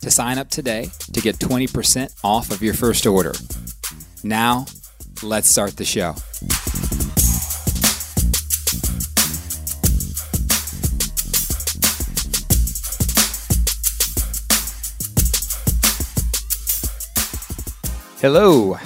to 0.00 0.10
sign 0.10 0.38
up 0.38 0.48
today 0.48 0.90
to 1.12 1.20
get 1.20 1.36
20% 1.36 2.14
off 2.22 2.50
of 2.50 2.62
your 2.62 2.74
first 2.74 3.06
order. 3.06 3.32
Now, 4.22 4.66
let's 5.22 5.48
start 5.48 5.76
the 5.76 5.84
show. 5.84 6.14
Hello. 18.20 18.78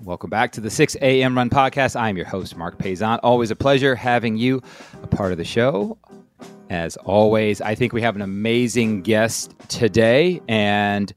Welcome 0.00 0.28
back 0.28 0.52
to 0.52 0.60
the 0.60 0.70
6 0.70 0.96
a.m. 1.00 1.36
Run 1.36 1.48
Podcast. 1.48 1.98
I'm 1.98 2.16
your 2.16 2.26
host, 2.26 2.56
Marc 2.56 2.78
Paisant. 2.78 3.20
Always 3.22 3.50
a 3.50 3.56
pleasure 3.56 3.94
having 3.94 4.36
you 4.36 4.60
a 5.02 5.06
part 5.06 5.30
of 5.30 5.38
the 5.38 5.44
show. 5.44 5.96
As 6.68 6.96
always, 6.96 7.60
I 7.60 7.74
think 7.74 7.92
we 7.92 8.02
have 8.02 8.16
an 8.16 8.22
amazing 8.22 9.02
guest 9.02 9.54
today, 9.68 10.42
and 10.48 11.14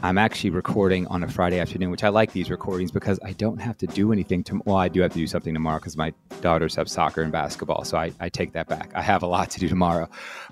I'm 0.00 0.16
actually 0.16 0.50
recording 0.50 1.06
on 1.08 1.24
a 1.24 1.28
Friday 1.28 1.58
afternoon, 1.58 1.90
which 1.90 2.04
I 2.04 2.08
like 2.08 2.32
these 2.32 2.50
recordings 2.50 2.92
because 2.92 3.18
I 3.24 3.32
don't 3.32 3.58
have 3.58 3.76
to 3.78 3.86
do 3.86 4.12
anything. 4.12 4.44
To, 4.44 4.62
well, 4.64 4.76
I 4.76 4.88
do 4.88 5.00
have 5.00 5.12
to 5.12 5.18
do 5.18 5.26
something 5.26 5.52
tomorrow 5.52 5.78
because 5.78 5.96
my 5.96 6.14
daughters 6.40 6.74
have 6.76 6.88
soccer 6.88 7.22
and 7.22 7.32
basketball. 7.32 7.84
So 7.84 7.98
I, 7.98 8.12
I 8.20 8.28
take 8.28 8.52
that 8.52 8.68
back. 8.68 8.92
I 8.94 9.02
have 9.02 9.22
a 9.22 9.26
lot 9.26 9.50
to 9.50 9.60
do 9.60 9.68
tomorrow. 9.68 10.08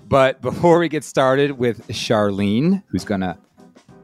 But 0.07 0.41
before 0.41 0.79
we 0.79 0.89
get 0.89 1.03
started 1.03 1.51
with 1.53 1.87
Charlene, 1.87 2.83
who's 2.87 3.05
going 3.05 3.21
to 3.21 3.37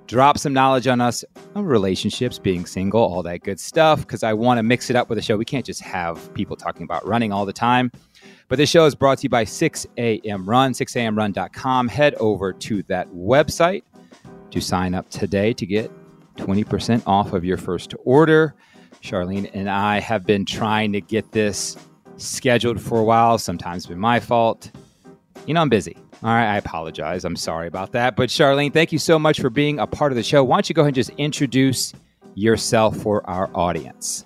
drop 0.07 0.37
some 0.37 0.53
knowledge 0.53 0.87
on 0.87 1.01
us 1.01 1.23
on 1.53 1.65
relationships, 1.65 2.39
being 2.39 2.65
single, 2.65 3.01
all 3.01 3.21
that 3.23 3.43
good 3.43 3.59
stuff, 3.59 3.99
because 3.99 4.23
I 4.23 4.33
want 4.33 4.57
to 4.57 4.63
mix 4.63 4.89
it 4.89 4.95
up 4.95 5.09
with 5.09 5.17
the 5.17 5.21
show. 5.21 5.37
We 5.37 5.45
can't 5.45 5.65
just 5.65 5.81
have 5.81 6.33
people 6.33 6.55
talking 6.55 6.83
about 6.83 7.05
running 7.05 7.31
all 7.31 7.45
the 7.45 7.53
time. 7.53 7.91
But 8.47 8.57
this 8.57 8.69
show 8.69 8.85
is 8.85 8.95
brought 8.95 9.19
to 9.19 9.23
you 9.23 9.29
by 9.29 9.43
6am 9.43 10.47
Run, 10.47 10.71
6amrun.com. 10.71 11.87
Head 11.89 12.15
over 12.15 12.53
to 12.53 12.83
that 12.83 13.09
website 13.09 13.83
to 14.51 14.61
sign 14.61 14.95
up 14.95 15.09
today 15.09 15.53
to 15.53 15.65
get 15.65 15.91
20% 16.37 17.03
off 17.05 17.33
of 17.33 17.43
your 17.43 17.57
first 17.57 17.93
order. 18.05 18.55
Charlene 19.03 19.49
and 19.53 19.69
I 19.69 19.99
have 19.99 20.25
been 20.25 20.45
trying 20.45 20.93
to 20.93 21.01
get 21.01 21.31
this 21.33 21.77
scheduled 22.15 22.79
for 22.81 22.99
a 22.99 23.03
while. 23.03 23.37
Sometimes 23.37 23.83
it's 23.83 23.89
been 23.89 23.99
my 23.99 24.19
fault. 24.19 24.71
You 25.45 25.53
know, 25.53 25.61
I'm 25.61 25.69
busy. 25.69 25.97
All 26.23 26.29
right, 26.29 26.53
I 26.53 26.57
apologize. 26.57 27.25
I'm 27.25 27.35
sorry 27.35 27.67
about 27.67 27.91
that. 27.91 28.15
But 28.15 28.29
Charlene, 28.29 28.73
thank 28.73 28.91
you 28.91 28.97
so 28.97 29.19
much 29.19 29.39
for 29.39 29.51
being 29.51 29.77
a 29.79 29.85
part 29.85 30.11
of 30.11 30.15
the 30.15 30.23
show. 30.23 30.43
Why 30.43 30.57
don't 30.57 30.67
you 30.69 30.73
go 30.73 30.81
ahead 30.81 30.89
and 30.89 30.95
just 30.95 31.11
introduce 31.11 31.93
yourself 32.33 32.97
for 32.97 33.27
our 33.29 33.49
audience? 33.53 34.25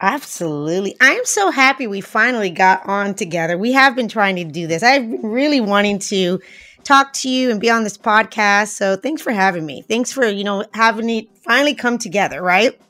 Absolutely. 0.00 0.96
I'm 1.00 1.24
so 1.26 1.50
happy 1.50 1.86
we 1.86 2.00
finally 2.00 2.48
got 2.48 2.86
on 2.88 3.14
together. 3.14 3.58
We 3.58 3.72
have 3.72 3.94
been 3.94 4.08
trying 4.08 4.36
to 4.36 4.44
do 4.44 4.66
this. 4.66 4.82
I've 4.82 5.10
been 5.10 5.30
really 5.30 5.60
wanting 5.60 5.98
to 5.98 6.40
talk 6.84 7.12
to 7.12 7.28
you 7.28 7.50
and 7.50 7.60
be 7.60 7.68
on 7.68 7.84
this 7.84 7.98
podcast. 7.98 8.68
So 8.68 8.96
thanks 8.96 9.20
for 9.20 9.32
having 9.32 9.66
me. 9.66 9.82
Thanks 9.82 10.10
for, 10.10 10.26
you 10.26 10.44
know, 10.44 10.64
having 10.72 11.10
it 11.10 11.28
finally 11.44 11.74
come 11.74 11.98
together, 11.98 12.40
right? 12.42 12.80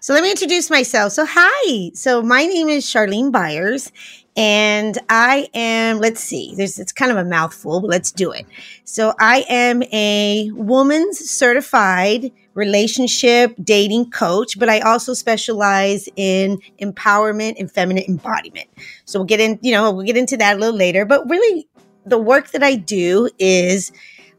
So 0.00 0.14
let 0.14 0.24
me 0.24 0.30
introduce 0.30 0.70
myself. 0.70 1.12
So 1.12 1.24
hi. 1.28 1.92
So 1.94 2.22
my 2.22 2.46
name 2.46 2.68
is 2.68 2.84
Charlene 2.84 3.30
Byars 3.30 3.92
and 4.38 4.96
I 5.08 5.48
am, 5.52 5.98
let's 5.98 6.20
see, 6.20 6.54
there's 6.56 6.78
it's 6.78 6.92
kind 6.92 7.10
of 7.10 7.18
a 7.18 7.24
mouthful, 7.24 7.80
but 7.80 7.90
let's 7.90 8.12
do 8.12 8.30
it. 8.30 8.46
So 8.84 9.12
I 9.18 9.44
am 9.48 9.82
a 9.92 10.48
woman's 10.52 11.18
certified 11.18 12.30
relationship 12.54 13.56
dating 13.64 14.10
coach, 14.10 14.56
but 14.56 14.68
I 14.68 14.78
also 14.80 15.12
specialize 15.12 16.08
in 16.14 16.60
empowerment 16.80 17.58
and 17.58 17.68
feminine 17.70 18.04
embodiment. 18.06 18.68
So 19.06 19.18
we'll 19.18 19.26
get 19.26 19.40
in, 19.40 19.58
you 19.60 19.72
know, 19.72 19.90
we'll 19.90 20.06
get 20.06 20.16
into 20.16 20.36
that 20.36 20.56
a 20.56 20.60
little 20.60 20.76
later. 20.76 21.04
But 21.04 21.28
really, 21.28 21.68
the 22.06 22.18
work 22.18 22.52
that 22.52 22.62
I 22.62 22.76
do 22.76 23.28
is 23.40 23.90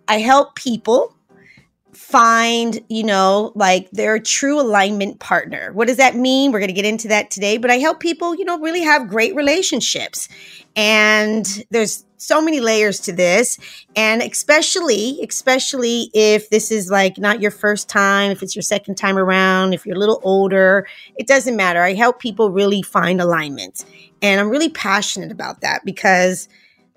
I 0.08 0.20
help 0.20 0.56
people 0.56 1.14
find, 2.10 2.84
you 2.90 3.04
know, 3.04 3.52
like 3.54 3.88
their 3.92 4.18
true 4.18 4.60
alignment 4.60 5.20
partner. 5.20 5.72
What 5.74 5.88
does 5.88 5.98
that 5.98 6.16
mean? 6.16 6.52
We're 6.52 6.60
going 6.60 6.70
to 6.70 6.74
get 6.74 6.86
into 6.86 7.08
that 7.10 7.30
today, 7.30 7.58
but 7.58 7.70
I 7.70 7.76
help 7.76 8.00
people, 8.00 8.34
you 8.34 8.46
know, 8.46 8.58
really 8.58 8.82
have 8.82 9.08
great 9.08 9.36
relationships. 9.36 10.28
And 10.76 11.46
there's 11.70 12.06
so 12.18 12.42
many 12.42 12.62
layers 12.62 13.00
to 13.02 13.14
this. 13.14 13.60
And 13.96 14.24
especially, 14.24 15.20
especially 15.22 16.10
if 16.16 16.50
this 16.50 16.72
is 16.72 16.90
like 16.90 17.20
not 17.20 17.42
your 17.42 17.52
first 17.52 17.90
time, 17.90 18.32
if 18.32 18.42
it's 18.42 18.56
your 18.56 18.64
second 18.64 18.96
time 18.96 19.18
around, 19.18 19.76
if 19.76 19.86
you're 19.86 19.96
a 19.96 20.00
little 20.00 20.20
older, 20.24 20.88
it 21.16 21.28
doesn't 21.28 21.56
matter. 21.56 21.84
I 21.84 21.94
help 21.94 22.20
people 22.20 22.50
really 22.50 22.82
find 22.82 23.22
alignment. 23.22 23.86
And 24.24 24.42
I'm 24.42 24.50
really 24.50 24.70
passionate 24.70 25.32
about 25.32 25.62
that 25.62 25.86
because 25.86 26.50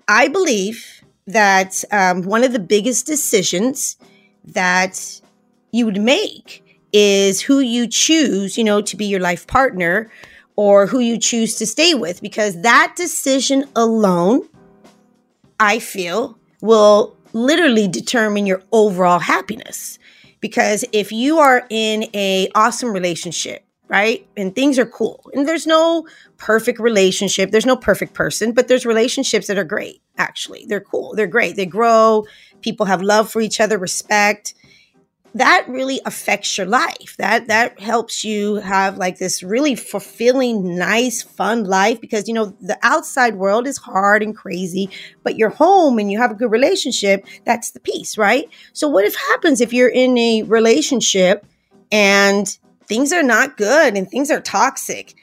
I 0.07 0.27
believe 0.27 1.03
that 1.27 1.83
um, 1.91 2.23
one 2.23 2.43
of 2.43 2.51
the 2.51 2.59
biggest 2.59 3.05
decisions 3.05 3.95
that 4.45 5.21
you 5.71 5.85
would 5.85 6.01
make 6.01 6.79
is 6.91 7.41
who 7.41 7.59
you 7.59 7.87
choose, 7.87 8.57
you 8.57 8.63
know, 8.63 8.81
to 8.81 8.95
be 8.95 9.05
your 9.05 9.19
life 9.19 9.47
partner 9.47 10.11
or 10.55 10.85
who 10.85 10.99
you 10.99 11.17
choose 11.17 11.55
to 11.55 11.65
stay 11.65 11.95
with, 11.95 12.21
because 12.21 12.61
that 12.61 12.93
decision 12.95 13.65
alone, 13.75 14.47
I 15.59 15.79
feel, 15.79 16.37
will 16.61 17.17
literally 17.33 17.87
determine 17.87 18.45
your 18.45 18.61
overall 18.71 19.19
happiness. 19.19 19.97
Because 20.39 20.85
if 20.91 21.11
you 21.11 21.39
are 21.39 21.65
in 21.69 22.03
a 22.13 22.49
awesome 22.53 22.93
relationship, 22.93 23.65
right? 23.87 24.27
And 24.37 24.55
things 24.55 24.77
are 24.77 24.85
cool. 24.85 25.29
And 25.33 25.47
there's 25.47 25.65
no 25.65 26.07
perfect 26.37 26.79
relationship. 26.79 27.51
There's 27.51 27.65
no 27.65 27.75
perfect 27.75 28.13
person, 28.13 28.51
but 28.51 28.67
there's 28.67 28.85
relationships 28.85 29.47
that 29.47 29.57
are 29.57 29.63
great, 29.63 30.01
actually. 30.17 30.65
They're 30.67 30.81
cool. 30.81 31.15
They're 31.15 31.27
great. 31.27 31.55
They 31.55 31.65
grow. 31.65 32.25
People 32.63 32.87
have 32.87 33.01
love 33.01 33.31
for 33.31 33.41
each 33.41 33.59
other, 33.59 33.77
respect 33.77 34.55
that 35.35 35.65
really 35.67 35.99
affects 36.05 36.57
your 36.57 36.67
life. 36.67 37.15
That 37.17 37.47
that 37.47 37.79
helps 37.79 38.23
you 38.23 38.55
have 38.55 38.97
like 38.97 39.17
this 39.17 39.41
really 39.41 39.75
fulfilling, 39.75 40.77
nice, 40.77 41.21
fun 41.21 41.63
life 41.63 41.99
because 41.99 42.27
you 42.27 42.33
know 42.33 42.55
the 42.61 42.77
outside 42.83 43.35
world 43.35 43.67
is 43.67 43.77
hard 43.77 44.21
and 44.21 44.35
crazy, 44.35 44.89
but 45.23 45.37
your 45.37 45.49
home 45.49 45.97
and 45.97 46.11
you 46.11 46.19
have 46.19 46.31
a 46.31 46.35
good 46.35 46.51
relationship, 46.51 47.25
that's 47.45 47.71
the 47.71 47.79
peace, 47.79 48.17
right? 48.17 48.49
So 48.73 48.87
what 48.87 49.05
if 49.05 49.15
happens 49.15 49.59
if 49.59 49.73
you're 49.73 49.89
in 49.89 50.17
a 50.17 50.43
relationship 50.43 51.45
and 51.91 52.47
things 52.87 53.11
are 53.11 53.23
not 53.23 53.57
good 53.57 53.97
and 53.97 54.09
things 54.09 54.29
are 54.29 54.41
toxic? 54.41 55.15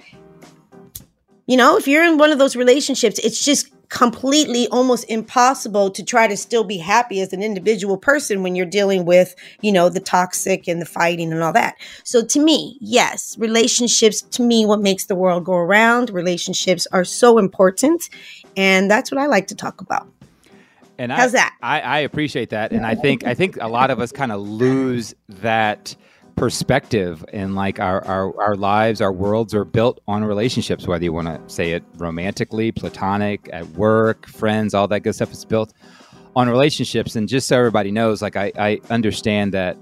You 1.46 1.56
know, 1.56 1.76
if 1.76 1.88
you're 1.88 2.04
in 2.04 2.18
one 2.18 2.30
of 2.30 2.38
those 2.38 2.56
relationships, 2.56 3.18
it's 3.20 3.44
just 3.44 3.72
completely 3.90 4.68
almost 4.68 5.04
impossible 5.08 5.90
to 5.90 6.02
try 6.02 6.26
to 6.26 6.36
still 6.36 6.64
be 6.64 6.78
happy 6.78 7.20
as 7.20 7.32
an 7.32 7.42
individual 7.42 7.98
person 7.98 8.42
when 8.42 8.54
you're 8.54 8.64
dealing 8.64 9.04
with, 9.04 9.34
you 9.60 9.72
know, 9.72 9.88
the 9.88 10.00
toxic 10.00 10.68
and 10.68 10.80
the 10.80 10.86
fighting 10.86 11.32
and 11.32 11.42
all 11.42 11.52
that. 11.52 11.76
So 12.04 12.24
to 12.24 12.40
me, 12.40 12.78
yes, 12.80 13.36
relationships 13.38 14.22
to 14.22 14.42
me 14.42 14.64
what 14.64 14.80
makes 14.80 15.06
the 15.06 15.16
world 15.16 15.44
go 15.44 15.54
around. 15.54 16.10
Relationships 16.10 16.86
are 16.92 17.04
so 17.04 17.36
important 17.36 18.08
and 18.56 18.90
that's 18.90 19.10
what 19.10 19.20
I 19.20 19.26
like 19.26 19.48
to 19.48 19.54
talk 19.54 19.80
about. 19.80 20.08
And 20.96 21.10
How's 21.10 21.34
I, 21.34 21.38
that? 21.38 21.56
I, 21.60 21.80
I 21.80 21.98
appreciate 22.00 22.50
that. 22.50 22.72
And 22.72 22.86
I 22.86 22.94
think 22.94 23.24
I 23.24 23.34
think 23.34 23.56
a 23.60 23.68
lot 23.68 23.90
of 23.90 24.00
us 24.00 24.12
kind 24.12 24.30
of 24.30 24.40
lose 24.40 25.14
that 25.28 25.96
perspective 26.40 27.22
in 27.34 27.54
like 27.54 27.78
our, 27.78 28.02
our, 28.06 28.40
our 28.40 28.56
lives, 28.56 29.02
our 29.02 29.12
worlds 29.12 29.54
are 29.54 29.66
built 29.66 30.00
on 30.08 30.24
relationships, 30.24 30.86
whether 30.86 31.04
you 31.04 31.12
want 31.12 31.28
to 31.28 31.54
say 31.54 31.72
it 31.72 31.84
romantically, 31.98 32.72
platonic, 32.72 33.50
at 33.52 33.68
work, 33.72 34.26
friends, 34.26 34.72
all 34.72 34.88
that 34.88 35.00
good 35.00 35.14
stuff 35.14 35.30
is 35.32 35.44
built 35.44 35.74
on 36.34 36.48
relationships. 36.48 37.14
And 37.14 37.28
just 37.28 37.46
so 37.46 37.58
everybody 37.58 37.90
knows, 37.90 38.22
like 38.22 38.36
I, 38.36 38.52
I 38.58 38.80
understand 38.88 39.52
that 39.52 39.76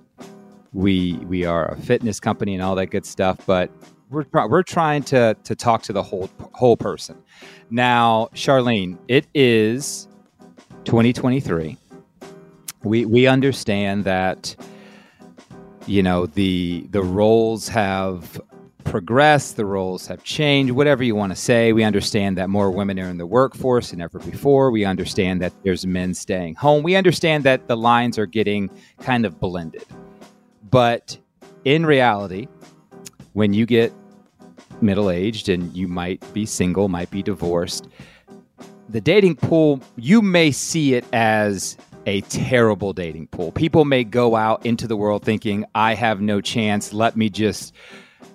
we 0.73 1.13
we 1.29 1.45
are 1.45 1.67
a 1.67 1.77
fitness 1.77 2.19
company 2.19 2.55
and 2.55 2.63
all 2.63 2.75
that 2.75 2.87
good 2.87 3.07
stuff, 3.07 3.39
but 3.47 3.71
we're 4.11 4.27
we're 4.33 4.65
trying 4.65 5.05
to 5.05 5.37
to 5.45 5.55
talk 5.55 5.83
to 5.85 5.93
the 5.93 6.03
whole 6.03 6.29
whole 6.55 6.77
person. 6.77 7.23
Now, 7.71 8.31
Charlene, 8.35 8.99
it 9.07 9.29
is 9.33 10.09
2023. 10.87 11.77
We 12.83 13.05
we 13.05 13.29
understand 13.29 14.03
that 14.07 14.57
you 15.89 16.03
know 16.03 16.27
the 16.27 16.87
the 16.91 17.03
roles 17.03 17.69
have 17.69 18.41
progressed, 18.85 19.57
the 19.57 19.67
roles 19.67 20.07
have 20.07 20.23
changed, 20.25 20.73
whatever 20.73 21.03
you 21.05 21.15
want 21.15 21.31
to 21.33 21.37
say. 21.37 21.73
We 21.73 21.85
understand 21.85 22.39
that 22.39 22.49
more 22.49 22.71
women 22.71 22.99
are 23.01 23.09
in 23.09 23.19
the 23.19 23.27
workforce 23.27 23.91
than 23.91 24.01
ever 24.01 24.19
before. 24.19 24.71
We 24.71 24.85
understand 24.85 25.43
that 25.43 25.53
there's 25.63 25.87
men 25.87 26.15
staying 26.15 26.55
home. 26.55 26.83
We 26.83 26.97
understand 26.97 27.45
that 27.45 27.69
the 27.69 27.77
lines 27.77 28.19
are 28.19 28.27
getting 28.27 28.71
kind 29.01 29.27
of 29.27 29.39
blended. 29.41 29.85
But 30.71 31.19
in 31.65 31.85
reality, 31.85 32.49
when 33.35 33.53
you 33.53 33.67
get 33.67 33.93
middle 34.81 35.11
aged 35.11 35.49
and 35.49 35.75
you 35.77 35.89
might 35.89 36.23
be 36.33 36.47
single, 36.47 36.89
might 36.89 37.11
be 37.11 37.23
divorced, 37.23 37.89
the 38.89 39.01
dating 39.01 39.37
pool, 39.37 39.83
you 39.97 40.23
may 40.23 40.51
see 40.51 40.95
it 40.95 41.05
as 41.13 41.77
a 42.09 42.21
terrible 42.23 42.93
dating 42.93 43.27
pool. 43.29 43.53
People 43.53 43.85
may 43.85 44.03
go 44.03 44.35
out 44.35 44.65
into 44.65 44.87
the 44.87 44.97
world 44.97 45.23
thinking, 45.23 45.65
I 45.75 45.95
have 45.95 46.21
no 46.21 46.41
chance. 46.41 46.93
Let 46.93 47.17
me 47.17 47.29
just 47.29 47.75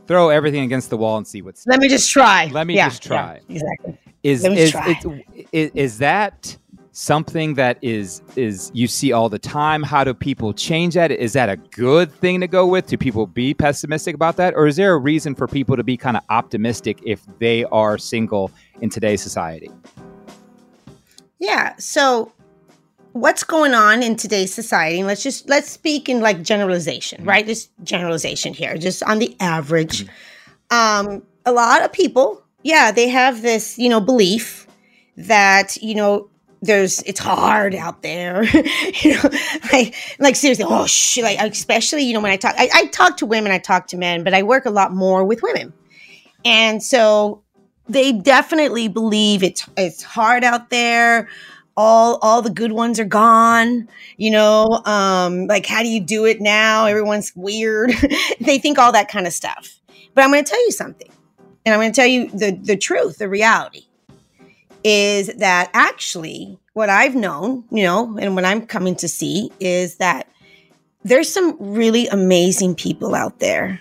throw 0.08 0.30
everything 0.30 0.64
against 0.64 0.92
the 0.92 0.98
wall 0.98 1.18
and 1.18 1.26
see 1.28 1.42
what's. 1.42 1.66
Let 1.66 1.80
me 1.80 1.90
just 1.90 2.10
try. 2.12 2.46
Let 2.48 2.68
me 2.68 2.76
Yeah, 2.76 2.90
just 2.90 3.04
try. 3.04 3.40
yeah, 3.48 3.56
exactly. 3.56 3.98
Is 4.22 4.46
is, 4.46 4.72
try. 4.72 4.90
is, 4.92 5.22
is 5.52 5.72
is 5.74 5.98
that 5.98 6.56
something 6.92 7.56
that 7.56 7.80
is 7.82 8.22
is 8.36 8.70
you 8.76 8.88
see 8.88 9.12
all 9.12 9.28
the 9.28 9.40
time? 9.40 9.82
How 9.82 10.04
do 10.04 10.14
people 10.14 10.54
change 10.54 10.94
that? 10.94 11.12
Is 11.12 11.34
that 11.34 11.50
a 11.50 11.58
good 11.58 12.12
thing 12.12 12.40
to 12.42 12.48
go 12.48 12.66
with? 12.68 12.88
Do 12.88 12.98
people 12.98 13.26
be 13.26 13.54
pessimistic 13.54 14.14
about 14.16 14.38
that, 14.38 14.54
or 14.54 14.68
is 14.68 14.76
there 14.76 14.94
a 14.94 14.98
reason 14.98 15.34
for 15.36 15.48
people 15.48 15.76
to 15.76 15.84
be 15.84 15.98
kind 15.98 16.16
of 16.16 16.24
optimistic 16.30 17.00
if 17.04 17.22
they 17.40 17.66
are 17.66 17.98
single 17.98 18.52
in 18.82 18.90
today's 18.90 19.22
society? 19.22 19.72
Yeah. 21.40 21.76
So 21.78 22.32
what's 23.14 23.44
going 23.44 23.74
on 23.74 24.04
in 24.04 24.16
today's 24.16 24.54
society? 24.54 25.00
and 25.00 25.08
Let's 25.08 25.24
just 25.24 25.48
let's 25.48 25.70
speak 25.70 26.10
in 26.10 26.20
like 26.20 26.42
generalization, 26.42 27.24
right? 27.24 27.46
Just 27.46 27.72
generalization 27.84 28.54
here, 28.54 28.78
just 28.78 29.02
on 29.04 29.20
the 29.20 29.36
average. 29.40 30.06
Um, 30.70 31.24
a 31.46 31.52
lot 31.52 31.84
of 31.84 31.94
people, 31.94 32.44
yeah, 32.64 32.92
they 32.92 33.08
have 33.08 33.42
this, 33.42 33.78
you 33.78 33.90
know, 33.90 34.02
belief 34.02 34.68
that, 35.16 35.78
you 35.78 35.96
know, 35.96 36.30
there's 36.62 37.02
it's 37.04 37.20
hard 37.20 37.76
out 37.76 38.02
there. 38.02 38.44
you 39.02 39.14
know, 39.14 39.30
like 39.72 39.96
like 40.20 40.36
seriously, 40.36 40.66
oh 40.68 40.88
shit, 40.88 41.24
like 41.24 41.40
especially, 41.40 42.04
you 42.04 42.14
know, 42.14 42.22
when 42.22 42.32
I 42.32 42.38
talk 42.38 42.56
I, 42.58 42.70
I 42.74 42.86
talk 42.88 43.18
to 43.18 43.26
women, 43.26 43.52
I 43.52 43.60
talk 43.60 43.88
to 43.88 43.98
men, 43.98 44.24
but 44.24 44.34
I 44.34 44.44
work 44.44 44.66
a 44.66 44.72
lot 44.72 44.94
more 44.94 45.24
with 45.24 45.44
women. 45.44 45.74
And 46.46 46.82
so 46.82 47.44
they 47.88 48.12
definitely 48.12 48.88
believe 48.88 49.44
it's 49.44 49.68
it's 49.78 50.04
hard 50.04 50.44
out 50.44 50.70
there 50.70 51.28
all 51.76 52.20
all 52.22 52.42
the 52.42 52.50
good 52.50 52.72
ones 52.72 53.00
are 53.00 53.06
gone 53.06 53.88
you 54.18 54.30
know 54.30 54.82
um 54.86 55.48
like 55.48 55.66
how 55.66 55.82
do 55.82 55.90
you 55.90 56.00
do 56.00 56.26
it 56.26 56.40
now? 56.42 56.86
Everyone's 56.86 57.34
weird. 57.36 57.92
They 58.40 58.60
think 58.60 58.78
all 58.78 58.92
that 58.92 59.10
kind 59.10 59.26
of 59.26 59.34
stuff. 59.34 59.80
But 60.14 60.24
i'm 60.24 60.32
going 60.32 60.44
to 60.44 60.50
tell 60.50 60.64
you 60.64 60.72
something 60.72 61.10
and 61.66 61.74
i'm 61.74 61.80
going 61.80 61.92
to 61.92 61.96
tell 61.96 62.08
you 62.08 62.30
the 62.30 62.52
the 62.62 62.78
truth 62.78 63.18
the 63.18 63.30
reality 63.30 63.86
is 64.84 65.28
that 65.38 65.72
actually 65.74 66.60
what 66.74 66.90
i've 66.90 67.16
known 67.16 67.64
you 67.72 67.84
know 67.84 68.18
and 68.20 68.36
what 68.36 68.46
i'm 68.46 68.68
coming 68.68 68.96
to 68.98 69.08
see 69.08 69.50
is 69.60 69.96
that 69.96 70.28
there's 71.04 71.32
some 71.32 71.56
really 71.60 72.08
amazing 72.08 72.76
people 72.76 73.16
out 73.16 73.40
there 73.40 73.80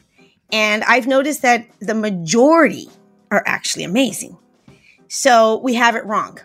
and 0.52 0.84
i've 0.84 1.06
noticed 1.06 1.42
that 1.42 1.66
the 1.80 1.94
majority 1.94 2.88
are 3.32 3.42
actually 3.46 3.82
amazing. 3.82 4.36
So 5.08 5.58
we 5.64 5.74
have 5.74 5.96
it 5.96 6.04
wrong 6.04 6.38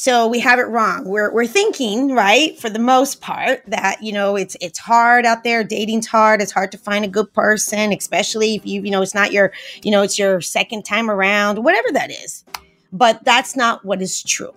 so 0.00 0.26
we 0.26 0.40
have 0.40 0.58
it 0.58 0.62
wrong. 0.62 1.04
We're 1.04 1.30
we're 1.30 1.46
thinking, 1.46 2.14
right, 2.14 2.58
for 2.58 2.70
the 2.70 2.78
most 2.78 3.20
part, 3.20 3.62
that 3.66 4.02
you 4.02 4.12
know 4.12 4.34
it's 4.34 4.56
it's 4.58 4.78
hard 4.78 5.26
out 5.26 5.44
there. 5.44 5.62
Dating's 5.62 6.06
hard. 6.06 6.40
It's 6.40 6.52
hard 6.52 6.72
to 6.72 6.78
find 6.78 7.04
a 7.04 7.08
good 7.08 7.30
person, 7.34 7.92
especially 7.92 8.54
if 8.54 8.64
you 8.64 8.80
you 8.80 8.90
know 8.90 9.02
it's 9.02 9.14
not 9.14 9.30
your 9.30 9.52
you 9.82 9.90
know 9.90 10.00
it's 10.00 10.18
your 10.18 10.40
second 10.40 10.86
time 10.86 11.10
around, 11.10 11.62
whatever 11.62 11.92
that 11.92 12.10
is. 12.10 12.46
But 12.90 13.22
that's 13.24 13.56
not 13.56 13.84
what 13.84 14.00
is 14.00 14.22
true. 14.22 14.54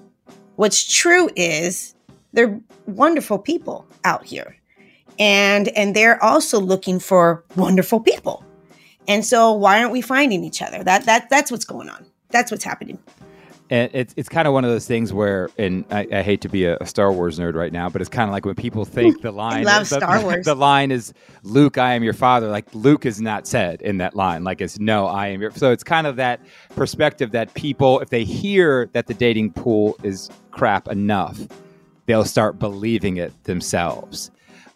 What's 0.55 0.81
true 0.81 1.29
is 1.35 1.93
they're 2.31 2.57
wonderful 2.85 3.37
people 3.37 3.85
out 4.05 4.23
here, 4.23 4.55
and 5.19 5.67
and 5.67 5.93
they're 5.93 6.23
also 6.23 6.57
looking 6.57 6.99
for 6.99 7.43
wonderful 7.57 7.99
people. 7.99 8.45
And 9.09 9.25
so 9.25 9.51
why 9.51 9.81
aren't 9.81 9.91
we 9.91 9.99
finding 10.01 10.45
each 10.45 10.61
other? 10.61 10.85
That 10.85 11.03
that 11.03 11.29
that's 11.29 11.51
what's 11.51 11.65
going 11.65 11.89
on. 11.89 12.05
That's 12.29 12.49
what's 12.49 12.63
happening. 12.63 12.97
And 13.69 13.89
it's 13.93 14.13
it's 14.17 14.29
kind 14.29 14.47
of 14.47 14.53
one 14.53 14.65
of 14.65 14.71
those 14.71 14.85
things 14.85 15.13
where, 15.13 15.49
and 15.57 15.85
I, 15.89 16.05
I 16.11 16.21
hate 16.21 16.41
to 16.41 16.49
be 16.49 16.65
a, 16.65 16.77
a 16.77 16.85
Star 16.85 17.11
Wars 17.11 17.39
nerd 17.39 17.55
right 17.55 17.71
now, 17.71 17.89
but 17.89 18.01
it's 18.01 18.09
kind 18.09 18.29
of 18.29 18.33
like 18.33 18.45
when 18.45 18.55
people 18.55 18.85
think 18.85 19.21
the 19.21 19.31
line, 19.43 19.63
love 19.63 19.87
the, 19.89 19.97
Star 19.97 20.21
Wars. 20.23 20.45
the 20.45 20.55
line 20.55 20.91
is 20.91 21.13
Luke, 21.43 21.77
I 21.77 21.93
am 21.93 22.03
your 22.03 22.13
father. 22.13 22.49
Like 22.49 22.65
Luke 22.73 23.05
is 23.05 23.21
not 23.21 23.47
said 23.47 23.81
in 23.81 23.97
that 23.97 24.15
line. 24.15 24.43
Like 24.43 24.61
it's 24.61 24.79
no, 24.79 25.07
I 25.07 25.27
am 25.27 25.41
your. 25.41 25.51
So 25.51 25.71
it's 25.71 25.83
kind 25.83 26.05
of 26.05 26.17
that 26.17 26.41
perspective 26.75 27.31
that 27.31 27.53
people, 27.53 27.99
if 28.01 28.09
they 28.09 28.25
hear 28.25 28.89
that 28.93 29.07
the 29.07 29.13
dating 29.13 29.53
pool 29.53 29.97
is 30.03 30.29
crap 30.51 30.89
enough, 30.89 31.39
they'll 32.05 32.25
start 32.25 32.59
believing 32.59 33.17
it 33.17 33.43
themselves. 33.45 34.29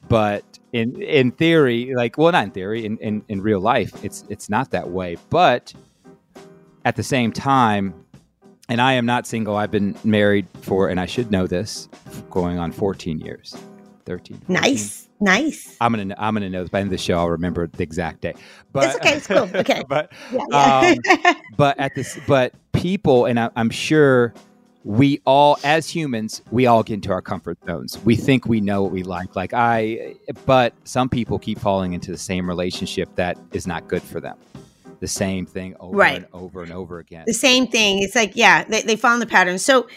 But 0.07 0.43
in 0.71 1.01
in 1.01 1.31
theory, 1.31 1.93
like 1.95 2.17
well, 2.17 2.31
not 2.31 2.45
in 2.45 2.51
theory, 2.51 2.85
in, 2.85 2.97
in, 2.97 3.23
in 3.27 3.41
real 3.41 3.59
life, 3.59 4.03
it's 4.03 4.23
it's 4.29 4.49
not 4.49 4.71
that 4.71 4.89
way. 4.89 5.17
But 5.29 5.73
at 6.85 6.95
the 6.95 7.03
same 7.03 7.31
time, 7.31 7.93
and 8.69 8.81
I 8.81 8.93
am 8.93 9.05
not 9.05 9.25
single. 9.25 9.55
I've 9.55 9.71
been 9.71 9.95
married 10.03 10.47
for, 10.61 10.89
and 10.89 10.99
I 10.99 11.05
should 11.05 11.31
know 11.31 11.47
this, 11.47 11.87
going 12.29 12.59
on 12.59 12.71
14 12.71 13.19
years, 13.19 13.55
13. 14.05 14.37
14. 14.37 14.41
Nice, 14.47 15.09
nice. 15.19 15.77
I'm 15.81 15.93
gonna 15.93 16.15
I'm 16.17 16.33
gonna 16.33 16.49
know 16.49 16.61
this 16.61 16.69
by 16.69 16.79
the 16.79 16.81
end 16.81 16.87
of 16.87 16.91
the 16.91 17.03
show. 17.03 17.17
I'll 17.17 17.29
remember 17.29 17.67
the 17.67 17.83
exact 17.83 18.21
day. 18.21 18.33
But 18.71 18.85
It's 18.85 18.95
okay, 18.95 19.13
it's 19.17 19.27
cool, 19.27 19.49
okay. 19.55 19.83
but 19.89 20.11
Yeah, 20.31 20.41
yeah. 20.51 21.25
Um, 21.25 21.35
but 21.57 21.79
at 21.79 21.95
this, 21.95 22.19
but 22.27 22.53
people, 22.73 23.25
and 23.25 23.39
I, 23.39 23.49
I'm 23.55 23.69
sure 23.69 24.33
we 24.83 25.19
all, 25.25 25.59
as 25.65 25.89
humans, 25.89 26.41
we 26.49 26.65
all 26.65 26.81
get 26.81 26.93
into 26.93 27.11
our 27.11 27.21
comfort 27.21 27.57
zones. 27.65 27.99
We 28.05 28.15
think 28.15 28.45
we 28.45 28.61
know 28.61 28.83
what 28.83 28.93
we 28.93 29.03
like. 29.03 29.35
Like 29.35 29.53
I, 29.53 30.15
but 30.45 30.73
some 30.85 31.09
people 31.09 31.39
keep 31.39 31.59
falling 31.59 31.91
into 31.91 32.09
the 32.09 32.17
same 32.17 32.47
relationship 32.47 33.13
that 33.15 33.37
is 33.51 33.67
not 33.67 33.89
good 33.89 34.01
for 34.01 34.21
them. 34.21 34.37
The 34.99 35.07
same 35.07 35.45
thing 35.45 35.75
over 35.79 35.95
Right. 35.95 36.17
and 36.17 36.27
over 36.33 36.63
and 36.63 36.71
over 36.71 36.99
again. 36.99 37.23
the 37.27 37.33
same 37.33 37.67
thing. 37.67 38.01
It's 38.01 38.15
like, 38.15 38.31
yeah, 38.35 38.63
they, 38.63 38.81
they 38.81 38.95
found 38.95 39.21
the 39.21 39.27
pattern. 39.27 39.59
So, 39.59 39.87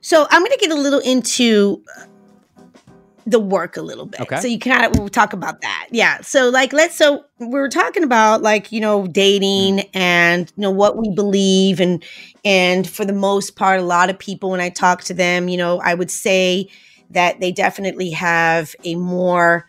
so 0.00 0.26
I'm 0.30 0.42
going 0.42 0.52
to 0.52 0.58
get 0.58 0.70
a 0.70 0.80
little 0.80 1.00
into 1.00 1.82
uh, 1.98 2.04
the 3.26 3.38
work 3.40 3.76
a 3.76 3.82
little 3.82 4.06
bit. 4.06 4.20
Okay. 4.22 4.40
So 4.40 4.48
you 4.48 4.58
kind 4.58 4.84
of 4.84 4.98
we'll 4.98 5.08
talk 5.08 5.32
about 5.32 5.60
that. 5.60 5.88
Yeah. 5.90 6.20
So 6.22 6.48
like 6.48 6.72
let's 6.72 6.96
so 6.96 7.24
we 7.38 7.46
were 7.46 7.68
talking 7.68 8.02
about 8.02 8.42
like 8.42 8.72
you 8.72 8.80
know 8.80 9.06
dating 9.06 9.80
and 9.94 10.50
you 10.56 10.62
know 10.62 10.70
what 10.70 10.96
we 10.96 11.10
believe 11.14 11.80
and 11.80 12.02
and 12.44 12.88
for 12.88 13.04
the 13.04 13.12
most 13.12 13.56
part 13.56 13.78
a 13.78 13.82
lot 13.84 14.08
of 14.10 14.18
people 14.18 14.50
when 14.50 14.60
I 14.60 14.70
talk 14.70 15.04
to 15.04 15.14
them 15.14 15.48
you 15.48 15.58
know 15.58 15.80
I 15.80 15.92
would 15.94 16.10
say 16.10 16.68
that 17.10 17.40
they 17.40 17.52
definitely 17.52 18.10
have 18.10 18.74
a 18.84 18.94
more 18.94 19.68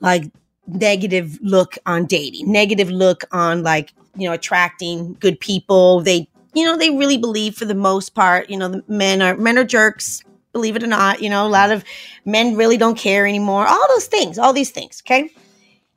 like 0.00 0.24
negative 0.66 1.38
look 1.40 1.78
on 1.86 2.06
dating, 2.06 2.50
negative 2.50 2.90
look 2.90 3.24
on 3.32 3.62
like, 3.62 3.92
you 4.18 4.28
know, 4.28 4.34
attracting 4.34 5.14
good 5.20 5.40
people. 5.40 6.00
They, 6.00 6.28
you 6.54 6.64
know, 6.64 6.76
they 6.76 6.90
really 6.90 7.18
believe 7.18 7.54
for 7.54 7.64
the 7.64 7.74
most 7.74 8.14
part, 8.14 8.50
you 8.50 8.56
know, 8.56 8.68
the 8.68 8.84
men 8.88 9.22
are 9.22 9.36
men 9.36 9.58
are 9.58 9.64
jerks, 9.64 10.22
believe 10.52 10.76
it 10.76 10.82
or 10.82 10.88
not, 10.88 11.22
you 11.22 11.30
know, 11.30 11.46
a 11.46 11.48
lot 11.48 11.70
of 11.70 11.84
men 12.24 12.56
really 12.56 12.76
don't 12.76 12.98
care 12.98 13.26
anymore. 13.26 13.66
All 13.66 13.86
those 13.90 14.06
things, 14.06 14.38
all 14.38 14.52
these 14.52 14.70
things, 14.70 15.02
okay? 15.06 15.30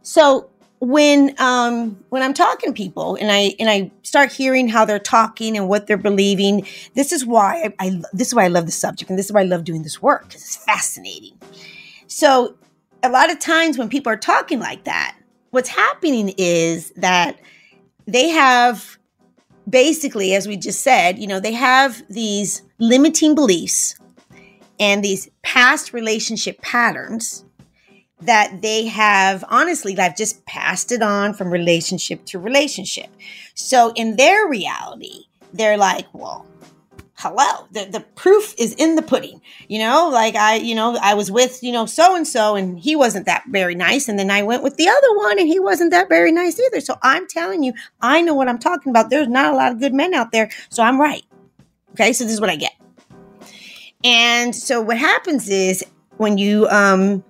So 0.04 0.50
when 0.80 1.36
um 1.40 2.04
when 2.10 2.24
I'm 2.24 2.34
talking 2.34 2.72
to 2.72 2.74
people 2.74 3.16
and 3.16 3.32
I 3.32 3.56
and 3.60 3.70
I 3.70 3.92
start 4.02 4.32
hearing 4.32 4.68
how 4.68 4.84
they're 4.84 5.00
talking 5.00 5.56
and 5.56 5.68
what 5.70 5.88
they're 5.88 5.98
believing, 5.98 6.66
this 6.96 7.12
is 7.12 7.26
why 7.26 7.72
I, 7.80 7.88
I 7.88 8.02
this 8.14 8.30
is 8.30 8.36
why 8.36 8.46
I 8.46 8.50
love 8.50 8.66
the 8.66 8.72
subject 8.72 9.10
and 9.10 9.18
this 9.18 9.28
is 9.28 9.32
why 9.32 9.42
I 9.42 9.46
love 9.46 9.64
doing 9.64 9.84
this 9.84 10.02
work 10.02 10.28
because 10.28 10.42
it's 10.42 10.58
fascinating. 10.58 11.38
So 12.08 12.56
a 13.04 13.10
lot 13.10 13.32
of 13.32 13.40
times 13.40 13.78
when 13.78 13.90
people 13.90 14.12
are 14.12 14.18
talking 14.18 14.60
like 14.60 14.86
that, 14.86 15.16
what's 15.52 15.70
happening 15.70 16.34
is 16.38 16.92
that 16.98 17.38
they 18.12 18.30
have 18.30 18.98
basically, 19.70 20.34
as 20.36 20.48
we 20.48 20.58
just 20.58 20.82
said, 20.82 21.18
you 21.20 21.28
know, 21.28 21.40
they 21.40 21.54
have 21.54 22.04
these 22.10 22.64
limiting 22.80 23.36
beliefs 23.36 23.96
and 24.80 25.04
these 25.04 25.30
past 25.44 25.94
relationship 25.94 26.62
patterns 26.62 27.46
that 28.22 28.62
they 28.62 28.86
have 28.86 29.44
honestly 29.50 29.96
like 29.96 30.16
just 30.16 30.46
passed 30.46 30.92
it 30.92 31.02
on 31.02 31.34
from 31.34 31.50
relationship 31.52 32.26
to 32.26 32.40
relationship. 32.40 33.08
So 33.56 33.94
in 33.96 34.16
their 34.16 34.48
reality, 34.48 35.26
they're 35.54 35.78
like, 35.78 36.06
well, 36.14 36.46
hello, 37.22 37.68
the, 37.72 37.86
the 37.86 38.00
proof 38.16 38.56
is 38.58 38.74
in 38.74 38.96
the 38.96 39.02
pudding. 39.04 39.42
You 39.68 39.78
know, 39.78 40.10
like 40.10 40.36
I, 40.36 40.56
you 40.56 40.74
know, 40.74 40.98
I 41.00 41.14
was 41.14 41.30
with, 41.30 41.62
you 41.62 41.72
know, 41.72 41.86
so 41.86 42.16
and 42.16 42.28
so 42.28 42.56
and 42.56 42.80
he 42.80 42.96
wasn't 42.96 43.28
that 43.28 43.44
very 43.50 43.76
nice. 43.76 44.10
And 44.10 44.18
then 44.18 44.32
I 44.32 44.42
went 44.42 44.64
with 44.64 44.78
the 44.78 44.90
other 44.90 45.18
one 45.18 45.38
and 45.38 45.48
he 45.48 45.60
wasn't 45.60 45.92
that 45.92 46.10
very 46.10 46.32
nice 46.32 46.60
either. 46.60 46.82
So 46.82 46.98
I'm 47.04 47.28
telling 47.28 47.62
you, 47.62 47.74
I 48.02 48.22
know 48.22 48.34
what 48.34 48.48
I'm 48.48 48.58
talking 48.58 48.90
about. 48.90 49.12
There's 49.12 49.28
not 49.28 49.54
a 49.54 49.56
lot 49.56 49.72
of 49.72 49.80
good 49.80 49.94
men 49.94 50.16
out 50.16 50.32
there. 50.32 50.50
So 50.70 50.82
I'm 50.82 51.00
right. 51.00 51.24
Okay. 51.92 52.12
So 52.12 52.24
this 52.24 52.34
is 52.34 52.42
what 52.42 52.50
I 52.50 52.56
get. 52.56 52.74
And 54.04 54.56
so 54.56 54.82
what 54.82 54.98
happens 54.98 55.48
is 55.48 55.86
when 56.18 56.40
you 56.40 56.68
um 56.70 57.24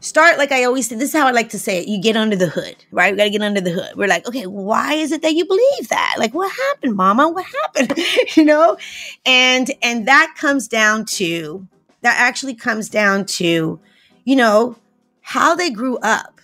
start 0.00 0.38
like 0.38 0.52
I 0.52 0.64
always 0.64 0.88
say, 0.88 0.96
this 0.96 1.10
is 1.10 1.20
how 1.20 1.26
I 1.26 1.30
like 1.30 1.50
to 1.50 1.58
say 1.58 1.78
it. 1.78 1.88
You 1.88 2.00
get 2.00 2.16
under 2.16 2.36
the 2.36 2.48
hood, 2.48 2.76
right? 2.90 3.12
We 3.12 3.18
got 3.18 3.24
to 3.24 3.30
get 3.30 3.42
under 3.42 3.60
the 3.60 3.70
hood. 3.70 3.92
We're 3.96 4.08
like, 4.08 4.26
okay, 4.26 4.46
why 4.46 4.94
is 4.94 5.12
it 5.12 5.22
that 5.22 5.34
you 5.34 5.44
believe 5.44 5.88
that? 5.88 6.16
Like, 6.18 6.34
what 6.34 6.50
happened, 6.50 6.96
mama? 6.96 7.28
What 7.28 7.44
happened? 7.44 7.98
you 8.36 8.44
know? 8.44 8.76
And, 9.24 9.70
and 9.82 10.08
that 10.08 10.34
comes 10.36 10.66
down 10.66 11.04
to, 11.06 11.66
that 12.00 12.16
actually 12.18 12.54
comes 12.54 12.88
down 12.88 13.26
to, 13.26 13.78
you 14.24 14.36
know, 14.36 14.76
how 15.20 15.54
they 15.54 15.70
grew 15.70 15.98
up 15.98 16.40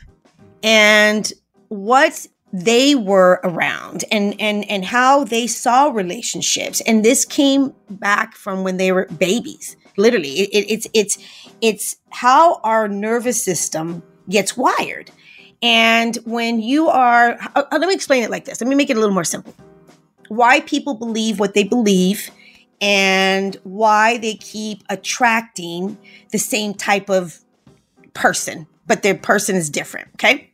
and 0.62 1.32
what 1.68 2.26
they 2.52 2.94
were 2.94 3.40
around 3.44 4.04
and 4.10 4.34
and 4.40 4.64
and 4.70 4.84
how 4.84 5.24
they 5.24 5.46
saw 5.46 5.88
relationships 5.88 6.80
and 6.82 7.04
this 7.04 7.24
came 7.24 7.74
back 7.90 8.34
from 8.34 8.62
when 8.62 8.76
they 8.76 8.92
were 8.92 9.06
babies 9.18 9.76
literally 9.96 10.40
it, 10.40 10.50
it, 10.52 10.70
it's 10.70 10.86
it's 10.92 11.18
it's 11.60 11.96
how 12.10 12.60
our 12.62 12.88
nervous 12.88 13.42
system 13.42 14.02
gets 14.28 14.56
wired. 14.56 15.10
And 15.62 16.16
when 16.24 16.60
you 16.60 16.88
are 16.88 17.38
uh, 17.54 17.62
uh, 17.70 17.78
let 17.78 17.88
me 17.88 17.94
explain 17.94 18.22
it 18.22 18.30
like 18.30 18.44
this. 18.44 18.60
Let 18.60 18.68
me 18.68 18.74
make 18.74 18.90
it 18.90 18.96
a 18.96 19.00
little 19.00 19.14
more 19.14 19.24
simple. 19.24 19.54
Why 20.28 20.60
people 20.60 20.94
believe 20.94 21.38
what 21.38 21.54
they 21.54 21.64
believe 21.64 22.30
and 22.80 23.56
why 23.62 24.18
they 24.18 24.34
keep 24.34 24.82
attracting 24.90 25.96
the 26.30 26.38
same 26.38 26.74
type 26.74 27.08
of 27.08 27.38
person 28.12 28.66
but 28.86 29.02
their 29.02 29.14
person 29.14 29.56
is 29.56 29.70
different 29.70 30.08
okay? 30.14 30.50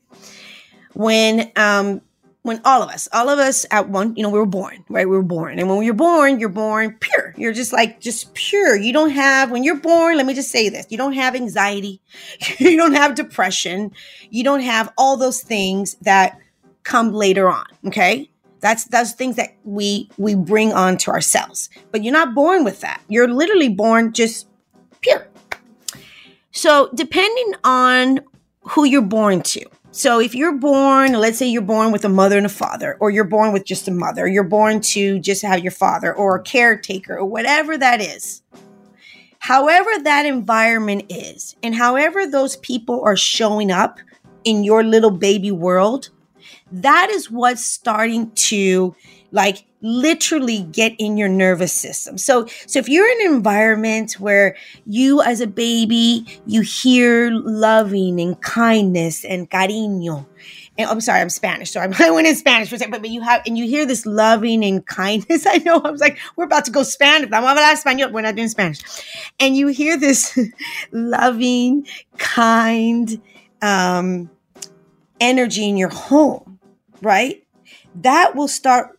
When 0.94 1.50
um 1.56 2.02
when 2.42 2.60
all 2.64 2.82
of 2.82 2.88
us, 2.90 3.08
all 3.12 3.28
of 3.28 3.38
us 3.38 3.64
at 3.70 3.88
one, 3.88 4.14
you 4.16 4.22
know, 4.22 4.30
we 4.30 4.38
were 4.38 4.46
born, 4.46 4.84
right? 4.88 5.08
We 5.08 5.16
were 5.16 5.22
born. 5.22 5.60
And 5.60 5.68
when 5.68 5.82
you're 5.84 5.94
born, 5.94 6.40
you're 6.40 6.48
born 6.48 6.96
pure. 6.98 7.34
You're 7.36 7.52
just 7.52 7.72
like, 7.72 8.00
just 8.00 8.34
pure. 8.34 8.76
You 8.76 8.92
don't 8.92 9.10
have, 9.10 9.50
when 9.52 9.62
you're 9.62 9.76
born, 9.76 10.16
let 10.16 10.26
me 10.26 10.34
just 10.34 10.50
say 10.50 10.68
this, 10.68 10.86
you 10.90 10.98
don't 10.98 11.12
have 11.12 11.36
anxiety. 11.36 12.00
you 12.58 12.76
don't 12.76 12.94
have 12.94 13.14
depression. 13.14 13.92
You 14.30 14.42
don't 14.42 14.60
have 14.60 14.92
all 14.98 15.16
those 15.16 15.40
things 15.40 15.94
that 16.02 16.38
come 16.82 17.12
later 17.12 17.48
on. 17.48 17.66
Okay. 17.86 18.28
That's, 18.58 18.84
those 18.86 19.12
things 19.12 19.36
that 19.36 19.54
we, 19.64 20.08
we 20.18 20.34
bring 20.34 20.72
on 20.72 20.96
to 20.98 21.10
ourselves, 21.10 21.68
but 21.90 22.04
you're 22.04 22.12
not 22.12 22.34
born 22.34 22.64
with 22.64 22.80
that. 22.80 23.02
You're 23.08 23.28
literally 23.28 23.68
born 23.68 24.12
just 24.12 24.48
pure. 25.00 25.28
So 26.52 26.90
depending 26.94 27.54
on 27.64 28.20
who 28.62 28.84
you're 28.84 29.02
born 29.02 29.42
to, 29.42 29.64
so 29.94 30.20
if 30.20 30.34
you're 30.34 30.56
born, 30.56 31.12
let's 31.12 31.36
say 31.36 31.46
you're 31.46 31.60
born 31.60 31.92
with 31.92 32.06
a 32.06 32.08
mother 32.08 32.38
and 32.38 32.46
a 32.46 32.50
father, 32.50 32.96
or 32.98 33.10
you're 33.10 33.24
born 33.24 33.52
with 33.52 33.66
just 33.66 33.88
a 33.88 33.90
mother, 33.90 34.26
you're 34.26 34.42
born 34.42 34.80
to 34.80 35.18
just 35.18 35.42
have 35.42 35.60
your 35.60 35.70
father 35.70 36.14
or 36.14 36.36
a 36.36 36.42
caretaker 36.42 37.18
or 37.18 37.26
whatever 37.26 37.76
that 37.76 38.00
is. 38.00 38.42
However, 39.38 39.90
that 40.04 40.24
environment 40.24 41.04
is, 41.10 41.56
and 41.62 41.74
however 41.74 42.26
those 42.26 42.56
people 42.56 43.02
are 43.04 43.16
showing 43.16 43.70
up 43.70 43.98
in 44.44 44.64
your 44.64 44.82
little 44.82 45.10
baby 45.10 45.50
world, 45.50 46.08
that 46.70 47.10
is 47.10 47.30
what's 47.30 47.64
starting 47.64 48.30
to 48.30 48.96
like 49.30 49.66
literally 49.82 50.62
get 50.72 50.94
in 50.98 51.16
your 51.16 51.28
nervous 51.28 51.72
system. 51.72 52.18
So 52.18 52.46
so 52.66 52.78
if 52.78 52.88
you're 52.88 53.08
in 53.08 53.26
an 53.26 53.34
environment 53.34 54.14
where 54.14 54.56
you 54.86 55.22
as 55.22 55.40
a 55.40 55.46
baby 55.46 56.26
you 56.46 56.62
hear 56.62 57.30
loving 57.32 58.20
and 58.20 58.40
kindness 58.40 59.24
and 59.24 59.50
cariño 59.50 60.26
and 60.78 60.88
I'm 60.88 61.00
sorry, 61.02 61.20
I'm 61.20 61.28
Spanish, 61.28 61.70
so 61.70 61.80
I'm, 61.80 61.92
I 61.98 62.10
went 62.10 62.26
in 62.26 62.34
Spanish 62.34 62.68
for 62.68 62.76
a 62.76 62.78
second, 62.78 62.92
but, 62.92 63.02
but 63.02 63.10
you 63.10 63.20
have, 63.20 63.42
and 63.46 63.58
you 63.58 63.66
hear 63.66 63.84
this 63.84 64.06
loving 64.06 64.64
and 64.64 64.84
kindness. 64.86 65.46
I 65.50 65.58
know, 65.58 65.80
I 65.80 65.90
was 65.90 66.00
like, 66.00 66.18
we're 66.36 66.44
about 66.44 66.64
to 66.66 66.70
go 66.70 66.82
Spanish. 66.82 67.30
I'm 67.32 67.42
hablar 67.42 67.74
español. 67.74 68.12
We're 68.12 68.22
not 68.22 68.36
doing 68.36 68.48
Spanish. 68.48 68.80
And 69.38 69.56
you 69.56 69.68
hear 69.68 69.98
this 69.98 70.38
loving, 70.92 71.86
kind, 72.16 73.20
um, 73.60 74.30
energy 75.20 75.68
in 75.68 75.76
your 75.76 75.90
home, 75.90 76.58
right? 77.02 77.44
That 77.96 78.34
will 78.34 78.48
start 78.48 78.98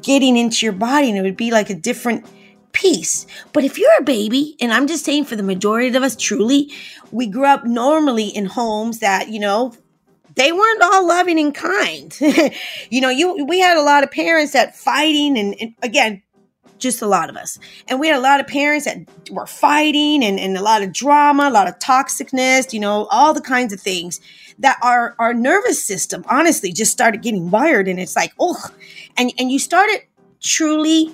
getting 0.00 0.36
into 0.36 0.64
your 0.64 0.72
body 0.72 1.08
and 1.08 1.18
it 1.18 1.22
would 1.22 1.36
be 1.36 1.50
like 1.50 1.70
a 1.70 1.74
different 1.74 2.24
piece. 2.72 3.26
But 3.52 3.64
if 3.64 3.78
you're 3.78 3.98
a 3.98 4.02
baby, 4.02 4.56
and 4.60 4.72
I'm 4.72 4.86
just 4.86 5.04
saying 5.04 5.24
for 5.24 5.36
the 5.36 5.42
majority 5.42 5.94
of 5.94 6.02
us, 6.02 6.16
truly, 6.16 6.72
we 7.10 7.26
grew 7.26 7.46
up 7.46 7.64
normally 7.64 8.28
in 8.28 8.46
homes 8.46 9.00
that, 9.00 9.28
you 9.28 9.40
know, 9.40 9.74
they 10.34 10.52
weren't 10.52 10.82
all 10.82 11.06
loving 11.06 11.38
and 11.38 11.54
kind. 11.54 12.16
you 12.90 13.00
know, 13.00 13.10
you 13.10 13.44
we 13.44 13.60
had 13.60 13.76
a 13.76 13.82
lot 13.82 14.02
of 14.02 14.10
parents 14.10 14.52
that 14.52 14.74
fighting 14.74 15.38
and, 15.38 15.54
and, 15.60 15.74
again, 15.82 16.22
just 16.78 17.02
a 17.02 17.06
lot 17.06 17.30
of 17.30 17.36
us. 17.36 17.58
And 17.88 18.00
we 18.00 18.08
had 18.08 18.16
a 18.16 18.20
lot 18.20 18.40
of 18.40 18.46
parents 18.46 18.86
that 18.86 18.98
were 19.30 19.46
fighting 19.46 20.24
and, 20.24 20.40
and 20.40 20.56
a 20.56 20.62
lot 20.62 20.82
of 20.82 20.92
drama, 20.92 21.48
a 21.48 21.50
lot 21.50 21.68
of 21.68 21.78
toxicness, 21.78 22.72
you 22.72 22.80
know, 22.80 23.06
all 23.10 23.34
the 23.34 23.40
kinds 23.40 23.72
of 23.72 23.80
things 23.80 24.20
that 24.62 24.78
our 24.82 25.14
our 25.18 25.34
nervous 25.34 25.84
system 25.84 26.24
honestly 26.28 26.72
just 26.72 26.90
started 26.90 27.20
getting 27.22 27.50
wired 27.50 27.88
and 27.88 28.00
it's 28.00 28.16
like 28.16 28.32
oh 28.40 28.58
and 29.16 29.32
and 29.38 29.52
you 29.52 29.58
started 29.58 30.00
truly 30.40 31.10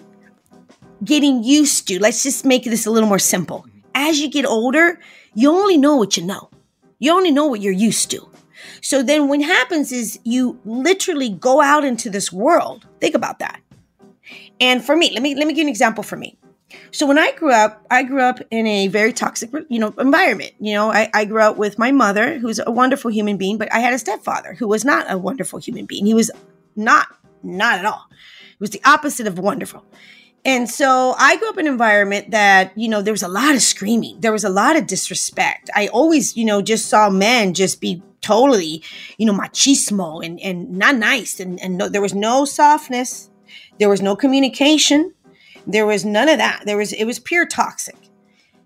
getting 1.04 1.42
used 1.42 1.88
to 1.88 2.00
let's 2.00 2.22
just 2.22 2.44
make 2.44 2.64
this 2.64 2.86
a 2.86 2.90
little 2.90 3.08
more 3.08 3.18
simple. 3.18 3.60
Mm-hmm. 3.60 3.78
As 3.94 4.20
you 4.20 4.30
get 4.30 4.46
older 4.46 5.00
you 5.34 5.50
only 5.50 5.76
know 5.76 5.96
what 5.96 6.16
you 6.16 6.24
know. 6.24 6.50
You 6.98 7.12
only 7.12 7.30
know 7.30 7.46
what 7.46 7.60
you're 7.60 7.72
used 7.72 8.10
to. 8.10 8.28
So 8.80 9.02
then 9.02 9.28
what 9.28 9.40
happens 9.40 9.92
is 9.92 10.18
you 10.24 10.58
literally 10.64 11.30
go 11.30 11.60
out 11.60 11.84
into 11.84 12.10
this 12.10 12.32
world. 12.32 12.86
Think 13.00 13.14
about 13.14 13.38
that. 13.38 13.60
And 14.60 14.84
for 14.84 14.96
me 14.96 15.10
let 15.12 15.22
me 15.22 15.34
let 15.34 15.46
me 15.46 15.54
give 15.54 15.62
you 15.62 15.64
an 15.64 15.70
example 15.70 16.04
for 16.04 16.16
me 16.16 16.36
so 16.90 17.06
when 17.06 17.18
I 17.18 17.32
grew 17.32 17.52
up, 17.52 17.86
I 17.90 18.02
grew 18.02 18.22
up 18.22 18.40
in 18.50 18.66
a 18.66 18.88
very 18.88 19.12
toxic, 19.12 19.50
you 19.68 19.78
know, 19.78 19.94
environment. 19.98 20.52
You 20.60 20.74
know, 20.74 20.90
I, 20.90 21.10
I 21.14 21.24
grew 21.24 21.42
up 21.42 21.56
with 21.56 21.78
my 21.78 21.92
mother, 21.92 22.38
who's 22.38 22.60
a 22.64 22.70
wonderful 22.70 23.10
human 23.10 23.36
being, 23.36 23.58
but 23.58 23.72
I 23.72 23.80
had 23.80 23.94
a 23.94 23.98
stepfather 23.98 24.54
who 24.54 24.68
was 24.68 24.84
not 24.84 25.10
a 25.10 25.16
wonderful 25.16 25.58
human 25.58 25.86
being. 25.86 26.06
He 26.06 26.14
was 26.14 26.30
not, 26.76 27.08
not 27.42 27.78
at 27.78 27.84
all. 27.84 28.06
It 28.10 28.60
was 28.60 28.70
the 28.70 28.82
opposite 28.84 29.26
of 29.26 29.38
wonderful. 29.38 29.84
And 30.44 30.68
so 30.68 31.14
I 31.18 31.36
grew 31.36 31.48
up 31.48 31.58
in 31.58 31.66
an 31.66 31.72
environment 31.72 32.30
that, 32.30 32.76
you 32.76 32.88
know, 32.88 33.02
there 33.02 33.12
was 33.12 33.22
a 33.22 33.28
lot 33.28 33.54
of 33.54 33.62
screaming. 33.62 34.20
There 34.20 34.32
was 34.32 34.44
a 34.44 34.48
lot 34.48 34.76
of 34.76 34.86
disrespect. 34.86 35.68
I 35.74 35.88
always, 35.88 36.36
you 36.36 36.44
know, 36.44 36.62
just 36.62 36.86
saw 36.86 37.10
men 37.10 37.54
just 37.54 37.80
be 37.80 38.02
totally, 38.20 38.82
you 39.16 39.26
know, 39.26 39.32
machismo 39.32 40.24
and, 40.24 40.40
and 40.40 40.70
not 40.78 40.96
nice. 40.96 41.40
And, 41.40 41.60
and 41.60 41.76
no, 41.78 41.88
there 41.88 42.02
was 42.02 42.14
no 42.14 42.44
softness. 42.44 43.30
There 43.78 43.88
was 43.88 44.02
no 44.02 44.16
communication. 44.16 45.12
There 45.68 45.86
was 45.86 46.02
none 46.02 46.30
of 46.30 46.38
that. 46.38 46.62
There 46.64 46.78
was 46.78 46.94
it 46.94 47.04
was 47.04 47.18
pure 47.18 47.46
toxic. 47.46 47.96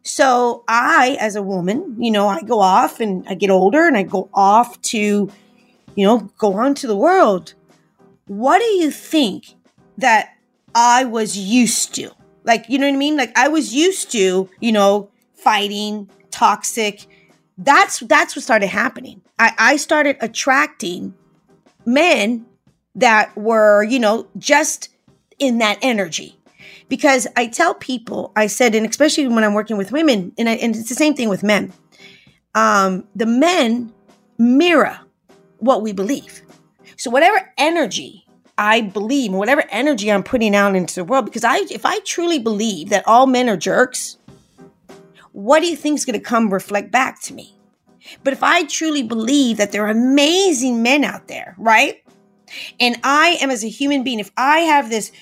So 0.05 0.65
I, 0.69 1.17
as 1.21 1.37
a 1.37 1.43
woman, 1.43 1.97
you 1.99 2.11
know, 2.11 2.29
I 2.29 2.43
go 2.43 2.61
off 2.61 3.01
and 3.01 3.27
I 3.29 3.35
get 3.35 3.51
older 3.51 3.87
and 3.87 3.97
I 3.97 4.05
go 4.05 4.29
off 4.33 4.81
to, 4.83 4.99
you 5.95 6.07
know, 6.07 6.31
go 6.39 6.55
on 6.55 6.75
to 6.77 6.87
the 6.87 6.97
world. 6.97 7.55
What 8.27 8.59
do 8.59 8.65
you 8.65 8.91
think 8.91 9.55
that 9.99 10.37
I 10.75 11.05
was 11.05 11.37
used 11.37 11.95
to? 11.97 12.11
Like, 12.45 12.65
you 12.69 12.79
know 12.79 12.87
what 12.87 12.95
I 12.95 12.99
mean? 12.99 13.17
Like 13.17 13.37
I 13.37 13.49
was 13.49 13.75
used 13.75 14.11
to, 14.13 14.49
you 14.61 14.73
know, 14.73 15.11
fighting, 15.35 16.09
toxic. 16.31 17.07
That's 17.59 18.01
that's 18.01 18.35
what 18.35 18.45
started 18.45 18.69
happening. 18.69 19.23
I, 19.39 19.53
I 19.59 19.77
started 19.77 20.17
attracting 20.21 21.15
men 21.85 22.47
that 22.95 23.37
were, 23.37 23.83
you 23.83 23.99
know, 23.99 24.29
just 24.39 24.89
in 25.39 25.59
that 25.59 25.79
energy 25.83 26.39
because 26.89 27.27
I 27.37 27.47
tell 27.47 27.75
people, 27.75 28.33
I 28.37 28.47
said, 28.47 28.75
and 28.75 28.87
especially 28.87 29.29
when 29.29 29.45
I'm 29.45 29.55
working 29.55 29.77
with 29.77 29.93
women, 29.93 30.33
and, 30.39 30.49
I, 30.49 30.55
and 30.55 30.75
it's 30.75 30.89
the 30.89 30.95
same 30.95 31.15
thing 31.15 31.29
with 31.29 31.43
men. 31.43 31.73
Um, 32.55 33.05
the 33.15 33.27
men 33.27 33.93
mirror 34.39 34.99
what 35.59 35.83
we 35.83 35.93
believe. 35.93 36.43
So 36.97 37.11
whatever 37.11 37.53
energy 37.57 38.27
I 38.59 38.83
believe, 38.83 39.33
whatever 39.33 39.65
energy 39.71 40.13
I'm 40.13 40.23
putting 40.23 40.55
out 40.55 40.77
into 40.77 40.95
the 40.95 41.05
world, 41.05 41.25
because 41.25 41.45
I, 41.45 41.59
if 41.71 41.87
I 41.87 42.01
truly 42.01 42.39
believe 42.39 42.91
that 42.91 43.07
all 43.07 43.27
men 43.27 43.49
are 43.49 43.57
jerks, 43.57 44.19
what 45.33 45.61
do 45.61 45.67
you 45.67 45.77
think 45.77 45.99
is 45.99 46.05
going 46.05 46.19
to 46.19 46.25
come 46.25 46.53
reflect 46.53 46.93
back 46.93 47.21
to 47.23 47.35
me? 47.35 47.57
But 48.23 48.33
if 48.33 48.43
I 48.43 48.65
truly 48.65 49.03
believe 49.03 49.57
that 49.57 49.73
there 49.73 49.85
are 49.87 49.91
amazing 49.91 50.83
men 50.83 51.05
out 51.05 51.29
there, 51.29 51.55
right? 51.57 52.05
And 52.79 52.99
I 53.03 53.39
am 53.41 53.51
as 53.51 53.65
a 53.65 53.69
human 53.69 54.03
being, 54.03 54.21
if 54.21 54.31
I 54.37 54.61
have 54.61 54.91
this 54.91 55.13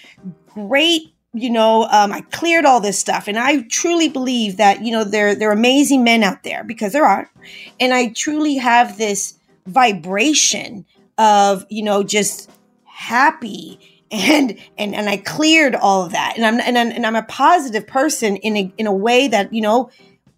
great 0.48 1.14
you 1.32 1.50
know, 1.50 1.84
um, 1.84 2.12
I 2.12 2.22
cleared 2.32 2.64
all 2.64 2.80
this 2.80 2.98
stuff, 2.98 3.28
and 3.28 3.38
I 3.38 3.62
truly 3.62 4.08
believe 4.08 4.56
that 4.56 4.84
you 4.84 4.90
know 4.90 5.04
there 5.04 5.34
there 5.34 5.50
are 5.50 5.54
amazing 5.54 6.02
men 6.02 6.22
out 6.22 6.42
there 6.42 6.64
because 6.64 6.92
there 6.92 7.06
are, 7.06 7.30
and 7.78 7.94
I 7.94 8.08
truly 8.08 8.56
have 8.56 8.98
this 8.98 9.38
vibration 9.66 10.84
of 11.18 11.64
you 11.70 11.82
know 11.82 12.02
just 12.02 12.50
happy 12.84 13.78
and 14.10 14.58
and 14.76 14.94
and 14.94 15.08
I 15.08 15.18
cleared 15.18 15.74
all 15.74 16.04
of 16.04 16.12
that, 16.12 16.34
and 16.36 16.44
I'm 16.44 16.60
and 16.60 16.76
I'm, 16.76 16.90
and 16.90 17.06
I'm 17.06 17.16
a 17.16 17.22
positive 17.22 17.86
person 17.86 18.36
in 18.36 18.56
a 18.56 18.72
in 18.76 18.86
a 18.86 18.92
way 18.92 19.28
that 19.28 19.52
you 19.52 19.60
know 19.60 19.90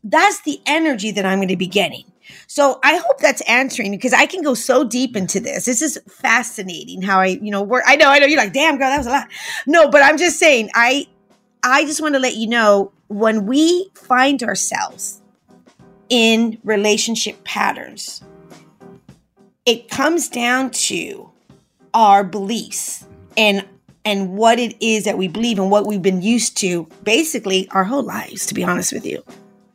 that's 0.04 0.42
the 0.42 0.60
energy 0.66 1.10
that 1.12 1.24
I'm 1.24 1.38
going 1.38 1.48
to 1.48 1.56
be 1.56 1.66
getting. 1.66 2.04
So 2.46 2.78
I 2.82 2.96
hope 2.96 3.18
that's 3.18 3.40
answering 3.42 3.90
because 3.90 4.12
I 4.12 4.26
can 4.26 4.42
go 4.42 4.54
so 4.54 4.84
deep 4.84 5.16
into 5.16 5.40
this. 5.40 5.64
This 5.64 5.82
is 5.82 5.98
fascinating 6.08 7.02
how 7.02 7.20
I, 7.20 7.26
you 7.26 7.50
know, 7.50 7.62
work. 7.62 7.84
I 7.86 7.96
know, 7.96 8.08
I 8.08 8.18
know 8.18 8.26
you're 8.26 8.38
like, 8.38 8.52
damn 8.52 8.78
girl, 8.78 8.88
that 8.88 8.98
was 8.98 9.06
a 9.06 9.10
lot. 9.10 9.28
No, 9.66 9.88
but 9.88 10.02
I'm 10.02 10.18
just 10.18 10.38
saying, 10.38 10.70
I, 10.74 11.06
I 11.62 11.84
just 11.84 12.00
want 12.00 12.14
to 12.14 12.18
let 12.18 12.36
you 12.36 12.48
know 12.48 12.92
when 13.08 13.46
we 13.46 13.90
find 13.94 14.42
ourselves 14.42 15.20
in 16.08 16.58
relationship 16.64 17.44
patterns, 17.44 18.22
it 19.64 19.88
comes 19.88 20.28
down 20.28 20.70
to 20.70 21.30
our 21.94 22.24
beliefs 22.24 23.06
and 23.36 23.66
and 24.04 24.36
what 24.36 24.58
it 24.58 24.76
is 24.84 25.04
that 25.04 25.16
we 25.16 25.28
believe 25.28 25.58
and 25.58 25.70
what 25.70 25.86
we've 25.86 26.02
been 26.02 26.22
used 26.22 26.56
to 26.56 26.88
basically 27.04 27.68
our 27.70 27.84
whole 27.84 28.02
lives 28.02 28.46
to 28.46 28.54
be 28.54 28.64
honest 28.64 28.92
with 28.92 29.06
you 29.06 29.22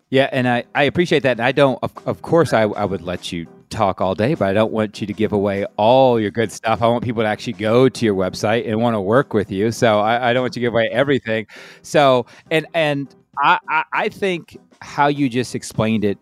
yeah 0.09 0.29
and 0.31 0.47
i, 0.47 0.63
I 0.75 0.83
appreciate 0.83 1.23
that 1.23 1.31
and 1.31 1.41
i 1.41 1.51
don't 1.51 1.79
of, 1.83 1.91
of 2.05 2.21
course 2.21 2.53
I, 2.53 2.63
I 2.63 2.85
would 2.85 3.01
let 3.01 3.31
you 3.31 3.45
talk 3.69 3.99
all 3.99 4.15
day 4.15 4.33
but 4.33 4.47
i 4.47 4.53
don't 4.53 4.71
want 4.71 5.01
you 5.01 5.07
to 5.07 5.13
give 5.13 5.33
away 5.33 5.65
all 5.75 6.19
your 6.19 6.31
good 6.31 6.51
stuff 6.51 6.81
i 6.81 6.87
want 6.87 7.03
people 7.03 7.23
to 7.23 7.27
actually 7.27 7.53
go 7.53 7.89
to 7.89 8.05
your 8.05 8.15
website 8.15 8.67
and 8.67 8.81
want 8.81 8.95
to 8.95 9.01
work 9.01 9.33
with 9.33 9.51
you 9.51 9.71
so 9.71 9.99
i, 9.99 10.29
I 10.29 10.33
don't 10.33 10.43
want 10.43 10.55
you 10.55 10.61
to 10.61 10.65
give 10.65 10.73
away 10.73 10.89
everything 10.91 11.47
so 11.81 12.25
and 12.49 12.65
and 12.73 13.13
I, 13.39 13.59
I, 13.69 13.83
I 13.93 14.09
think 14.09 14.57
how 14.81 15.07
you 15.07 15.29
just 15.29 15.55
explained 15.55 16.03
it 16.03 16.17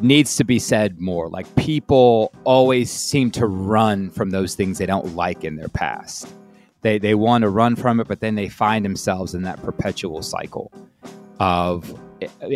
needs 0.00 0.36
to 0.36 0.44
be 0.44 0.58
said 0.58 1.00
more. 1.00 1.28
Like 1.28 1.52
people 1.56 2.32
always 2.44 2.90
seem 2.90 3.30
to 3.32 3.46
run 3.46 4.10
from 4.10 4.30
those 4.30 4.54
things 4.54 4.78
they 4.78 4.86
don't 4.86 5.14
like 5.14 5.44
in 5.44 5.56
their 5.56 5.68
past. 5.68 6.32
They 6.82 6.98
they 6.98 7.14
want 7.14 7.42
to 7.42 7.48
run 7.48 7.76
from 7.76 8.00
it, 8.00 8.06
but 8.06 8.20
then 8.20 8.34
they 8.34 8.48
find 8.48 8.84
themselves 8.84 9.34
in 9.34 9.42
that 9.42 9.62
perpetual 9.62 10.22
cycle 10.22 10.70
of 11.40 11.98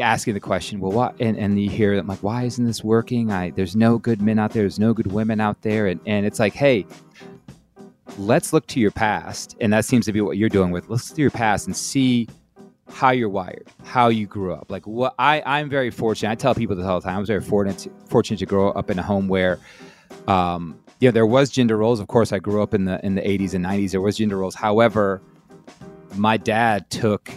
asking 0.01 0.35
the 0.35 0.41
question, 0.41 0.81
well, 0.81 0.93
what? 0.93 1.21
And, 1.21 1.37
and 1.37 1.61
you 1.61 1.71
hear 1.71 1.97
them 1.97 2.07
like, 2.07 2.23
why 2.23 2.45
isn't 2.45 2.65
this 2.65 2.83
working? 2.83 3.31
I 3.31 3.51
there's 3.51 3.77
no 3.77 3.99
good 3.99 4.21
men 4.23 4.39
out 4.39 4.53
there. 4.53 4.63
There's 4.63 4.79
no 4.79 4.95
good 4.95 5.13
women 5.13 5.41
out 5.41 5.63
there, 5.63 5.87
and 5.87 6.01
and 6.07 6.27
it's 6.27 6.39
like, 6.39 6.55
hey. 6.55 6.87
Let's 8.19 8.53
look 8.53 8.67
to 8.67 8.81
your 8.81 8.91
past, 8.91 9.57
and 9.61 9.73
that 9.73 9.85
seems 9.85 10.05
to 10.07 10.13
be 10.13 10.21
what 10.21 10.37
you're 10.37 10.49
doing 10.49 10.73
with. 10.73 10.89
Let's 10.89 11.09
look 11.09 11.17
to 11.17 11.23
your 11.23 11.31
past 11.31 11.69
and 11.69 11.77
see 11.77 12.27
how 12.93 13.11
you're 13.11 13.29
wired, 13.29 13.69
how 13.85 14.09
you 14.09 14.27
grew 14.27 14.53
up. 14.53 14.71
Like 14.71 14.87
what 14.87 15.15
I, 15.19 15.43
I'm 15.47 15.69
very 15.69 15.91
fortunate. 15.91 16.31
I 16.31 16.35
tell 16.35 16.55
people 16.55 16.77
this 16.77 16.85
all 16.85 17.01
the 17.01 17.05
time. 17.05 17.17
I 17.17 17.21
was 17.21 17.29
very 17.29 17.41
fortunate 17.41 17.79
to, 17.79 17.91
fortunate 18.07 18.39
to 18.39 18.47
grow 18.47 18.71
up 18.71 18.91
in 18.91 18.99
a 18.99 19.03
home 19.03 19.29
where, 19.29 19.59
um, 20.27 20.79
yeah, 20.99 21.11
there 21.11 21.27
was 21.27 21.51
gender 21.51 21.77
roles. 21.77 22.01
Of 22.01 22.09
course, 22.09 22.33
I 22.33 22.39
grew 22.39 22.63
up 22.63 22.75
in 22.75 22.85
the 22.85 23.05
in 23.05 23.15
the 23.15 23.23
80s 23.23 23.55
and 23.55 23.65
90s. 23.65 23.93
There 23.93 24.01
was 24.01 24.17
gender 24.17 24.37
roles. 24.37 24.55
However, 24.55 25.23
my 26.17 26.37
dad 26.37 26.91
took, 26.91 27.31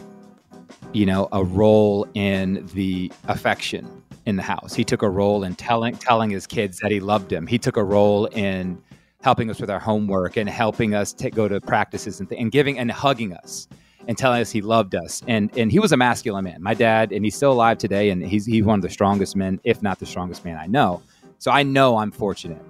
you 0.94 1.06
know, 1.06 1.28
a 1.32 1.44
role 1.44 2.08
in 2.14 2.66
the 2.74 3.12
affection 3.28 3.90
in 4.26 4.36
the 4.36 4.44
house. 4.44 4.74
He 4.74 4.84
took 4.84 5.02
a 5.02 5.10
role 5.10 5.44
in 5.44 5.56
telling 5.56 5.96
telling 5.96 6.30
his 6.30 6.48
kids 6.48 6.80
that 6.80 6.92
he 6.92 7.00
loved 7.00 7.32
him. 7.32 7.48
He 7.48 7.58
took 7.58 7.78
a 7.78 7.84
role 7.84 8.28
in 8.28 8.82
helping 9.22 9.50
us 9.50 9.60
with 9.60 9.70
our 9.70 9.80
homework 9.80 10.38
and 10.38 10.50
helping 10.50 10.94
us 10.94 11.14
to 11.14 11.30
go 11.30 11.48
to 11.48 11.60
practices 11.60 12.20
and, 12.20 12.30
th- 12.30 12.40
and 12.40 12.52
giving 12.52 12.78
and 12.78 12.92
hugging 12.92 13.34
us 13.34 13.68
and 14.08 14.18
telling 14.18 14.42
us 14.42 14.52
he 14.52 14.62
loved 14.62 14.96
us. 14.96 15.22
And 15.28 15.56
and 15.58 15.72
he 15.72 15.80
was 15.80 15.92
a 15.92 15.98
masculine 15.98 16.44
man. 16.44 16.62
My 16.62 16.74
dad, 16.74 17.12
and 17.12 17.26
he's 17.26 17.36
still 17.36 17.52
alive 17.52 17.78
today, 17.78 18.10
and 18.10 18.24
he's 18.24 18.46
he's 18.46 18.64
one 18.64 18.80
of 18.80 18.84
the 18.84 18.90
strongest 18.90 19.36
men, 19.36 19.60
if 19.64 19.82
not 19.82 20.00
the 20.00 20.06
strongest 20.06 20.46
man 20.46 20.58
I 20.58 20.68
know. 20.68 21.02
So 21.40 21.52
I 21.52 21.64
know 21.64 21.98
I'm 21.98 22.12
fortunate. 22.12 22.62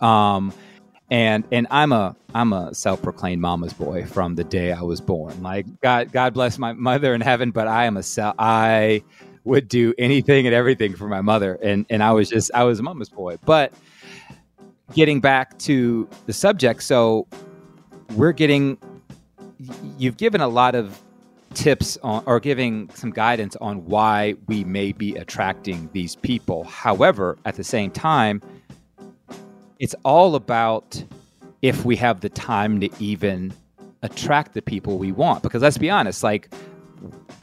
Um, 0.00 0.52
and 1.10 1.44
and 1.50 1.66
I'm 1.70 1.92
a 1.92 2.16
I'm 2.34 2.52
a 2.52 2.74
self-proclaimed 2.74 3.42
mama's 3.42 3.72
boy 3.72 4.06
from 4.06 4.36
the 4.36 4.44
day 4.44 4.72
I 4.72 4.82
was 4.82 5.00
born. 5.00 5.42
Like 5.42 5.66
God 5.80 6.12
God 6.12 6.34
bless 6.34 6.58
my 6.58 6.72
mother 6.72 7.14
in 7.14 7.20
heaven, 7.20 7.50
but 7.50 7.66
I 7.66 7.86
am 7.86 7.96
a 7.96 8.02
self 8.02 8.34
I 8.38 9.02
would 9.44 9.68
do 9.68 9.94
anything 9.98 10.46
and 10.46 10.54
everything 10.54 10.94
for 10.94 11.08
my 11.08 11.20
mother, 11.20 11.58
and 11.62 11.84
and 11.90 12.02
I 12.02 12.12
was 12.12 12.28
just 12.28 12.50
I 12.54 12.64
was 12.64 12.78
a 12.78 12.82
mama's 12.82 13.08
boy. 13.08 13.38
But 13.44 13.72
getting 14.94 15.20
back 15.20 15.58
to 15.60 16.08
the 16.26 16.32
subject, 16.32 16.82
so 16.82 17.26
we're 18.16 18.32
getting 18.32 18.78
you've 19.98 20.16
given 20.16 20.40
a 20.40 20.48
lot 20.48 20.74
of 20.74 21.00
tips 21.54 21.98
on, 22.02 22.22
or 22.26 22.38
giving 22.38 22.88
some 22.94 23.10
guidance 23.10 23.56
on 23.56 23.84
why 23.86 24.34
we 24.46 24.62
may 24.64 24.92
be 24.92 25.16
attracting 25.16 25.90
these 25.92 26.14
people. 26.14 26.64
However, 26.64 27.36
at 27.44 27.56
the 27.56 27.64
same 27.64 27.90
time, 27.90 28.40
it's 29.80 29.94
all 30.04 30.36
about 30.36 31.02
if 31.62 31.84
we 31.84 31.96
have 31.96 32.20
the 32.20 32.28
time 32.28 32.80
to 32.80 32.90
even 33.00 33.52
attract 34.02 34.54
the 34.54 34.62
people 34.62 34.98
we 34.98 35.10
want. 35.10 35.42
Because 35.42 35.62
let's 35.62 35.78
be 35.78 35.90
honest, 35.90 36.22
like 36.22 36.52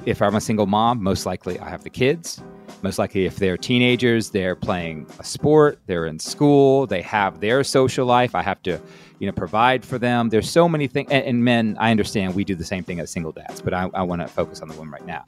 if 0.06 0.22
I'm 0.22 0.36
a 0.36 0.42
single 0.42 0.68
mom, 0.68 1.04
most 1.04 1.26
likely 1.26 1.60
I 1.60 1.70
have 1.70 1.84
the 1.84 1.90
kids. 1.90 2.42
Most 2.84 3.00
likely, 3.00 3.26
if 3.26 3.38
they're 3.38 3.58
teenagers, 3.58 4.30
they're 4.30 4.56
playing 4.56 5.08
a 5.18 5.24
sport, 5.24 5.80
they're 5.88 6.06
in 6.06 6.20
school, 6.20 6.86
they 6.86 7.02
have 7.02 7.40
their 7.40 7.64
social 7.64 8.06
life. 8.06 8.36
I 8.36 8.44
have 8.44 8.62
to 8.64 8.80
you 9.18 9.26
know, 9.26 9.34
provide 9.34 9.84
for 9.84 9.98
them. 9.98 10.30
There's 10.30 10.48
so 10.48 10.70
many 10.70 10.86
things. 10.86 11.10
And, 11.10 11.26
and, 11.26 11.44
men, 11.44 11.76
I 11.80 11.90
understand 11.90 12.36
we 12.36 12.44
do 12.44 12.54
the 12.54 12.64
same 12.64 12.84
thing 12.84 13.00
as 13.00 13.10
single 13.10 13.32
dads, 13.32 13.62
but 13.62 13.74
I, 13.74 13.90
I 13.96 14.04
want 14.04 14.22
to 14.22 14.28
focus 14.28 14.62
on 14.62 14.68
the 14.68 14.76
women 14.76 14.92
right 14.92 15.06
now. 15.08 15.26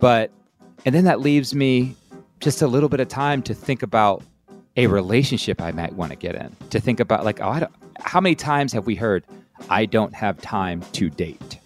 But, 0.00 0.32
and 0.84 0.92
then 0.92 1.04
that 1.04 1.20
leaves 1.20 1.54
me 1.54 1.94
just 2.40 2.60
a 2.60 2.66
little 2.66 2.88
bit 2.88 2.98
of 2.98 3.06
time 3.06 3.40
to 3.42 3.54
think 3.54 3.84
about 3.84 4.24
a 4.76 4.86
relationship 4.86 5.60
I 5.60 5.72
might 5.72 5.92
want 5.94 6.10
to 6.12 6.16
get 6.16 6.34
in, 6.34 6.54
to 6.70 6.80
think 6.80 7.00
about 7.00 7.24
like, 7.24 7.40
oh, 7.40 7.66
how 8.00 8.20
many 8.20 8.34
times 8.34 8.72
have 8.72 8.86
we 8.86 8.94
heard, 8.94 9.24
I 9.68 9.86
don't 9.86 10.14
have 10.14 10.40
time 10.40 10.82
to 10.92 11.10
date? 11.10 11.58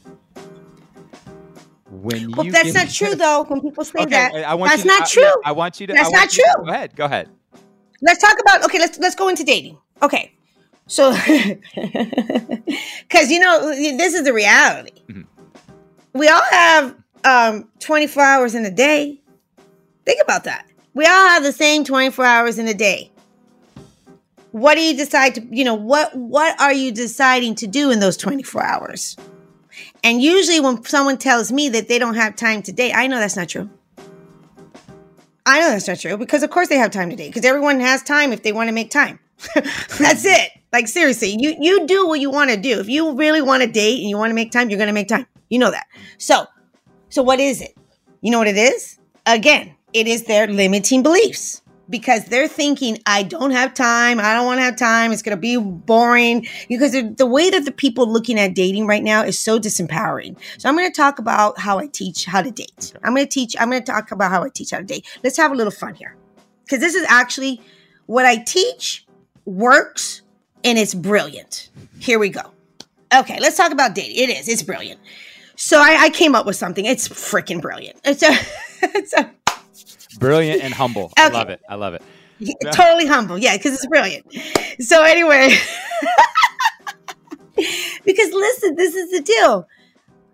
When 1.90 2.32
well, 2.32 2.50
that's 2.50 2.74
not 2.74 2.90
true 2.90 3.14
though. 3.14 3.44
When 3.44 3.60
people 3.60 3.84
say 3.84 4.00
okay, 4.00 4.10
that, 4.10 4.34
I 4.34 4.54
want 4.54 4.72
that's 4.72 4.84
not 4.84 5.06
to, 5.06 5.12
true. 5.12 5.42
I, 5.44 5.50
I, 5.50 5.52
want 5.52 5.80
you 5.80 5.86
to. 5.86 5.92
That's 5.92 6.10
not 6.10 6.28
true. 6.28 6.44
To, 6.44 6.62
go 6.64 6.72
ahead. 6.72 6.96
Go 6.96 7.04
ahead. 7.04 7.28
Let's 8.02 8.20
talk 8.20 8.36
about. 8.40 8.64
Okay, 8.64 8.78
let's 8.78 8.98
let's 8.98 9.14
go 9.14 9.28
into 9.28 9.44
dating. 9.44 9.78
Okay, 10.02 10.34
so, 10.86 11.12
because 11.74 13.30
you 13.30 13.40
know, 13.40 13.70
this 13.70 14.14
is 14.14 14.24
the 14.24 14.32
reality. 14.32 14.92
Mm-hmm. 15.08 15.22
We 16.12 16.28
all 16.28 16.42
have 16.50 16.96
um, 17.24 17.68
24 17.80 18.22
hours 18.22 18.54
in 18.54 18.64
a 18.64 18.70
day. 18.70 19.20
Think 20.04 20.22
about 20.22 20.44
that. 20.44 20.66
We 20.94 21.06
all 21.06 21.28
have 21.28 21.42
the 21.42 21.52
same 21.52 21.84
24 21.84 22.24
hours 22.24 22.58
in 22.58 22.68
a 22.68 22.74
day. 22.74 23.10
What 24.52 24.76
do 24.76 24.80
you 24.80 24.96
decide 24.96 25.34
to, 25.34 25.42
you 25.50 25.64
know, 25.64 25.74
what 25.74 26.14
what 26.14 26.58
are 26.60 26.72
you 26.72 26.92
deciding 26.92 27.56
to 27.56 27.66
do 27.66 27.90
in 27.90 27.98
those 27.98 28.16
24 28.16 28.62
hours? 28.62 29.16
And 30.04 30.22
usually 30.22 30.60
when 30.60 30.84
someone 30.84 31.18
tells 31.18 31.50
me 31.50 31.68
that 31.70 31.88
they 31.88 31.98
don't 31.98 32.14
have 32.14 32.36
time 32.36 32.62
today, 32.62 32.92
I 32.92 33.08
know 33.08 33.18
that's 33.18 33.36
not 33.36 33.48
true. 33.48 33.68
I 35.44 35.60
know 35.60 35.70
that's 35.70 35.88
not 35.88 35.98
true 35.98 36.16
because 36.16 36.44
of 36.44 36.50
course 36.50 36.68
they 36.68 36.76
have 36.76 36.92
time 36.92 37.10
today 37.10 37.28
because 37.28 37.44
everyone 37.44 37.80
has 37.80 38.02
time 38.04 38.32
if 38.32 38.44
they 38.44 38.52
want 38.52 38.68
to 38.68 38.72
make 38.72 38.90
time. 38.90 39.18
that's 39.98 40.24
it. 40.24 40.50
Like 40.72 40.86
seriously, 40.86 41.36
you 41.36 41.56
you 41.58 41.86
do 41.86 42.06
what 42.06 42.20
you 42.20 42.30
want 42.30 42.50
to 42.50 42.56
do. 42.56 42.78
If 42.78 42.88
you 42.88 43.16
really 43.16 43.42
want 43.42 43.64
to 43.64 43.68
date 43.68 44.00
and 44.00 44.08
you 44.08 44.16
want 44.16 44.30
to 44.30 44.34
make 44.34 44.52
time, 44.52 44.70
you're 44.70 44.78
going 44.78 44.86
to 44.86 44.94
make 44.94 45.08
time. 45.08 45.26
You 45.48 45.58
know 45.58 45.72
that. 45.72 45.86
So, 46.18 46.46
so 47.08 47.24
what 47.24 47.40
is 47.40 47.60
it? 47.60 47.76
You 48.20 48.30
know 48.30 48.38
what 48.38 48.48
it 48.48 48.56
is? 48.56 48.98
Again, 49.26 49.74
it 49.94 50.08
is 50.08 50.24
their 50.24 50.48
limiting 50.48 51.02
beliefs 51.02 51.62
because 51.88 52.24
they're 52.26 52.48
thinking, 52.48 52.98
I 53.06 53.22
don't 53.22 53.52
have 53.52 53.74
time. 53.74 54.18
I 54.18 54.34
don't 54.34 54.46
want 54.46 54.58
to 54.58 54.64
have 54.64 54.76
time. 54.76 55.12
It's 55.12 55.22
going 55.22 55.36
to 55.36 55.40
be 55.40 55.56
boring. 55.56 56.46
Because 56.68 56.92
the 56.92 57.26
way 57.26 57.50
that 57.50 57.64
the 57.64 57.72
people 57.72 58.10
looking 58.10 58.38
at 58.38 58.54
dating 58.54 58.86
right 58.86 59.02
now 59.02 59.22
is 59.22 59.38
so 59.38 59.58
disempowering. 59.58 60.36
So 60.58 60.68
I'm 60.68 60.76
going 60.76 60.90
to 60.90 60.96
talk 60.96 61.18
about 61.18 61.58
how 61.58 61.78
I 61.78 61.86
teach 61.86 62.24
how 62.24 62.42
to 62.42 62.50
date. 62.50 62.92
I'm 63.02 63.14
going 63.14 63.26
to 63.26 63.30
teach, 63.30 63.54
I'm 63.58 63.70
going 63.70 63.82
to 63.82 63.92
talk 63.92 64.10
about 64.10 64.30
how 64.30 64.42
I 64.42 64.48
teach 64.48 64.70
how 64.70 64.78
to 64.78 64.84
date. 64.84 65.06
Let's 65.22 65.36
have 65.36 65.52
a 65.52 65.54
little 65.54 65.70
fun 65.70 65.94
here. 65.94 66.16
Because 66.64 66.80
this 66.80 66.94
is 66.94 67.06
actually 67.08 67.60
what 68.06 68.24
I 68.24 68.36
teach 68.36 69.06
works 69.44 70.22
and 70.64 70.78
it's 70.78 70.94
brilliant. 70.94 71.70
Here 71.98 72.18
we 72.18 72.30
go. 72.30 72.50
Okay, 73.14 73.38
let's 73.38 73.56
talk 73.56 73.70
about 73.70 73.94
dating. 73.94 74.16
It 74.16 74.30
is. 74.30 74.48
It's 74.48 74.62
brilliant. 74.62 74.98
So 75.56 75.78
I, 75.78 76.04
I 76.04 76.10
came 76.10 76.34
up 76.34 76.46
with 76.46 76.56
something. 76.56 76.84
It's 76.84 77.06
freaking 77.06 77.60
brilliant. 77.60 78.00
It's 78.04 78.22
a, 78.22 78.32
it's 78.82 79.12
a 79.12 79.30
brilliant 80.18 80.62
and 80.62 80.74
humble. 80.74 81.04
Okay. 81.06 81.22
I 81.22 81.28
love 81.28 81.48
it. 81.48 81.60
I 81.68 81.74
love 81.74 81.94
it. 81.94 82.02
Yeah, 82.38 82.70
totally 82.72 83.06
humble. 83.06 83.38
Yeah, 83.38 83.56
because 83.56 83.74
it's 83.74 83.86
brilliant. 83.86 84.26
So 84.80 85.02
anyway, 85.02 85.56
because 88.04 88.32
listen, 88.32 88.74
this 88.74 88.94
is 88.94 89.10
the 89.10 89.20
deal. 89.20 89.68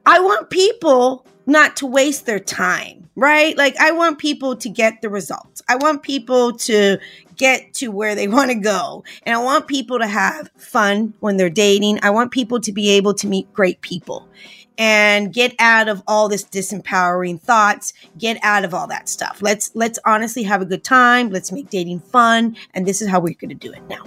I 0.07 0.21
want 0.21 0.51
people 0.51 1.27
not 1.47 1.77
to 1.77 1.87
waste 1.87 2.27
their 2.27 2.41
time, 2.41 3.09
right? 3.17 3.57
Like 3.57 3.77
I 3.79 3.93
want 3.93 4.19
people 4.19 4.57
to 4.57 4.69
get 4.69 5.03
the 5.03 5.11
results. 5.11 5.63
I 5.69 5.77
want 5.77 6.03
people 6.03 6.57
to 6.59 6.99
get 7.37 7.73
to 7.75 7.89
where 7.89 8.15
they 8.15 8.29
want 8.29 8.51
to 8.51 8.55
go. 8.55 9.05
And 9.25 9.35
I 9.35 9.43
want 9.43 9.67
people 9.67 9.99
to 9.99 10.07
have 10.07 10.51
fun 10.57 11.15
when 11.21 11.37
they're 11.37 11.51
dating. 11.51 11.99
I 12.03 12.11
want 12.11 12.33
people 12.33 12.61
to 12.61 12.73
be 12.73 12.91
able 12.91 13.15
to 13.15 13.27
meet 13.27 13.53
great 13.53 13.81
people 13.81 14.29
and 14.81 15.31
get 15.33 15.55
out 15.59 15.89
of 15.89 16.03
all 16.07 16.31
this 16.31 16.43
disempowering 16.43 17.39
thoughts, 17.39 17.93
get 18.17 18.39
out 18.43 18.65
of 18.65 18.73
all 18.73 18.87
that 18.87 19.11
stuff. 19.11 19.43
Let's 19.43 19.71
let's 19.75 19.99
honestly 20.07 20.43
have 20.45 20.63
a 20.63 20.65
good 20.65 20.83
time. 20.83 21.29
Let's 21.29 21.53
make 21.53 21.69
dating 21.69 22.01
fun, 22.01 22.57
and 22.73 22.87
this 22.87 23.03
is 23.03 23.09
how 23.09 23.21
we're 23.21 23.35
going 23.35 23.51
to 23.51 23.55
do 23.55 23.73
it 23.73 23.83
now. 23.89 24.05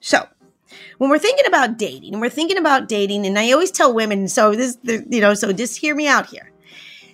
So, 0.00 0.26
when 0.98 1.10
we're 1.10 1.20
thinking 1.20 1.46
about 1.46 1.78
dating, 1.78 2.12
and 2.12 2.20
we're 2.20 2.28
thinking 2.28 2.58
about 2.58 2.88
dating, 2.88 3.24
and 3.24 3.38
I 3.38 3.52
always 3.52 3.70
tell 3.70 3.94
women, 3.94 4.26
so 4.26 4.54
this, 4.54 4.76
you 4.84 5.20
know, 5.20 5.34
so 5.34 5.52
just 5.52 5.78
hear 5.78 5.94
me 5.94 6.08
out 6.08 6.26
here. 6.26 6.50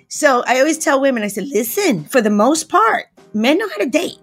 So 0.09 0.43
I 0.47 0.59
always 0.59 0.79
tell 0.79 1.01
women, 1.01 1.23
I 1.23 1.29
said, 1.29 1.49
listen, 1.49 2.05
for 2.05 2.21
the 2.21 2.31
most 2.31 2.69
part, 2.69 3.07
men 3.33 3.59
know 3.59 3.69
how 3.69 3.79
to 3.79 3.87
date 3.87 4.19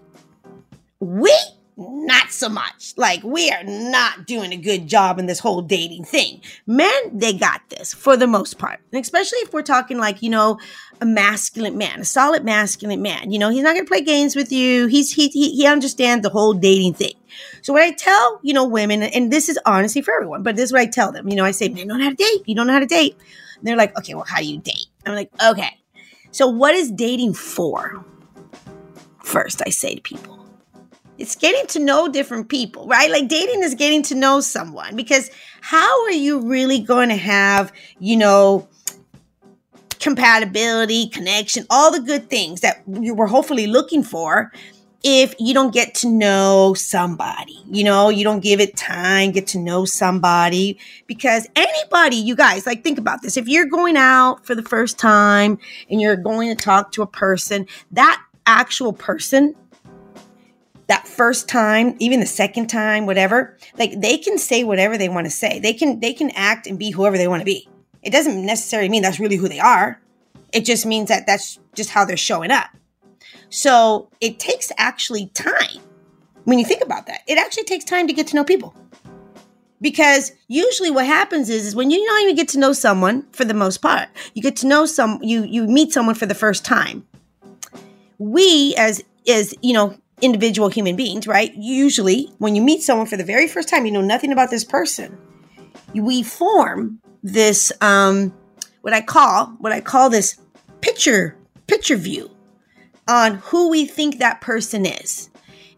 we 0.99 1.35
not 1.79 2.31
so 2.31 2.49
much. 2.49 2.93
Like 2.97 3.23
we 3.23 3.49
are 3.49 3.63
not 3.63 4.27
doing 4.27 4.51
a 4.51 4.57
good 4.57 4.87
job 4.87 5.17
in 5.17 5.27
this 5.27 5.39
whole 5.39 5.61
dating 5.61 6.03
thing. 6.03 6.41
Men, 6.67 6.91
they 7.13 7.33
got 7.33 7.61
this 7.69 7.93
for 7.93 8.17
the 8.17 8.27
most 8.27 8.57
part. 8.57 8.81
And 8.91 9.01
especially 9.01 9.39
if 9.39 9.53
we're 9.53 9.61
talking 9.61 9.97
like, 9.97 10.21
you 10.21 10.29
know, 10.29 10.59
a 10.99 11.05
masculine 11.05 11.77
man, 11.77 12.01
a 12.01 12.05
solid 12.05 12.43
masculine 12.43 13.01
man. 13.01 13.31
You 13.31 13.39
know, 13.39 13.49
he's 13.49 13.63
not 13.63 13.75
going 13.75 13.85
to 13.85 13.89
play 13.89 14.01
games 14.01 14.35
with 14.35 14.51
you. 14.51 14.87
He's 14.87 15.13
he, 15.13 15.29
he 15.29 15.55
he 15.55 15.65
understands 15.65 16.23
the 16.23 16.29
whole 16.29 16.53
dating 16.53 16.95
thing. 16.95 17.13
So 17.61 17.71
what 17.71 17.83
I 17.83 17.91
tell, 17.91 18.39
you 18.43 18.53
know, 18.53 18.67
women, 18.67 19.01
and 19.01 19.31
this 19.31 19.47
is 19.47 19.57
honestly 19.65 20.01
for 20.01 20.13
everyone, 20.13 20.43
but 20.43 20.55
this 20.55 20.65
is 20.65 20.73
what 20.73 20.81
I 20.81 20.87
tell 20.87 21.11
them. 21.11 21.29
You 21.29 21.35
know, 21.35 21.45
I 21.45 21.51
say, 21.51 21.67
"You 21.67 21.85
don't 21.85 21.87
know 21.87 22.03
how 22.03 22.09
to 22.09 22.15
date. 22.15 22.43
You 22.45 22.55
don't 22.55 22.67
know 22.67 22.73
how 22.73 22.79
to 22.79 22.85
date." 22.85 23.15
And 23.57 23.67
they're 23.67 23.77
like, 23.77 23.97
"Okay, 23.97 24.13
well, 24.13 24.25
how 24.27 24.39
do 24.39 24.45
you 24.45 24.59
date?" 24.59 24.87
I'm 25.05 25.15
like, 25.15 25.31
"Okay, 25.41 25.79
so 26.31 26.47
what 26.47 26.75
is 26.75 26.91
dating 26.91 27.35
for?" 27.35 28.03
First, 29.23 29.61
I 29.65 29.69
say 29.69 29.95
to 29.95 30.01
people, 30.01 30.38
it's 31.19 31.35
getting 31.35 31.67
to 31.67 31.79
know 31.79 32.07
different 32.07 32.47
people, 32.47 32.87
right? 32.87 33.11
Like 33.11 33.27
dating 33.27 33.61
is 33.61 33.75
getting 33.75 34.01
to 34.03 34.15
know 34.15 34.39
someone 34.39 34.95
because 34.95 35.29
how 35.61 36.05
are 36.05 36.11
you 36.11 36.39
really 36.39 36.79
going 36.79 37.09
to 37.09 37.17
have, 37.17 37.71
you 37.99 38.15
know, 38.15 38.67
compatibility, 39.99 41.09
connection, 41.09 41.65
all 41.69 41.91
the 41.91 41.99
good 41.99 42.29
things 42.29 42.61
that 42.61 42.81
you 42.87 43.13
were 43.13 43.27
hopefully 43.27 43.67
looking 43.67 44.01
for 44.01 44.51
if 45.03 45.33
you 45.39 45.53
don't 45.53 45.73
get 45.73 45.93
to 45.95 46.09
know 46.09 46.73
somebody. 46.73 47.57
You 47.69 47.83
know, 47.83 48.09
you 48.09 48.23
don't 48.23 48.39
give 48.39 48.61
it 48.61 48.77
time, 48.77 49.31
get 49.31 49.47
to 49.47 49.59
know 49.59 49.83
somebody 49.83 50.79
because 51.05 51.47
anybody, 51.55 52.15
you 52.15 52.35
guys, 52.35 52.65
like 52.65 52.81
think 52.83 52.97
about 52.97 53.21
this. 53.21 53.35
If 53.35 53.47
you're 53.49 53.65
going 53.65 53.97
out 53.97 54.45
for 54.45 54.55
the 54.55 54.63
first 54.63 54.97
time 54.97 55.59
and 55.89 55.99
you're 55.99 56.15
going 56.15 56.49
to 56.49 56.55
talk 56.55 56.93
to 56.93 57.01
a 57.01 57.07
person, 57.07 57.67
that 57.91 58.21
actual 58.45 58.93
person 58.93 59.55
that 60.89 61.07
first 61.07 61.47
time, 61.47 61.95
even 61.99 62.19
the 62.19 62.25
second 62.25 62.67
time, 62.67 63.05
whatever, 63.05 63.55
like 63.77 64.01
they 64.01 64.17
can 64.17 64.39
say 64.39 64.63
whatever 64.63 64.97
they 64.97 65.07
want 65.07 65.25
to 65.25 65.31
say. 65.31 65.59
They 65.59 65.71
can 65.71 65.99
they 65.99 66.13
can 66.13 66.31
act 66.31 66.65
and 66.67 66.77
be 66.77 66.89
whoever 66.89 67.17
they 67.17 67.27
want 67.27 67.41
to 67.41 67.45
be. 67.45 67.69
It 68.01 68.09
doesn't 68.09 68.43
necessarily 68.43 68.89
mean 68.89 69.03
that's 69.03 69.19
really 69.19 69.35
who 69.35 69.47
they 69.47 69.59
are. 69.59 70.01
It 70.51 70.65
just 70.65 70.87
means 70.87 71.09
that 71.09 71.27
that's 71.27 71.59
just 71.75 71.91
how 71.91 72.05
they're 72.05 72.17
showing 72.17 72.49
up. 72.49 72.69
So 73.49 74.09
it 74.19 74.39
takes 74.39 74.71
actually 74.77 75.27
time. 75.27 75.79
When 76.45 76.57
you 76.57 76.65
think 76.65 76.81
about 76.81 77.05
that, 77.05 77.21
it 77.27 77.37
actually 77.37 77.65
takes 77.65 77.85
time 77.85 78.07
to 78.07 78.13
get 78.13 78.25
to 78.27 78.35
know 78.35 78.43
people. 78.43 78.73
Because 79.81 80.31
usually 80.47 80.89
what 80.89 81.05
happens 81.05 81.49
is, 81.49 81.67
is 81.67 81.75
when 81.75 81.91
you 81.91 82.03
don't 82.03 82.23
even 82.23 82.35
get 82.35 82.47
to 82.49 82.59
know 82.59 82.73
someone 82.73 83.27
for 83.31 83.45
the 83.45 83.53
most 83.53 83.77
part, 83.77 84.09
you 84.33 84.41
get 84.41 84.55
to 84.57 84.67
know 84.67 84.87
some 84.87 85.19
you 85.21 85.43
you 85.43 85.67
meet 85.67 85.93
someone 85.93 86.15
for 86.15 86.25
the 86.25 86.33
first 86.33 86.65
time. 86.65 87.05
We 88.17 88.73
as 88.75 89.03
as 89.27 89.53
you 89.61 89.73
know 89.73 89.95
individual 90.21 90.69
human 90.69 90.95
beings, 90.95 91.27
right? 91.27 91.53
Usually, 91.55 92.31
when 92.37 92.55
you 92.55 92.61
meet 92.61 92.83
someone 92.83 93.07
for 93.07 93.17
the 93.17 93.23
very 93.23 93.47
first 93.47 93.69
time, 93.69 93.85
you 93.85 93.91
know 93.91 94.01
nothing 94.01 94.31
about 94.31 94.49
this 94.49 94.63
person. 94.63 95.17
We 95.93 96.23
form 96.23 96.99
this 97.23 97.71
um, 97.81 98.33
what 98.81 98.93
I 98.93 99.01
call 99.01 99.47
what 99.59 99.71
I 99.71 99.81
call 99.81 100.09
this 100.09 100.39
picture 100.81 101.35
picture 101.67 101.97
view 101.97 102.31
on 103.07 103.35
who 103.35 103.69
we 103.69 103.85
think 103.85 104.19
that 104.19 104.41
person 104.41 104.85
is. 104.85 105.29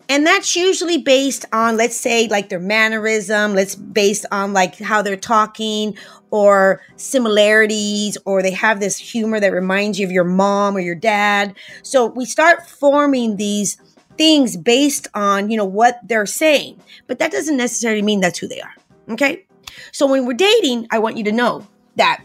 And 0.09 0.27
that's 0.27 0.57
usually 0.57 0.97
based 0.97 1.45
on, 1.53 1.77
let's 1.77 1.95
say, 1.95 2.27
like 2.27 2.49
their 2.49 2.59
mannerism, 2.59 3.53
let's 3.53 3.75
based 3.75 4.25
on 4.29 4.51
like 4.51 4.77
how 4.77 5.01
they're 5.01 5.15
talking 5.15 5.97
or 6.31 6.81
similarities, 6.97 8.17
or 8.25 8.41
they 8.41 8.51
have 8.51 8.81
this 8.81 8.97
humor 8.97 9.39
that 9.39 9.53
reminds 9.53 9.99
you 9.99 10.05
of 10.05 10.11
your 10.11 10.25
mom 10.25 10.75
or 10.75 10.81
your 10.81 10.95
dad. 10.95 11.55
So 11.81 12.07
we 12.07 12.25
start 12.25 12.67
forming 12.67 13.37
these 13.37 13.77
things 14.21 14.55
based 14.55 15.07
on, 15.15 15.49
you 15.49 15.57
know, 15.57 15.65
what 15.65 15.99
they're 16.03 16.27
saying. 16.27 16.79
But 17.07 17.17
that 17.17 17.31
doesn't 17.31 17.57
necessarily 17.57 18.03
mean 18.03 18.19
that's 18.19 18.37
who 18.37 18.47
they 18.47 18.61
are. 18.61 18.75
Okay. 19.09 19.47
So 19.91 20.05
when 20.05 20.27
we're 20.27 20.33
dating, 20.33 20.85
I 20.91 20.99
want 20.99 21.17
you 21.17 21.23
to 21.23 21.31
know 21.31 21.67
that 21.95 22.23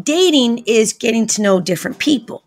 dating 0.00 0.58
is 0.68 0.92
getting 0.92 1.26
to 1.26 1.42
know 1.42 1.60
different 1.60 1.98
people. 1.98 2.44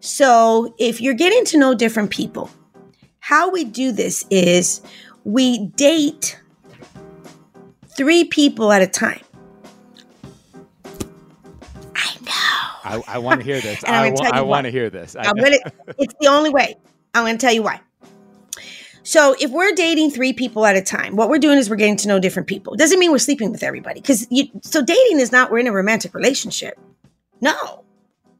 So 0.00 0.74
if 0.80 1.00
you're 1.00 1.14
getting 1.14 1.44
to 1.44 1.58
know 1.58 1.76
different 1.76 2.10
people, 2.10 2.50
how 3.20 3.52
we 3.52 3.62
do 3.62 3.92
this 3.92 4.26
is 4.30 4.82
we 5.22 5.66
date 5.76 6.40
three 7.96 8.24
people 8.24 8.72
at 8.72 8.82
a 8.82 8.88
time. 8.88 9.22
I 11.94 12.16
know. 12.24 12.32
I, 12.82 13.02
I 13.06 13.18
want 13.18 13.42
to 13.42 13.46
hear 13.50 13.60
this. 13.60 13.84
I, 13.84 14.08
I 14.32 14.40
want 14.40 14.64
to 14.64 14.72
hear 14.72 14.90
this. 14.90 15.14
I'm 15.16 15.36
gonna, 15.36 15.58
it's 15.98 16.14
the 16.20 16.26
only 16.26 16.50
way. 16.50 16.74
I'm 17.16 17.24
going 17.24 17.38
to 17.38 17.40
tell 17.40 17.54
you 17.54 17.62
why. 17.62 17.80
So, 19.02 19.36
if 19.38 19.50
we're 19.52 19.72
dating 19.72 20.10
three 20.10 20.32
people 20.32 20.66
at 20.66 20.76
a 20.76 20.82
time, 20.82 21.14
what 21.14 21.28
we're 21.28 21.38
doing 21.38 21.58
is 21.58 21.70
we're 21.70 21.76
getting 21.76 21.96
to 21.98 22.08
know 22.08 22.18
different 22.18 22.48
people. 22.48 22.74
It 22.74 22.78
doesn't 22.78 22.98
mean 22.98 23.12
we're 23.12 23.18
sleeping 23.18 23.52
with 23.52 23.62
everybody 23.62 24.00
because 24.00 24.26
you 24.30 24.48
so 24.62 24.82
dating 24.82 25.20
is 25.20 25.30
not 25.30 25.50
we're 25.50 25.60
in 25.60 25.68
a 25.68 25.72
romantic 25.72 26.12
relationship. 26.12 26.76
No, 27.40 27.84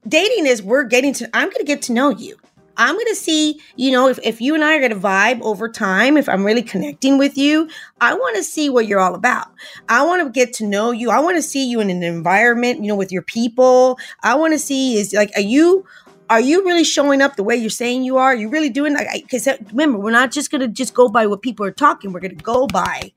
dating 0.07 0.47
is 0.47 0.63
we're 0.63 0.85
getting 0.85 1.13
to, 1.15 1.31
I'm 1.35 1.51
to 1.53 1.65
get 1.65 1.83
to 1.83 1.93
know 1.93 2.11
you. 2.11 2.37
I'm 2.79 2.99
to 2.99 3.15
see, 3.15 3.61
you 3.77 3.91
know, 3.91 4.09
if, 4.09 4.19
if 4.23 4.41
you 4.41 4.55
and 4.55 4.63
I 4.63 4.77
are 4.77 4.89
to 4.89 4.95
vibe 4.95 5.41
over 5.41 5.69
time, 5.69 6.17
if 6.17 6.29
I'm 6.29 6.45
really 6.45 6.63
connecting 6.63 7.17
with 7.17 7.39
you, 7.39 7.71
I 8.01 8.13
want 8.13 8.37
to 8.37 8.43
see 8.43 8.69
what 8.69 8.87
you're 8.87 9.01
all 9.01 9.15
about. 9.15 9.47
I 9.89 10.05
want 10.05 10.23
to 10.23 10.31
get 10.31 10.53
to 10.55 10.67
know 10.67 10.91
you. 10.91 11.11
I 11.11 11.21
want 11.21 11.37
to 11.37 11.43
see 11.43 11.67
you 11.67 11.81
in 11.81 11.89
an 11.89 12.03
environment, 12.03 12.83
you 12.83 12.89
know, 12.89 12.97
with 12.97 13.13
your 13.13 13.23
people. 13.23 13.99
I 14.23 14.35
want 14.35 14.53
to 14.53 14.59
see 14.59 14.99
is 14.99 15.15
like, 15.15 15.31
are 15.37 15.41
you 15.41 15.87
are 16.29 16.41
you 16.41 16.65
really 16.65 16.85
showing 16.85 17.23
up 17.23 17.37
the 17.37 17.45
way 17.45 17.57
you're 17.57 17.71
saying 17.71 18.03
you 18.03 18.19
are? 18.19 18.33
Are 18.33 18.35
you 18.35 18.49
really 18.49 18.69
doing 18.69 18.95
like 18.95 19.23
because 19.23 19.49
remember, 19.71 19.99
we're 19.99 20.11
not 20.11 20.33
just 20.33 20.51
gonna 20.51 20.69
just 20.69 20.95
go 20.95 21.09
by 21.09 21.27
what 21.27 21.43
people 21.43 21.65
are 21.65 21.71
talking. 21.73 22.13
We're 22.13 22.21
gonna 22.21 22.35
go 22.35 22.67
by 22.67 23.13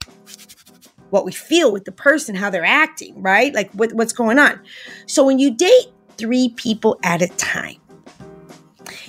what 1.10 1.26
we 1.26 1.32
feel 1.32 1.72
with 1.72 1.86
the 1.86 1.91
person, 1.91 2.36
how 2.36 2.50
they're 2.50 2.63
acting, 2.63 3.19
right? 3.22 3.54
Like 3.54 3.72
what, 3.72 3.93
what's 3.93 4.13
going 4.13 4.38
on. 4.38 4.60
So 5.08 5.26
when 5.26 5.39
you 5.39 5.52
date 5.52 5.88
three 6.17 6.50
people 6.50 7.00
at 7.04 7.22
a 7.22 7.28
time, 7.30 7.78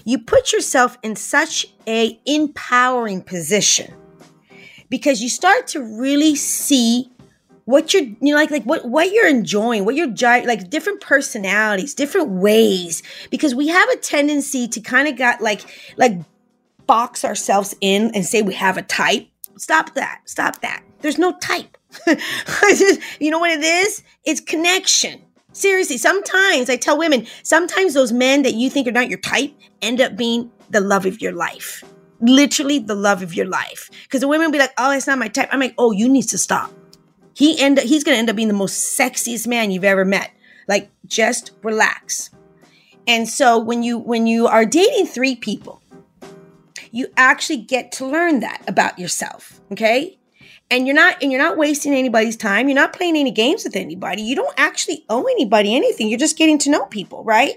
you 0.04 0.18
put 0.18 0.52
yourself 0.52 0.96
in 1.02 1.14
such 1.14 1.66
a 1.86 2.18
empowering 2.24 3.22
position 3.22 3.92
because 4.88 5.22
you 5.22 5.28
start 5.28 5.66
to 5.68 5.80
really 5.80 6.34
see 6.34 7.10
what 7.70 7.94
you're 7.94 8.02
you 8.02 8.16
know 8.20 8.35
like 8.35 8.50
like 8.50 8.64
what 8.64 8.85
what 8.85 9.12
you're 9.12 9.28
enjoying 9.28 9.85
what 9.85 9.94
you're 9.94 10.09
like 10.44 10.68
different 10.70 11.00
personalities 11.00 11.94
different 11.94 12.28
ways 12.28 13.02
because 13.30 13.54
we 13.54 13.68
have 13.68 13.88
a 13.90 13.96
tendency 13.96 14.66
to 14.68 14.80
kind 14.80 15.09
of 15.09 15.16
got 15.16 15.40
like 15.40 15.62
like 15.96 16.18
box 16.90 17.24
ourselves 17.24 17.72
in 17.80 18.12
and 18.16 18.26
say 18.26 18.42
we 18.42 18.52
have 18.52 18.76
a 18.76 18.83
type. 18.83 19.28
Stop 19.56 19.94
that 19.94 20.22
stop 20.24 20.61
that. 20.62 20.83
There's 21.02 21.18
no 21.18 21.38
type. 21.38 21.78
You 23.20 23.30
know 23.30 23.38
what 23.38 23.52
it 23.52 23.62
is? 23.62 24.02
It's 24.24 24.40
connection. 24.40 25.20
Seriously 25.52 25.98
sometimes 25.98 26.68
i 26.68 26.76
tell 26.76 26.98
women 26.98 27.26
sometimes 27.44 27.94
those 27.94 28.12
men 28.12 28.42
that 28.42 28.54
you 28.54 28.70
think 28.70 28.88
are 28.88 28.92
not 28.92 29.09
your 29.09 29.18
type 29.18 29.52
end 29.83 30.00
up 30.00 30.16
being 30.16 30.50
the 30.70 30.80
love 30.80 31.06
of 31.06 31.20
your 31.20 31.33
life. 31.33 31.85
Literally 32.20 32.80
the 32.80 32.96
love 32.96 33.22
of 33.22 33.35
your 33.35 33.46
life. 33.46 33.88
Because 34.02 34.20
the 34.20 34.28
women 34.28 34.50
be 34.50 34.59
like 34.59 34.72
oh 34.76 34.90
it's 34.90 35.06
not 35.06 35.18
my 35.18 35.28
type. 35.28 35.48
I'm 35.52 35.61
like 35.61 35.74
oh 35.78 35.92
you 35.92 36.09
need 36.09 36.28
to 36.30 36.38
stop 36.38 36.72
he 37.40 37.59
end 37.59 37.79
he's 37.79 38.05
gonna 38.05 38.18
end 38.18 38.29
up 38.29 38.37
being 38.37 38.48
the 38.48 38.55
most 38.55 38.98
sexiest 38.98 39.46
man 39.46 39.70
you've 39.70 39.83
ever 39.83 40.05
met. 40.05 40.31
Like 40.68 40.90
just 41.07 41.53
relax. 41.62 42.29
And 43.07 43.26
so 43.26 43.59
when 43.59 43.83
you 43.83 43.96
when 43.96 44.26
you 44.26 44.46
are 44.46 44.66
dating 44.66 45.07
three 45.07 45.35
people, 45.35 45.81
you 46.90 47.09
actually 47.16 47.57
get 47.57 47.92
to 47.92 48.07
learn 48.07 48.40
that 48.40 48.62
about 48.68 48.98
yourself. 48.98 49.59
Okay. 49.72 50.18
And 50.70 50.87
you're 50.87 50.94
not 50.94 51.22
and 51.22 51.33
you're 51.33 51.40
not 51.40 51.57
wasting 51.57 51.94
anybody's 51.94 52.37
time. 52.37 52.68
You're 52.68 52.74
not 52.74 52.92
playing 52.92 53.16
any 53.16 53.31
games 53.31 53.64
with 53.64 53.74
anybody. 53.74 54.20
You 54.20 54.37
don't 54.37 54.55
actually 54.59 55.07
owe 55.09 55.24
anybody 55.24 55.74
anything. 55.74 56.09
You're 56.11 56.18
just 56.18 56.37
getting 56.37 56.59
to 56.59 56.70
know 56.70 56.85
people, 56.85 57.24
right? 57.24 57.55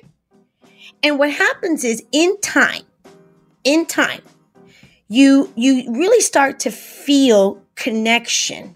And 1.03 1.19
what 1.19 1.29
happens 1.29 1.83
is 1.83 2.01
in 2.13 2.39
time, 2.39 2.83
in 3.65 3.85
time, 3.85 4.21
you 5.09 5.51
you 5.57 5.91
really 5.91 6.21
start 6.21 6.61
to 6.61 6.71
feel 6.71 7.61
connection 7.75 8.75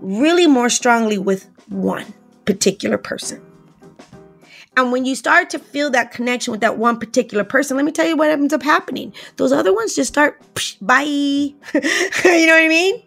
really 0.00 0.46
more 0.46 0.68
strongly 0.68 1.18
with 1.18 1.48
one 1.68 2.12
particular 2.44 2.98
person. 2.98 3.44
And 4.76 4.92
when 4.92 5.04
you 5.04 5.14
start 5.14 5.50
to 5.50 5.58
feel 5.58 5.90
that 5.90 6.12
connection 6.12 6.52
with 6.52 6.60
that 6.60 6.78
one 6.78 6.98
particular 6.98 7.44
person, 7.44 7.76
let 7.76 7.84
me 7.84 7.92
tell 7.92 8.06
you 8.06 8.16
what 8.16 8.30
ends 8.30 8.54
up 8.54 8.62
happening. 8.62 9.12
Those 9.36 9.52
other 9.52 9.74
ones 9.74 9.94
just 9.94 10.08
start 10.08 10.40
psh, 10.54 10.76
bye. 10.80 11.02
you 11.04 12.46
know 12.46 12.54
what 12.54 12.62
I 12.62 12.68
mean? 12.68 13.02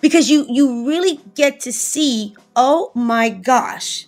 Because 0.00 0.28
you 0.28 0.46
you 0.50 0.86
really 0.86 1.20
get 1.34 1.60
to 1.60 1.72
see, 1.72 2.36
oh 2.56 2.90
my 2.94 3.30
gosh. 3.30 4.06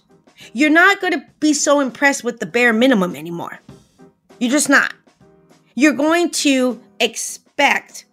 You're 0.52 0.70
not 0.70 1.00
going 1.00 1.12
to 1.12 1.24
be 1.40 1.52
so 1.52 1.80
impressed 1.80 2.22
with 2.22 2.38
the 2.38 2.46
bare 2.46 2.72
minimum 2.72 3.16
anymore. 3.16 3.60
You're 4.38 4.50
just 4.50 4.68
not. 4.68 4.94
You're 5.74 5.92
going 5.92 6.30
to 6.30 6.80
expect 7.00 8.04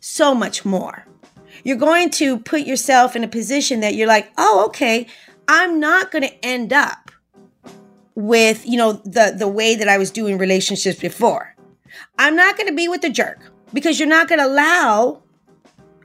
so 0.00 0.34
much 0.34 0.64
more 0.64 1.06
you're 1.64 1.76
going 1.76 2.10
to 2.10 2.38
put 2.38 2.62
yourself 2.62 3.16
in 3.16 3.24
a 3.24 3.28
position 3.28 3.80
that 3.80 3.94
you're 3.94 4.06
like, 4.06 4.30
oh, 4.38 4.64
okay, 4.66 5.06
I'm 5.48 5.80
not 5.80 6.10
going 6.10 6.22
to 6.22 6.44
end 6.44 6.72
up 6.72 7.10
with, 8.14 8.64
you 8.66 8.76
know, 8.76 8.92
the 8.92 9.34
the 9.36 9.48
way 9.48 9.74
that 9.74 9.88
I 9.88 9.98
was 9.98 10.10
doing 10.10 10.38
relationships 10.38 11.00
before. 11.00 11.56
I'm 12.18 12.36
not 12.36 12.56
going 12.56 12.68
to 12.68 12.74
be 12.74 12.86
with 12.86 13.00
the 13.00 13.10
jerk 13.10 13.40
because 13.72 13.98
you're 13.98 14.08
not 14.08 14.28
going 14.28 14.38
to 14.38 14.46
allow 14.46 15.22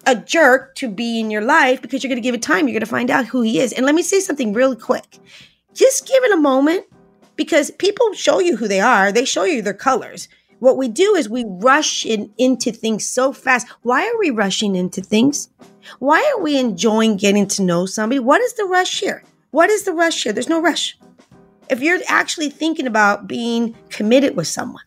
a 0.06 0.16
jerk 0.16 0.76
to 0.76 0.90
be 0.90 1.20
in 1.20 1.30
your 1.30 1.42
life 1.42 1.82
because 1.82 2.04
you're 2.04 2.10
going 2.10 2.22
to 2.22 2.26
give 2.26 2.34
it 2.34 2.42
time. 2.42 2.68
You're 2.68 2.74
going 2.74 2.80
to 2.80 2.86
find 2.88 3.12
out 3.12 3.26
who 3.26 3.42
he 3.42 3.60
is. 3.60 3.74
And 3.74 3.86
let 3.86 3.96
me 3.96 4.02
say 4.02 4.20
something 4.20 4.54
really 4.54 4.76
quick. 4.76 5.20
Just 5.74 6.08
give 6.08 6.24
it 6.24 6.32
a 6.32 6.38
moment 6.38 6.86
because 7.36 7.70
people 7.72 8.12
show 8.14 8.40
you 8.40 8.58
who 8.58 8.68
they 8.68 8.80
are. 8.80 9.12
They 9.12 9.26
show 9.26 9.44
you 9.44 9.62
their 9.62 9.74
colors. 9.74 10.28
What 10.60 10.78
we 10.78 10.88
do 10.88 11.16
is 11.16 11.30
we 11.30 11.46
rush 11.48 12.06
in, 12.06 12.32
into 12.38 12.72
things 12.72 13.10
so 13.10 13.32
fast. 13.32 13.68
Why 13.82 14.06
are 14.06 14.20
we 14.20 14.30
rushing 14.30 14.76
into 14.76 15.02
things? 15.02 15.50
Why 16.00 16.34
are 16.36 16.42
we 16.42 16.58
enjoying 16.58 17.18
getting 17.18 17.48
to 17.48 17.64
know 17.64 17.86
somebody? 17.86 18.20
What 18.20 18.42
is 18.42 18.54
the 18.54 18.66
rush 18.66 19.00
here? 19.00 19.24
What 19.52 19.70
is 19.70 19.84
the 19.84 19.94
rush 19.94 20.24
here? 20.24 20.34
There's 20.34 20.50
no 20.50 20.62
rush. 20.62 20.98
If 21.70 21.82
you're 21.82 22.00
actually 22.08 22.50
thinking 22.50 22.88
about 22.88 23.28
being 23.28 23.76
committed 23.90 24.36
with 24.36 24.48
someone, 24.48 24.84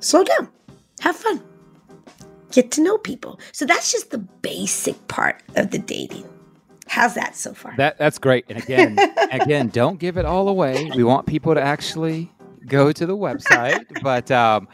slow 0.00 0.24
down, 0.24 0.48
have 1.00 1.16
fun, 1.16 1.42
get 2.50 2.70
to 2.72 2.82
know 2.82 2.98
people. 2.98 3.38
So 3.52 3.64
that's 3.64 3.92
just 3.92 4.10
the 4.10 4.18
basic 4.18 5.08
part 5.08 5.42
of 5.54 5.70
the 5.70 5.78
dating. 5.78 6.26
How's 6.88 7.14
that 7.14 7.36
so 7.36 7.52
far? 7.52 7.74
That 7.76 7.98
that's 7.98 8.18
great. 8.18 8.46
And 8.48 8.62
again, 8.62 8.96
again, 9.32 9.68
don't 9.68 9.98
give 9.98 10.16
it 10.16 10.24
all 10.24 10.48
away. 10.48 10.90
We 10.96 11.04
want 11.04 11.26
people 11.26 11.54
to 11.54 11.60
actually 11.60 12.32
go 12.66 12.92
to 12.92 13.06
the 13.06 13.16
website. 13.16 13.84
but 14.02 14.30
um, 14.30 14.68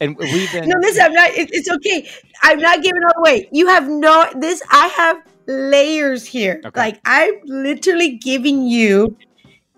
and 0.00 0.16
we've 0.16 0.52
been 0.52 0.68
no. 0.68 0.78
Listen, 0.80 1.02
I'm 1.04 1.12
not. 1.12 1.30
It, 1.30 1.50
it's 1.52 1.70
okay. 1.70 2.08
I'm 2.42 2.58
not 2.58 2.82
giving 2.82 3.02
it 3.02 3.12
away. 3.18 3.48
You 3.52 3.66
have 3.68 3.88
no. 3.88 4.28
This 4.36 4.62
I 4.70 4.86
have 4.88 5.22
layers 5.46 6.24
here. 6.24 6.60
Okay. 6.64 6.80
Like 6.80 7.00
I'm 7.04 7.34
literally 7.44 8.16
giving 8.16 8.66
you 8.66 9.16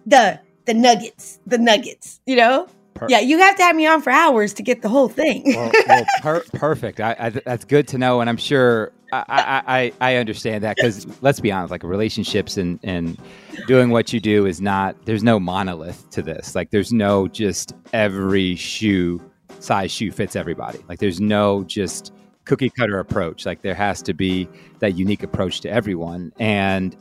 the 0.06 0.40
the 0.66 0.74
nuggets, 0.74 1.40
the 1.46 1.58
nuggets. 1.58 2.20
You 2.26 2.36
know. 2.36 2.68
Per- 2.94 3.08
yeah, 3.08 3.18
you 3.18 3.38
have 3.38 3.56
to 3.56 3.62
have 3.64 3.74
me 3.74 3.88
on 3.88 4.00
for 4.02 4.10
hours 4.10 4.54
to 4.54 4.62
get 4.62 4.82
the 4.82 4.88
whole 4.88 5.08
thing. 5.08 5.42
well, 5.46 5.72
well 5.88 6.04
per- 6.22 6.44
perfect. 6.54 7.00
I, 7.00 7.16
I, 7.18 7.30
that's 7.30 7.64
good 7.64 7.88
to 7.88 7.98
know, 7.98 8.20
and 8.20 8.30
I'm 8.30 8.36
sure 8.36 8.92
I, 9.28 9.62
I, 9.66 9.92
I 10.00 10.16
understand 10.16 10.64
that 10.64 10.76
because 10.76 11.06
let's 11.22 11.40
be 11.40 11.52
honest, 11.52 11.70
like 11.70 11.82
relationships 11.82 12.56
and, 12.56 12.78
and 12.82 13.18
doing 13.66 13.90
what 13.90 14.12
you 14.12 14.20
do 14.20 14.46
is 14.46 14.60
not, 14.60 14.96
there's 15.06 15.22
no 15.22 15.38
monolith 15.38 16.08
to 16.10 16.22
this. 16.22 16.54
Like 16.54 16.70
there's 16.70 16.92
no 16.92 17.28
just 17.28 17.74
every 17.92 18.56
shoe 18.56 19.20
size 19.60 19.90
shoe 19.90 20.10
fits 20.10 20.36
everybody. 20.36 20.80
Like 20.88 20.98
there's 20.98 21.20
no 21.20 21.64
just 21.64 22.12
cookie 22.44 22.70
cutter 22.70 22.98
approach. 22.98 23.46
Like 23.46 23.62
there 23.62 23.74
has 23.74 24.02
to 24.02 24.14
be 24.14 24.48
that 24.80 24.96
unique 24.96 25.22
approach 25.22 25.60
to 25.62 25.70
everyone. 25.70 26.32
And 26.38 26.96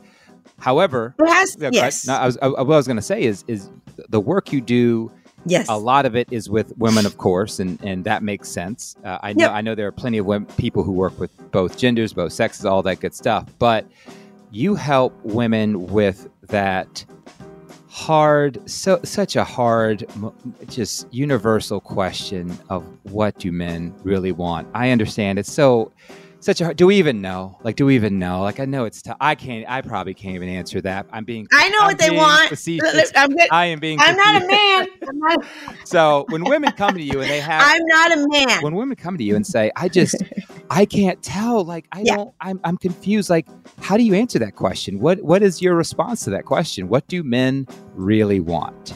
however, 0.58 1.14
has, 1.26 1.56
yes. 1.58 2.08
I, 2.08 2.22
I 2.22 2.26
was, 2.26 2.38
I, 2.38 2.48
what 2.48 2.58
I 2.60 2.76
was 2.76 2.86
going 2.86 2.96
to 2.96 3.02
say 3.02 3.22
is, 3.22 3.44
is 3.48 3.70
the 4.08 4.20
work 4.20 4.52
you 4.52 4.60
do 4.60 5.12
Yes. 5.46 5.68
A 5.68 5.76
lot 5.76 6.06
of 6.06 6.16
it 6.16 6.28
is 6.30 6.48
with 6.48 6.76
women, 6.78 7.06
of 7.06 7.18
course, 7.18 7.60
and, 7.60 7.78
and 7.82 8.04
that 8.04 8.22
makes 8.22 8.48
sense. 8.48 8.96
Uh, 9.04 9.18
I 9.22 9.32
know 9.32 9.44
yep. 9.44 9.52
I 9.52 9.60
know 9.60 9.74
there 9.74 9.86
are 9.86 9.92
plenty 9.92 10.18
of 10.18 10.26
women, 10.26 10.48
people 10.56 10.82
who 10.82 10.92
work 10.92 11.18
with 11.18 11.30
both 11.50 11.76
genders, 11.76 12.12
both 12.12 12.32
sexes, 12.32 12.64
all 12.64 12.82
that 12.82 13.00
good 13.00 13.14
stuff. 13.14 13.46
But 13.58 13.86
you 14.50 14.74
help 14.74 15.12
women 15.24 15.86
with 15.88 16.28
that 16.48 17.04
hard, 17.88 18.58
so 18.68 19.00
such 19.04 19.36
a 19.36 19.44
hard, 19.44 20.04
just 20.68 21.06
universal 21.12 21.80
question 21.80 22.56
of 22.68 22.84
what 23.04 23.38
do 23.38 23.52
men 23.52 23.94
really 24.02 24.32
want. 24.32 24.66
I 24.74 24.90
understand 24.90 25.38
it's 25.38 25.52
so 25.52 25.92
such 26.44 26.60
a 26.60 26.74
do 26.74 26.86
we 26.86 26.96
even 26.96 27.20
know? 27.20 27.58
Like 27.62 27.76
do 27.76 27.86
we 27.86 27.94
even 27.94 28.18
know? 28.18 28.42
Like 28.42 28.60
i 28.60 28.64
know 28.64 28.84
it's 28.84 29.02
tough 29.02 29.16
i 29.20 29.34
can't 29.34 29.68
i 29.68 29.80
probably 29.80 30.14
can't 30.14 30.34
even 30.34 30.48
answer 30.48 30.80
that. 30.82 31.06
I'm 31.12 31.24
being 31.24 31.46
i 31.52 31.68
know 31.70 31.80
I'm 31.80 31.86
what 31.86 31.98
they 31.98 32.10
want. 32.10 32.52
I'm 33.16 33.30
good. 33.30 33.48
i 33.50 33.66
am 33.66 33.80
being 33.80 33.98
i'm 34.00 34.16
not 34.16 34.42
a 34.42 34.46
man. 34.46 34.86
Not... 35.14 35.46
so 35.84 36.26
when 36.28 36.44
women 36.44 36.72
come 36.72 36.94
to 36.94 37.02
you 37.02 37.20
and 37.20 37.30
they 37.30 37.40
have 37.50 37.62
i'm 37.64 37.86
not 37.86 38.12
a 38.12 38.28
man. 38.28 38.62
when 38.62 38.74
women 38.74 38.96
come 38.96 39.16
to 39.16 39.24
you 39.24 39.36
and 39.36 39.46
say 39.46 39.70
i 39.76 39.88
just 39.88 40.16
i 40.70 40.84
can't 40.84 41.22
tell 41.22 41.64
like 41.64 41.86
i 41.92 42.00
yeah. 42.00 42.16
don't 42.16 42.34
I'm, 42.40 42.60
I'm 42.64 42.76
confused. 42.76 43.30
Like 43.30 43.46
how 43.80 43.96
do 43.96 44.02
you 44.02 44.14
answer 44.14 44.38
that 44.38 44.54
question? 44.56 45.00
What 45.00 45.22
what 45.22 45.42
is 45.42 45.62
your 45.62 45.74
response 45.74 46.24
to 46.24 46.30
that 46.30 46.44
question? 46.44 46.88
What 46.88 47.06
do 47.08 47.22
men 47.22 47.66
really 47.94 48.40
want? 48.40 48.94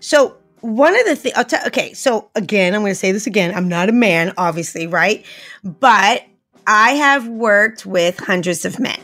So 0.00 0.39
one 0.60 0.98
of 0.98 1.06
the 1.06 1.16
things, 1.16 1.34
I'll 1.36 1.44
tell, 1.44 1.66
okay, 1.66 1.92
so 1.92 2.30
again, 2.34 2.74
I'm 2.74 2.82
going 2.82 2.92
to 2.92 2.96
say 2.98 3.12
this 3.12 3.26
again. 3.26 3.54
I'm 3.54 3.68
not 3.68 3.88
a 3.88 3.92
man, 3.92 4.32
obviously, 4.36 4.86
right? 4.86 5.24
But 5.64 6.24
I 6.66 6.92
have 6.92 7.28
worked 7.28 7.86
with 7.86 8.18
hundreds 8.18 8.64
of 8.64 8.78
men. 8.78 8.98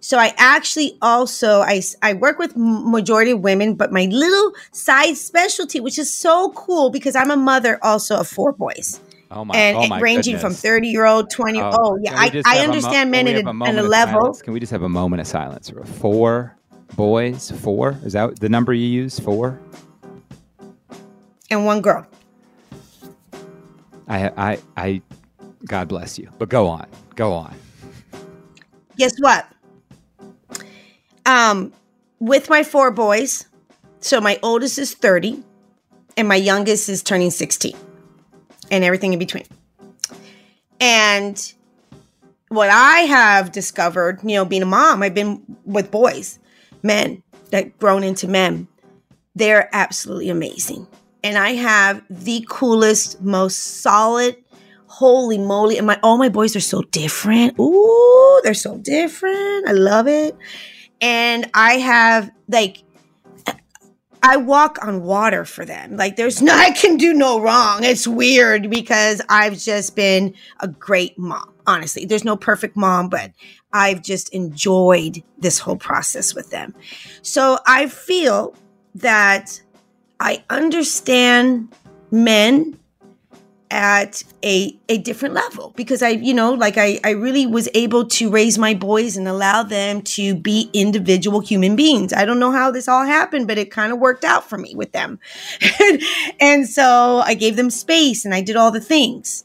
So 0.00 0.18
I 0.18 0.32
actually 0.36 0.96
also 1.02 1.62
I, 1.62 1.82
I 2.00 2.14
work 2.14 2.38
with 2.38 2.52
majority 2.56 3.32
of 3.32 3.40
women, 3.40 3.74
but 3.74 3.92
my 3.92 4.04
little 4.04 4.52
side 4.70 5.16
specialty, 5.16 5.80
which 5.80 5.98
is 5.98 6.16
so 6.16 6.50
cool 6.52 6.90
because 6.90 7.16
I'm 7.16 7.30
a 7.30 7.36
mother 7.36 7.80
also 7.82 8.16
of 8.16 8.28
four 8.28 8.52
boys. 8.52 9.00
Oh 9.32 9.44
my! 9.44 9.56
And, 9.56 9.76
oh 9.76 9.82
and 9.82 10.00
ranging 10.00 10.34
goodness. 10.34 10.42
from 10.42 10.52
thirty 10.52 10.88
year 10.88 11.06
old, 11.06 11.30
twenty. 11.30 11.60
Oh, 11.60 11.72
oh 11.72 11.98
yeah, 12.00 12.14
I, 12.14 12.42
I 12.46 12.58
understand 12.60 13.10
mo- 13.10 13.24
men 13.24 13.26
at 13.26 13.44
a, 13.44 13.50
a 13.50 13.82
level. 13.82 14.20
Silence? 14.20 14.42
Can 14.42 14.52
we 14.52 14.60
just 14.60 14.70
have 14.70 14.82
a 14.82 14.88
moment 14.88 15.22
of 15.22 15.26
silence? 15.26 15.72
Four 15.98 16.56
boys, 16.94 17.50
four. 17.50 17.98
Is 18.04 18.12
that 18.12 18.38
the 18.38 18.48
number 18.48 18.72
you 18.72 18.86
use? 18.86 19.18
Four 19.18 19.58
and 21.50 21.64
one 21.64 21.80
girl. 21.80 22.06
I, 24.08 24.30
I, 24.36 24.58
I, 24.76 25.02
God 25.64 25.88
bless 25.88 26.18
you. 26.18 26.30
But 26.38 26.48
go 26.48 26.68
on, 26.68 26.86
go 27.14 27.32
on. 27.32 27.54
Guess 28.96 29.18
what? 29.20 29.46
Um, 31.24 31.72
with 32.20 32.48
my 32.48 32.62
four 32.62 32.90
boys, 32.90 33.46
so 34.00 34.20
my 34.20 34.38
oldest 34.42 34.78
is 34.78 34.94
30 34.94 35.42
and 36.16 36.28
my 36.28 36.36
youngest 36.36 36.88
is 36.88 37.02
turning 37.02 37.30
16 37.30 37.76
and 38.70 38.84
everything 38.84 39.12
in 39.12 39.18
between. 39.18 39.44
And 40.80 41.52
what 42.48 42.70
I 42.70 43.00
have 43.00 43.50
discovered, 43.50 44.20
you 44.22 44.36
know, 44.36 44.44
being 44.44 44.62
a 44.62 44.66
mom, 44.66 45.02
I've 45.02 45.14
been 45.14 45.42
with 45.64 45.90
boys, 45.90 46.38
men 46.82 47.22
that 47.50 47.78
grown 47.78 48.04
into 48.04 48.28
men. 48.28 48.68
They're 49.34 49.68
absolutely 49.72 50.30
amazing 50.30 50.86
and 51.26 51.36
I 51.36 51.54
have 51.54 52.04
the 52.08 52.46
coolest, 52.48 53.20
most 53.20 53.80
solid. 53.82 54.36
Holy 54.86 55.38
moly! 55.38 55.76
And 55.76 55.88
my 55.88 55.98
all 56.00 56.18
my 56.18 56.28
boys 56.28 56.54
are 56.54 56.60
so 56.60 56.82
different. 56.82 57.58
Ooh, 57.58 58.40
they're 58.44 58.54
so 58.54 58.78
different. 58.78 59.68
I 59.68 59.72
love 59.72 60.06
it. 60.06 60.36
And 61.00 61.50
I 61.52 61.74
have 61.74 62.30
like 62.46 62.84
I 64.22 64.36
walk 64.36 64.78
on 64.82 65.02
water 65.02 65.44
for 65.44 65.64
them. 65.64 65.96
Like 65.96 66.14
there's 66.14 66.40
no 66.40 66.54
I 66.56 66.70
can 66.70 66.96
do 66.96 67.12
no 67.12 67.40
wrong. 67.40 67.82
It's 67.82 68.06
weird 68.06 68.70
because 68.70 69.20
I've 69.28 69.58
just 69.58 69.96
been 69.96 70.32
a 70.60 70.68
great 70.68 71.18
mom. 71.18 71.52
Honestly, 71.66 72.04
there's 72.04 72.24
no 72.24 72.36
perfect 72.36 72.76
mom, 72.76 73.08
but 73.08 73.32
I've 73.72 74.00
just 74.00 74.28
enjoyed 74.28 75.24
this 75.38 75.58
whole 75.58 75.76
process 75.76 76.36
with 76.36 76.50
them. 76.50 76.72
So 77.22 77.58
I 77.66 77.88
feel 77.88 78.54
that 78.94 79.60
I 80.18 80.44
understand 80.48 81.74
men 82.10 82.78
at 83.70 84.22
a 84.44 84.78
a 84.88 84.98
different 84.98 85.34
level 85.34 85.72
because 85.76 86.00
I 86.00 86.10
you 86.10 86.32
know 86.32 86.52
like 86.52 86.78
I 86.78 87.00
I 87.02 87.10
really 87.10 87.46
was 87.46 87.68
able 87.74 88.06
to 88.06 88.30
raise 88.30 88.58
my 88.58 88.74
boys 88.74 89.16
and 89.16 89.26
allow 89.26 89.64
them 89.64 90.02
to 90.02 90.36
be 90.36 90.70
individual 90.72 91.40
human 91.40 91.74
beings. 91.74 92.12
I 92.12 92.24
don't 92.24 92.38
know 92.38 92.52
how 92.52 92.70
this 92.70 92.86
all 92.86 93.04
happened 93.04 93.48
but 93.48 93.58
it 93.58 93.70
kind 93.72 93.92
of 93.92 93.98
worked 93.98 94.24
out 94.24 94.48
for 94.48 94.56
me 94.56 94.74
with 94.76 94.92
them. 94.92 95.18
and 96.40 96.68
so 96.68 97.22
I 97.24 97.34
gave 97.34 97.56
them 97.56 97.70
space 97.70 98.24
and 98.24 98.32
I 98.34 98.40
did 98.40 98.56
all 98.56 98.70
the 98.70 98.80
things. 98.80 99.44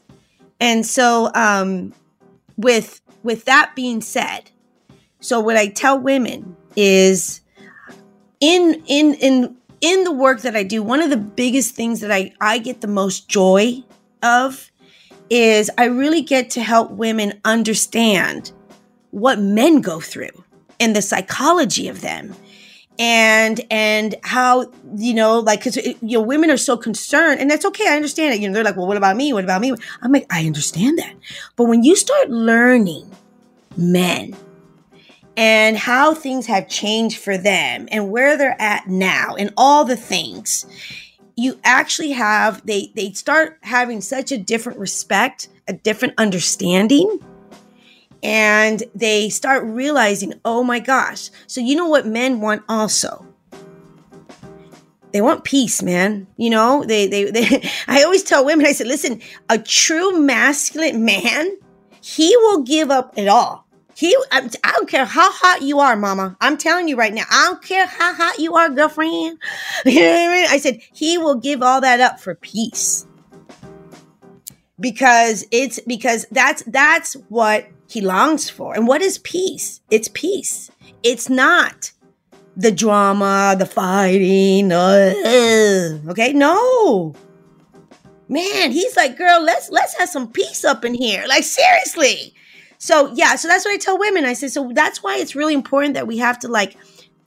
And 0.60 0.86
so 0.86 1.30
um 1.34 1.92
with 2.56 3.00
with 3.24 3.44
that 3.46 3.72
being 3.74 4.00
said, 4.00 4.50
so 5.20 5.40
what 5.40 5.56
I 5.56 5.66
tell 5.66 5.98
women 5.98 6.56
is 6.76 7.40
in 8.40 8.82
in 8.86 9.14
in 9.14 9.56
in 9.82 10.04
the 10.04 10.12
work 10.12 10.40
that 10.42 10.56
I 10.56 10.62
do, 10.62 10.82
one 10.82 11.02
of 11.02 11.10
the 11.10 11.16
biggest 11.18 11.74
things 11.74 12.00
that 12.00 12.10
I, 12.10 12.32
I 12.40 12.58
get 12.58 12.80
the 12.80 12.86
most 12.88 13.28
joy 13.28 13.82
of 14.22 14.70
is 15.28 15.70
I 15.76 15.86
really 15.86 16.22
get 16.22 16.50
to 16.50 16.62
help 16.62 16.92
women 16.92 17.40
understand 17.44 18.52
what 19.10 19.38
men 19.38 19.80
go 19.80 20.00
through 20.00 20.44
and 20.80 20.96
the 20.96 21.02
psychology 21.02 21.88
of 21.88 22.00
them 22.00 22.34
and 22.98 23.60
and 23.70 24.14
how 24.22 24.70
you 24.96 25.14
know 25.14 25.40
like 25.40 25.60
because 25.60 25.78
eh, 25.78 25.94
you 26.02 26.18
know 26.18 26.22
women 26.22 26.50
are 26.50 26.58
so 26.58 26.76
concerned 26.76 27.40
and 27.40 27.50
that's 27.50 27.64
okay 27.64 27.88
i 27.88 27.96
understand 27.96 28.34
it. 28.34 28.40
You 28.40 28.48
know 28.48 28.54
they're 28.54 28.64
like 28.64 28.76
well 28.76 28.86
what 28.86 28.98
about 28.98 29.16
me? 29.16 29.32
What 29.32 29.44
about 29.44 29.62
me? 29.62 29.72
I'm 30.02 30.12
like 30.12 30.26
i 30.30 30.44
understand 30.46 30.98
that. 30.98 31.14
But 31.56 31.64
when 31.64 31.82
you 31.82 31.96
start 31.96 32.30
learning 32.30 33.10
men 33.76 34.36
and 35.36 35.76
how 35.76 36.14
things 36.14 36.46
have 36.46 36.68
changed 36.68 37.18
for 37.18 37.38
them 37.38 37.88
and 37.90 38.10
where 38.10 38.36
they're 38.36 38.60
at 38.60 38.86
now 38.86 39.34
and 39.36 39.52
all 39.56 39.84
the 39.84 39.96
things. 39.96 40.66
You 41.36 41.58
actually 41.64 42.12
have 42.12 42.64
they 42.66 42.92
they 42.94 43.12
start 43.12 43.58
having 43.62 44.00
such 44.00 44.32
a 44.32 44.38
different 44.38 44.78
respect 44.78 45.48
a 45.68 45.72
different 45.72 46.14
understanding 46.18 47.20
and 48.22 48.82
they 48.94 49.28
start 49.28 49.64
realizing 49.64 50.34
oh 50.44 50.62
my 50.62 50.78
gosh. 50.78 51.30
So 51.46 51.60
you 51.60 51.76
know 51.76 51.88
what 51.88 52.06
men 52.06 52.40
want 52.40 52.62
also? 52.68 53.26
They 55.12 55.20
want 55.20 55.44
peace 55.44 55.82
man. 55.82 56.26
You 56.36 56.50
know 56.50 56.84
they 56.84 57.06
they, 57.06 57.24
they 57.30 57.70
i 57.88 58.02
always 58.02 58.22
tell 58.22 58.44
women 58.44 58.66
i 58.66 58.72
said 58.72 58.86
listen 58.86 59.22
a 59.48 59.58
true 59.58 60.20
masculine 60.20 61.04
man 61.04 61.56
he 62.02 62.36
will 62.36 62.62
give 62.62 62.90
up 62.90 63.16
it 63.16 63.28
all. 63.28 63.66
He, 63.94 64.16
I, 64.30 64.48
I 64.64 64.72
don't 64.72 64.88
care 64.88 65.04
how 65.04 65.30
hot 65.30 65.62
you 65.62 65.80
are, 65.80 65.96
mama. 65.96 66.36
I'm 66.40 66.56
telling 66.56 66.88
you 66.88 66.96
right 66.96 67.12
now. 67.12 67.24
I 67.30 67.48
don't 67.48 67.62
care 67.62 67.86
how 67.86 68.14
hot 68.14 68.38
you 68.38 68.54
are, 68.54 68.68
girlfriend. 68.70 69.38
You 69.84 70.00
know 70.00 70.10
what 70.10 70.30
I 70.30 70.34
mean? 70.34 70.46
I 70.48 70.58
said, 70.58 70.80
he 70.92 71.18
will 71.18 71.34
give 71.36 71.62
all 71.62 71.80
that 71.80 72.00
up 72.00 72.20
for 72.20 72.34
peace. 72.34 73.06
Because 74.80 75.44
it's 75.52 75.78
because 75.86 76.26
that's 76.32 76.62
that's 76.64 77.14
what 77.28 77.66
he 77.88 78.00
longs 78.00 78.50
for. 78.50 78.74
And 78.74 78.88
what 78.88 79.02
is 79.02 79.18
peace? 79.18 79.80
It's 79.90 80.08
peace. 80.08 80.70
It's 81.02 81.28
not 81.28 81.92
the 82.56 82.72
drama, 82.72 83.54
the 83.58 83.66
fighting. 83.66 84.72
Uh, 84.72 86.00
okay, 86.08 86.32
no, 86.32 87.14
man. 88.28 88.72
He's 88.72 88.96
like, 88.96 89.16
girl, 89.16 89.42
let's 89.42 89.70
let's 89.70 89.96
have 89.98 90.08
some 90.08 90.32
peace 90.32 90.64
up 90.64 90.84
in 90.84 90.94
here. 90.94 91.24
Like 91.28 91.44
seriously. 91.44 92.34
So 92.82 93.12
yeah, 93.14 93.36
so 93.36 93.46
that's 93.46 93.64
what 93.64 93.72
I 93.72 93.78
tell 93.78 93.96
women. 93.96 94.24
I 94.24 94.32
say, 94.32 94.48
so 94.48 94.72
that's 94.74 95.04
why 95.04 95.18
it's 95.18 95.36
really 95.36 95.54
important 95.54 95.94
that 95.94 96.08
we 96.08 96.18
have 96.18 96.36
to 96.40 96.48
like 96.48 96.76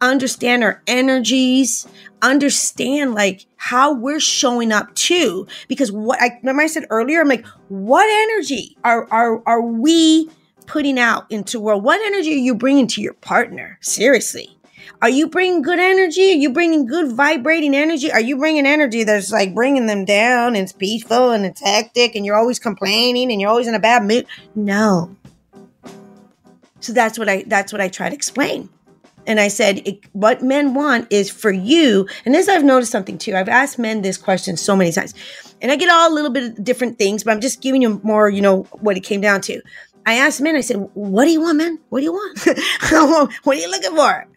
understand 0.02 0.66
our 0.66 0.84
energies, 0.86 1.88
understand 2.22 3.14
like 3.14 3.46
how 3.56 3.94
we're 3.94 4.20
showing 4.20 4.74
up 4.74 4.94
too. 4.96 5.48
Because 5.70 5.94
what 5.94 6.22
I 6.22 6.38
remember 6.42 6.62
I 6.62 6.68
said 6.68 6.84
earlier, 6.90 7.22
I'm 7.22 7.30
like, 7.30 7.46
what 7.70 8.06
energy 8.10 8.76
are 8.84 9.08
are 9.10 9.42
are 9.46 9.62
we 9.62 10.30
putting 10.66 11.00
out 11.00 11.26
into 11.32 11.62
world? 11.62 11.86
What 11.86 12.06
energy 12.06 12.34
are 12.34 12.38
you 12.38 12.54
bringing 12.54 12.88
to 12.88 13.02
your 13.02 13.14
partner? 13.14 13.78
Seriously. 13.80 14.60
Are 15.02 15.10
you 15.10 15.30
bringing 15.30 15.62
good 15.62 15.80
energy? 15.80 16.32
Are 16.32 16.36
you 16.36 16.52
bringing 16.52 16.86
good 16.86 17.14
vibrating 17.14 17.74
energy? 17.74 18.12
Are 18.12 18.20
you 18.20 18.36
bringing 18.36 18.66
energy 18.66 19.06
that's 19.06 19.32
like 19.32 19.56
bringing 19.56 19.86
them 19.86 20.04
down 20.04 20.48
and 20.48 20.58
it's 20.58 20.74
peaceful 20.74 21.32
and 21.32 21.46
it's 21.46 21.62
hectic 21.62 22.14
and 22.14 22.26
you're 22.26 22.36
always 22.36 22.60
complaining 22.60 23.32
and 23.32 23.40
you're 23.40 23.50
always 23.50 23.68
in 23.68 23.74
a 23.74 23.80
bad 23.80 24.04
mood? 24.04 24.26
No. 24.54 25.16
So 26.86 26.94
that's 26.94 27.18
what 27.18 27.28
I 27.28 27.44
that's 27.48 27.72
what 27.72 27.82
I 27.82 27.88
try 27.88 28.10
to 28.10 28.16
explain. 28.16 28.70
And 29.28 29.40
I 29.40 29.48
said, 29.48 29.80
it, 29.88 30.02
what 30.14 30.44
men 30.44 30.76
want 30.76 31.12
is 31.12 31.32
for 31.32 31.52
you. 31.52 32.08
And 32.26 32.36
this 32.36 32.48
I've 32.48 32.64
noticed 32.64 32.92
something 32.92 33.18
too. 33.18 33.36
I've 33.36 33.50
asked 33.50 33.80
men 33.80 34.04
this 34.04 34.18
question 34.18 34.56
so 34.56 34.76
many 34.76 34.92
times, 34.92 35.16
and 35.64 35.72
I 35.72 35.78
get 35.78 35.90
all 35.90 36.12
a 36.12 36.14
little 36.14 36.30
bit 36.30 36.44
of 36.44 36.64
different 36.64 37.00
things, 37.00 37.24
but 37.24 37.32
I'm 37.32 37.42
just 37.42 37.60
giving 37.60 37.82
you 37.82 38.00
more, 38.04 38.30
you 38.30 38.40
know, 38.40 38.64
what 38.74 38.98
it 38.98 39.00
came 39.00 39.22
down 39.22 39.42
to. 39.42 39.62
I 40.06 40.14
asked 40.14 40.42
men, 40.42 40.56
I 40.56 40.62
said, 40.62 40.78
what 40.94 41.26
do 41.26 41.32
you 41.32 41.42
want, 41.42 41.58
man? 41.58 41.80
What 41.90 42.02
do 42.02 42.06
you 42.06 42.14
want? 42.14 42.40
what 43.44 43.58
are 43.58 43.60
you 43.60 43.72
looking 43.72 43.96
for? 43.96 44.28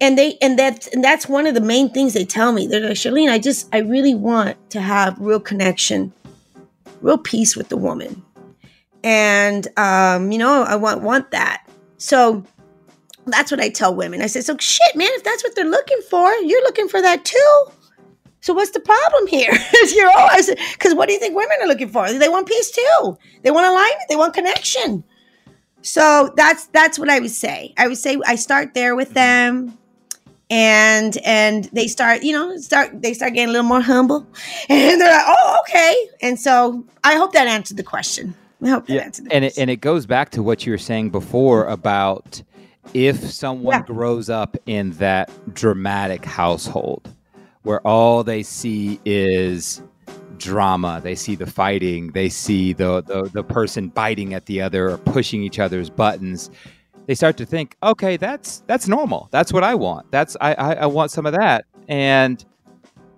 And 0.00 0.16
they, 0.16 0.38
and 0.40 0.58
that's, 0.58 0.86
and 0.88 1.04
that's 1.04 1.28
one 1.28 1.46
of 1.46 1.54
the 1.54 1.60
main 1.60 1.90
things 1.90 2.14
they 2.14 2.24
tell 2.24 2.52
me. 2.52 2.66
They're 2.66 2.80
like, 2.80 2.92
Charlene, 2.96 3.30
I 3.30 3.38
just, 3.38 3.68
I 3.74 3.78
really 3.78 4.14
want 4.14 4.56
to 4.70 4.80
have 4.80 5.18
real 5.18 5.40
connection, 5.40 6.14
real 7.02 7.18
peace 7.18 7.54
with 7.54 7.68
the 7.68 7.76
woman. 7.76 8.22
And, 9.04 9.68
um, 9.76 10.32
you 10.32 10.38
know, 10.38 10.62
I 10.62 10.76
want, 10.76 11.02
want 11.02 11.30
that. 11.30 11.66
So 11.98 12.42
that's 13.26 13.50
what 13.50 13.60
I 13.60 13.68
tell 13.68 13.94
women. 13.94 14.22
I 14.22 14.26
say, 14.26 14.40
so 14.40 14.56
shit, 14.58 14.96
man, 14.96 15.10
if 15.12 15.22
that's 15.22 15.44
what 15.44 15.54
they're 15.54 15.68
looking 15.68 16.00
for, 16.08 16.32
you're 16.36 16.62
looking 16.62 16.88
for 16.88 17.00
that 17.02 17.24
too. 17.24 17.64
So 18.40 18.54
what's 18.54 18.72
the 18.72 18.80
problem 18.80 19.26
here? 19.26 19.52
you 19.72 20.04
know, 20.04 20.10
I 20.14 20.40
said, 20.40 20.58
because 20.72 20.94
what 20.94 21.08
do 21.08 21.14
you 21.14 21.20
think 21.20 21.36
women 21.36 21.56
are 21.62 21.68
looking 21.68 21.88
for? 21.88 22.10
They 22.12 22.28
want 22.28 22.48
peace 22.48 22.70
too. 22.70 23.18
They 23.42 23.50
want 23.50 23.66
alignment. 23.66 24.08
They 24.08 24.16
want 24.16 24.34
connection. 24.34 25.04
So 25.82 26.32
that's 26.34 26.66
that's 26.68 26.98
what 26.98 27.10
I 27.10 27.20
would 27.20 27.30
say. 27.30 27.74
I 27.76 27.88
would 27.88 27.98
say 27.98 28.18
I 28.26 28.36
start 28.36 28.72
there 28.72 28.96
with 28.96 29.12
them, 29.12 29.76
and 30.48 31.16
and 31.18 31.64
they 31.74 31.88
start, 31.88 32.22
you 32.22 32.32
know, 32.32 32.56
start 32.56 33.02
they 33.02 33.12
start 33.12 33.34
getting 33.34 33.50
a 33.50 33.52
little 33.52 33.68
more 33.68 33.82
humble, 33.82 34.26
and 34.70 34.98
they're 34.98 35.10
like, 35.10 35.26
oh, 35.26 35.58
okay. 35.60 36.08
And 36.22 36.40
so 36.40 36.86
I 37.02 37.16
hope 37.16 37.32
that 37.32 37.48
answered 37.48 37.76
the 37.76 37.82
question. 37.82 38.34
Hope 38.64 38.88
Yeah, 38.88 39.10
and 39.30 39.44
it, 39.44 39.58
and 39.58 39.70
it 39.70 39.76
goes 39.80 40.06
back 40.06 40.30
to 40.30 40.42
what 40.42 40.64
you 40.66 40.72
were 40.72 40.78
saying 40.78 41.10
before 41.10 41.66
about 41.66 42.42
if 42.92 43.30
someone 43.30 43.74
Yeah. 43.74 43.82
grows 43.82 44.28
up 44.30 44.56
in 44.66 44.90
that 44.92 45.30
dramatic 45.54 46.24
household 46.24 47.08
where 47.62 47.80
all 47.86 48.22
they 48.24 48.42
see 48.42 49.00
is 49.04 49.82
drama, 50.38 51.00
they 51.02 51.14
see 51.14 51.34
the 51.34 51.46
fighting, 51.46 52.08
they 52.12 52.28
see 52.28 52.72
the, 52.72 53.02
the 53.02 53.30
the 53.32 53.42
person 53.42 53.88
biting 53.88 54.34
at 54.34 54.46
the 54.46 54.60
other 54.60 54.90
or 54.90 54.98
pushing 54.98 55.42
each 55.42 55.58
other's 55.58 55.88
buttons. 55.90 56.50
They 57.06 57.14
start 57.14 57.36
to 57.38 57.46
think, 57.46 57.76
okay, 57.82 58.16
that's 58.16 58.62
that's 58.66 58.88
normal. 58.88 59.28
That's 59.30 59.52
what 59.52 59.62
I 59.64 59.74
want. 59.74 60.10
That's 60.10 60.36
I 60.40 60.54
I, 60.54 60.72
I 60.74 60.86
want 60.86 61.10
some 61.10 61.26
of 61.26 61.32
that. 61.34 61.64
And 61.88 62.44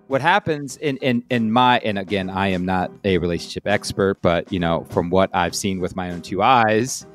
what 0.07 0.21
happens 0.21 0.77
in, 0.77 0.97
in 0.97 1.23
in 1.29 1.51
my 1.51 1.79
and 1.79 1.99
again 1.99 2.29
i 2.29 2.47
am 2.47 2.65
not 2.65 2.91
a 3.03 3.17
relationship 3.17 3.67
expert 3.67 4.21
but 4.21 4.51
you 4.51 4.59
know 4.59 4.85
from 4.89 5.09
what 5.09 5.29
i've 5.33 5.55
seen 5.55 5.79
with 5.79 5.95
my 5.95 6.11
own 6.11 6.21
two 6.21 6.41
eyes 6.41 7.05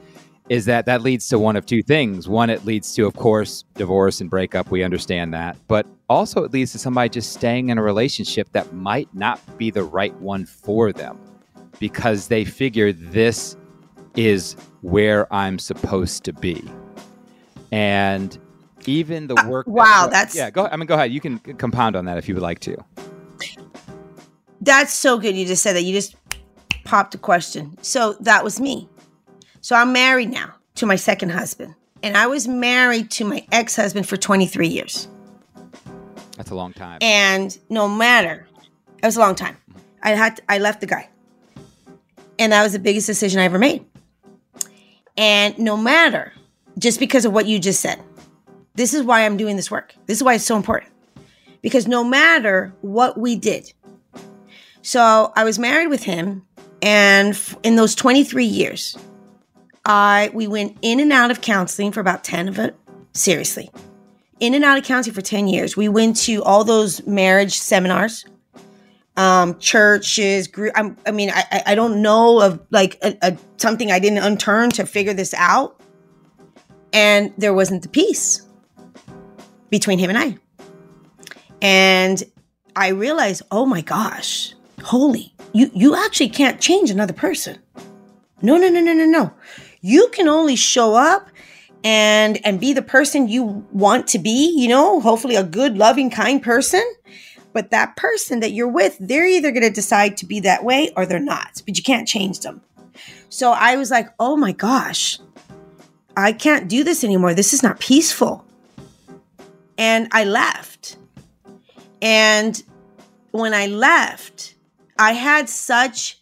is 0.48 0.64
that 0.66 0.86
that 0.86 1.02
leads 1.02 1.28
to 1.28 1.38
one 1.38 1.56
of 1.56 1.64
two 1.64 1.82
things. 1.82 2.28
One 2.28 2.50
it 2.50 2.64
leads 2.64 2.94
to 2.96 3.06
of 3.06 3.14
course 3.14 3.64
divorce 3.74 4.20
and 4.20 4.28
breakup. 4.28 4.70
We 4.70 4.82
understand 4.82 5.32
that. 5.34 5.56
But 5.68 5.86
also 6.10 6.44
it 6.44 6.52
leads 6.52 6.72
to 6.72 6.78
somebody 6.78 7.08
just 7.08 7.32
staying 7.32 7.70
in 7.70 7.78
a 7.78 7.82
relationship 7.82 8.50
that 8.52 8.72
might 8.74 9.08
not 9.14 9.40
be 9.56 9.70
the 9.70 9.84
right 9.84 10.14
one 10.16 10.44
for 10.44 10.92
them 10.92 11.18
because 11.78 12.28
they 12.28 12.44
figure 12.44 12.92
this 12.92 13.56
is 14.14 14.54
where 14.82 15.32
i'm 15.32 15.58
supposed 15.58 16.24
to 16.24 16.32
be. 16.32 16.62
And 17.70 18.38
even 18.88 19.26
the 19.26 19.34
Uh, 19.38 19.48
work 19.48 19.66
wow, 19.66 20.04
go- 20.06 20.10
that's- 20.10 20.34
yeah 20.34 20.50
go 20.50 20.66
i 20.66 20.76
mean 20.76 20.86
go 20.86 20.94
ahead 20.94 21.10
you 21.12 21.20
can 21.20 21.38
compound 21.38 21.96
on 21.96 22.04
that 22.06 22.18
if 22.18 22.28
you 22.28 22.34
would 22.34 22.42
like 22.42 22.58
to 22.60 22.76
That's 24.64 24.92
so 24.94 25.18
good. 25.18 25.34
You 25.36 25.44
just 25.44 25.60
said 25.62 25.74
that. 25.74 25.82
You 25.82 25.92
just 25.92 26.14
popped 26.84 27.16
a 27.16 27.18
question. 27.18 27.76
So 27.82 28.12
that 28.20 28.44
was 28.44 28.60
me. 28.60 28.88
So 29.60 29.74
I'm 29.74 29.92
married 29.92 30.30
now 30.30 30.54
to 30.76 30.86
my 30.86 30.94
second 30.94 31.30
husband. 31.30 31.74
And 32.04 32.16
I 32.16 32.28
was 32.28 32.46
married 32.46 33.10
to 33.12 33.24
my 33.24 33.44
ex 33.50 33.74
husband 33.74 34.06
for 34.08 34.16
23 34.16 34.68
years. 34.68 35.08
that's 36.36 36.50
a 36.50 36.54
long 36.54 36.72
time 36.72 36.98
And 37.02 37.58
no 37.70 37.88
matter, 37.88 38.46
it 39.02 39.06
was 39.06 39.16
a 39.16 39.20
long 39.20 39.34
time. 39.34 39.56
I 40.02 40.10
had 40.10 40.40
I 40.48 40.58
left 40.58 40.80
the 40.80 40.86
guy. 40.86 41.08
And 42.38 42.52
that 42.52 42.62
was 42.62 42.72
the 42.72 42.78
biggest 42.78 43.06
decision 43.08 43.40
I 43.40 43.44
ever 43.44 43.58
made. 43.58 43.84
And 45.16 45.58
no 45.58 45.76
matter, 45.76 46.32
just 46.78 46.98
because 47.00 47.24
of 47.24 47.32
what 47.32 47.46
you 47.46 47.58
just 47.58 47.80
said, 47.80 48.00
this 48.74 48.94
is 48.94 49.02
why 49.02 49.24
I'm 49.24 49.36
doing 49.36 49.56
this 49.56 49.70
work. 49.70 49.94
This 50.06 50.18
is 50.18 50.22
why 50.24 50.34
it's 50.34 50.44
so 50.44 50.56
important. 50.56 50.92
Because 51.60 51.86
no 51.86 52.02
matter 52.02 52.72
what 52.80 53.18
we 53.18 53.36
did, 53.36 53.72
so 54.82 55.32
I 55.36 55.44
was 55.44 55.58
married 55.58 55.88
with 55.88 56.02
him, 56.02 56.42
and 56.80 57.38
in 57.62 57.76
those 57.76 57.94
23 57.94 58.44
years, 58.44 58.96
I 59.84 60.30
we 60.34 60.46
went 60.48 60.76
in 60.82 60.98
and 61.00 61.12
out 61.12 61.30
of 61.30 61.40
counseling 61.40 61.92
for 61.92 62.00
about 62.00 62.24
10 62.24 62.48
of 62.48 62.58
it. 62.58 62.74
Seriously, 63.14 63.70
in 64.40 64.54
and 64.54 64.64
out 64.64 64.78
of 64.78 64.84
counseling 64.84 65.14
for 65.14 65.20
10 65.20 65.46
years. 65.48 65.76
We 65.76 65.88
went 65.88 66.16
to 66.22 66.42
all 66.42 66.64
those 66.64 67.06
marriage 67.06 67.58
seminars, 67.58 68.24
um, 69.16 69.58
churches, 69.58 70.48
group. 70.48 70.72
I'm, 70.74 70.96
I 71.06 71.10
mean, 71.12 71.30
I, 71.30 71.44
I- 71.52 71.62
I 71.66 71.74
don't 71.76 72.00
know 72.02 72.40
of 72.40 72.60
like 72.70 72.98
a, 73.02 73.16
a 73.22 73.36
something 73.58 73.92
I 73.92 73.98
didn't 74.00 74.18
unturn 74.24 74.70
to 74.70 74.86
figure 74.86 75.14
this 75.14 75.34
out, 75.34 75.80
and 76.92 77.32
there 77.38 77.54
wasn't 77.54 77.82
the 77.82 77.88
peace 77.88 78.42
between 79.72 79.98
him 79.98 80.10
and 80.10 80.18
I. 80.18 80.36
And 81.62 82.22
I 82.76 82.88
realized, 82.88 83.42
oh 83.50 83.64
my 83.66 83.80
gosh, 83.80 84.54
holy, 84.84 85.34
you 85.52 85.70
you 85.74 85.96
actually 85.96 86.28
can't 86.28 86.60
change 86.60 86.90
another 86.90 87.14
person. 87.14 87.58
No, 88.42 88.58
no, 88.58 88.68
no, 88.68 88.80
no, 88.80 88.92
no, 88.92 89.06
no. 89.06 89.32
You 89.80 90.08
can 90.12 90.28
only 90.28 90.56
show 90.56 90.94
up 90.94 91.28
and 91.82 92.38
and 92.46 92.60
be 92.60 92.72
the 92.72 92.82
person 92.82 93.28
you 93.28 93.66
want 93.72 94.06
to 94.08 94.18
be, 94.18 94.54
you 94.56 94.68
know, 94.68 95.00
hopefully 95.00 95.36
a 95.36 95.42
good, 95.42 95.78
loving, 95.78 96.10
kind 96.10 96.42
person. 96.42 96.84
But 97.54 97.70
that 97.70 97.96
person 97.96 98.40
that 98.40 98.52
you're 98.52 98.68
with, 98.68 98.96
they're 99.00 99.26
either 99.26 99.50
going 99.50 99.62
to 99.62 99.70
decide 99.70 100.16
to 100.18 100.26
be 100.26 100.40
that 100.40 100.64
way 100.64 100.90
or 100.96 101.04
they're 101.04 101.20
not, 101.20 101.62
but 101.66 101.76
you 101.76 101.82
can't 101.82 102.08
change 102.08 102.40
them. 102.40 102.62
So 103.28 103.52
I 103.52 103.76
was 103.76 103.90
like, 103.90 104.08
oh 104.18 104.36
my 104.36 104.52
gosh, 104.52 105.18
I 106.16 106.32
can't 106.32 106.68
do 106.68 106.82
this 106.82 107.04
anymore. 107.04 107.34
This 107.34 107.52
is 107.52 107.62
not 107.62 107.78
peaceful. 107.78 108.44
And 109.78 110.08
I 110.12 110.24
left. 110.24 110.96
And 112.00 112.62
when 113.30 113.54
I 113.54 113.66
left, 113.66 114.54
I 114.98 115.12
had 115.12 115.48
such, 115.48 116.18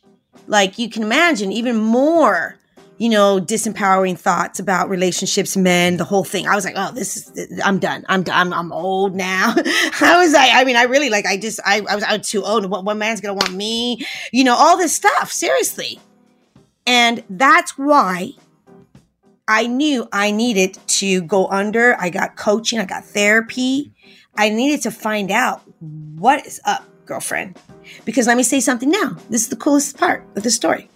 like, 0.46 0.78
you 0.78 0.88
can 0.88 1.02
imagine, 1.02 1.52
even 1.52 1.76
more, 1.76 2.56
you 2.98 3.08
know, 3.08 3.40
disempowering 3.40 4.18
thoughts 4.18 4.60
about 4.60 4.90
relationships, 4.90 5.56
men, 5.56 5.96
the 5.96 6.04
whole 6.04 6.22
thing. 6.22 6.46
I 6.46 6.54
was 6.54 6.66
like, 6.66 6.74
oh, 6.76 6.92
this 6.92 7.28
is, 7.34 7.60
I'm 7.64 7.78
done. 7.78 8.04
I'm 8.08 8.22
done. 8.22 8.52
I'm, 8.52 8.72
old 8.72 9.16
now. 9.16 9.55
I 9.57 10.22
was 10.22 10.32
like, 10.34 10.51
I 10.53 10.64
mean, 10.64 10.76
I 10.76 10.82
really, 10.82 11.09
like, 11.09 11.26
I 11.26 11.38
just, 11.38 11.61
I, 11.64 11.80
I 11.88 11.94
was, 11.94 12.05
out 12.05 12.22
too 12.22 12.42
old. 12.42 12.70
What 12.70 12.84
one 12.84 12.98
man's 12.98 13.20
gonna 13.20 13.34
want 13.34 13.53
me? 13.53 14.07
You 14.32 14.44
know, 14.44 14.55
all 14.55 14.76
this 14.76 14.94
stuff, 14.94 15.32
seriously. 15.32 15.98
And 16.86 17.24
that's 17.30 17.78
why 17.78 18.32
I 19.51 19.66
knew 19.66 20.07
I 20.12 20.30
needed 20.30 20.78
to 20.86 21.22
go 21.22 21.48
under. 21.48 22.01
I 22.01 22.09
got 22.09 22.36
coaching, 22.36 22.78
I 22.78 22.84
got 22.84 23.05
therapy. 23.05 23.92
I 24.36 24.48
needed 24.48 24.82
to 24.82 24.92
find 24.92 25.32
out 25.32 25.62
what 25.80 26.46
is 26.46 26.61
up, 26.64 26.84
girlfriend. 27.05 27.59
Because 28.05 28.28
let 28.28 28.36
me 28.36 28.44
say 28.44 28.61
something 28.61 28.88
now. 28.88 29.16
This 29.28 29.42
is 29.42 29.48
the 29.48 29.57
coolest 29.57 29.98
part 29.98 30.24
of 30.36 30.44
the 30.44 30.51
story. 30.51 30.88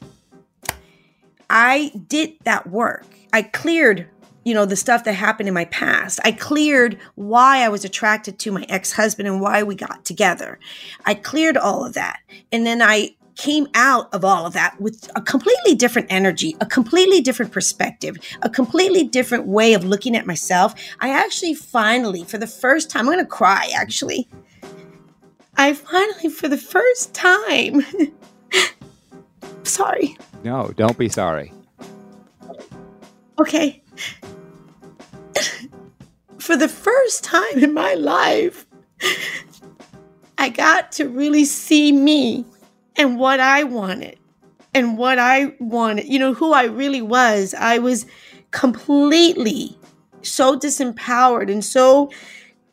I 1.50 1.90
did 2.06 2.34
that 2.44 2.68
work. 2.68 3.04
I 3.32 3.42
cleared 3.42 4.08
you 4.44 4.52
know, 4.52 4.66
the 4.66 4.76
stuff 4.76 5.04
that 5.04 5.14
happened 5.14 5.48
in 5.48 5.54
my 5.54 5.64
past. 5.64 6.20
I 6.22 6.30
cleared 6.30 6.98
why 7.14 7.64
I 7.64 7.70
was 7.70 7.82
attracted 7.82 8.38
to 8.40 8.52
my 8.52 8.66
ex 8.68 8.92
husband 8.92 9.26
and 9.26 9.40
why 9.40 9.62
we 9.62 9.74
got 9.74 10.04
together. 10.04 10.58
I 11.06 11.14
cleared 11.14 11.56
all 11.56 11.84
of 11.84 11.94
that. 11.94 12.20
And 12.52 12.66
then 12.66 12.82
I 12.82 13.16
came 13.36 13.66
out 13.74 14.12
of 14.14 14.24
all 14.24 14.46
of 14.46 14.52
that 14.52 14.80
with 14.80 15.10
a 15.16 15.20
completely 15.20 15.74
different 15.74 16.06
energy, 16.10 16.56
a 16.60 16.66
completely 16.66 17.20
different 17.20 17.52
perspective, 17.52 18.16
a 18.42 18.48
completely 18.48 19.04
different 19.04 19.46
way 19.46 19.74
of 19.74 19.84
looking 19.84 20.16
at 20.16 20.26
myself. 20.26 20.74
I 21.00 21.10
actually 21.10 21.54
finally, 21.54 22.24
for 22.24 22.38
the 22.38 22.46
first 22.46 22.90
time, 22.90 23.00
I'm 23.00 23.06
going 23.06 23.18
to 23.18 23.26
cry 23.26 23.70
actually. 23.74 24.28
I 25.56 25.72
finally, 25.72 26.28
for 26.28 26.48
the 26.48 26.58
first 26.58 27.14
time, 27.14 27.84
sorry. 29.62 30.16
No, 30.42 30.72
don't 30.76 30.98
be 30.98 31.08
sorry. 31.08 31.52
Okay. 33.38 33.82
for 36.38 36.56
the 36.56 36.68
first 36.68 37.24
time 37.24 37.58
in 37.58 37.72
my 37.72 37.94
life, 37.94 38.66
I 40.38 40.48
got 40.50 40.92
to 40.92 41.08
really 41.08 41.44
see 41.44 41.92
me 41.92 42.44
and 42.96 43.18
what 43.18 43.40
I 43.40 43.64
wanted 43.64 44.18
and 44.74 44.98
what 44.98 45.18
I 45.18 45.54
wanted, 45.58 46.06
you 46.06 46.18
know, 46.18 46.34
who 46.34 46.52
I 46.52 46.64
really 46.64 47.02
was. 47.02 47.54
I 47.54 47.78
was 47.78 48.06
completely 48.50 49.76
so 50.22 50.58
disempowered 50.58 51.50
and 51.50 51.64
so 51.64 52.10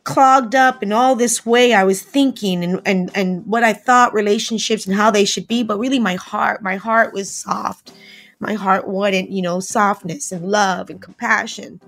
clogged 0.04 0.56
up 0.56 0.82
in 0.82 0.92
all 0.92 1.16
this 1.16 1.46
way 1.46 1.74
I 1.74 1.84
was 1.84 2.02
thinking 2.02 2.64
and, 2.64 2.82
and 2.86 3.12
and 3.14 3.46
what 3.46 3.64
I 3.64 3.74
thought 3.74 4.14
relationships 4.14 4.88
and 4.88 4.96
how 4.96 5.12
they 5.12 5.26
should 5.26 5.48
be, 5.48 5.64
but 5.64 5.78
really 5.78 6.00
my 6.00 6.16
heart, 6.16 6.64
my 6.64 6.76
heart 6.76 7.14
was 7.14 7.32
soft. 7.32 7.94
My 8.40 8.56
heart 8.56 8.88
wanted, 8.88 9.30
you 9.30 9.44
know, 9.44 9.60
softness 9.60 10.32
and 10.32 10.50
love 10.50 10.90
and 10.90 11.00
compassion. 11.00 11.80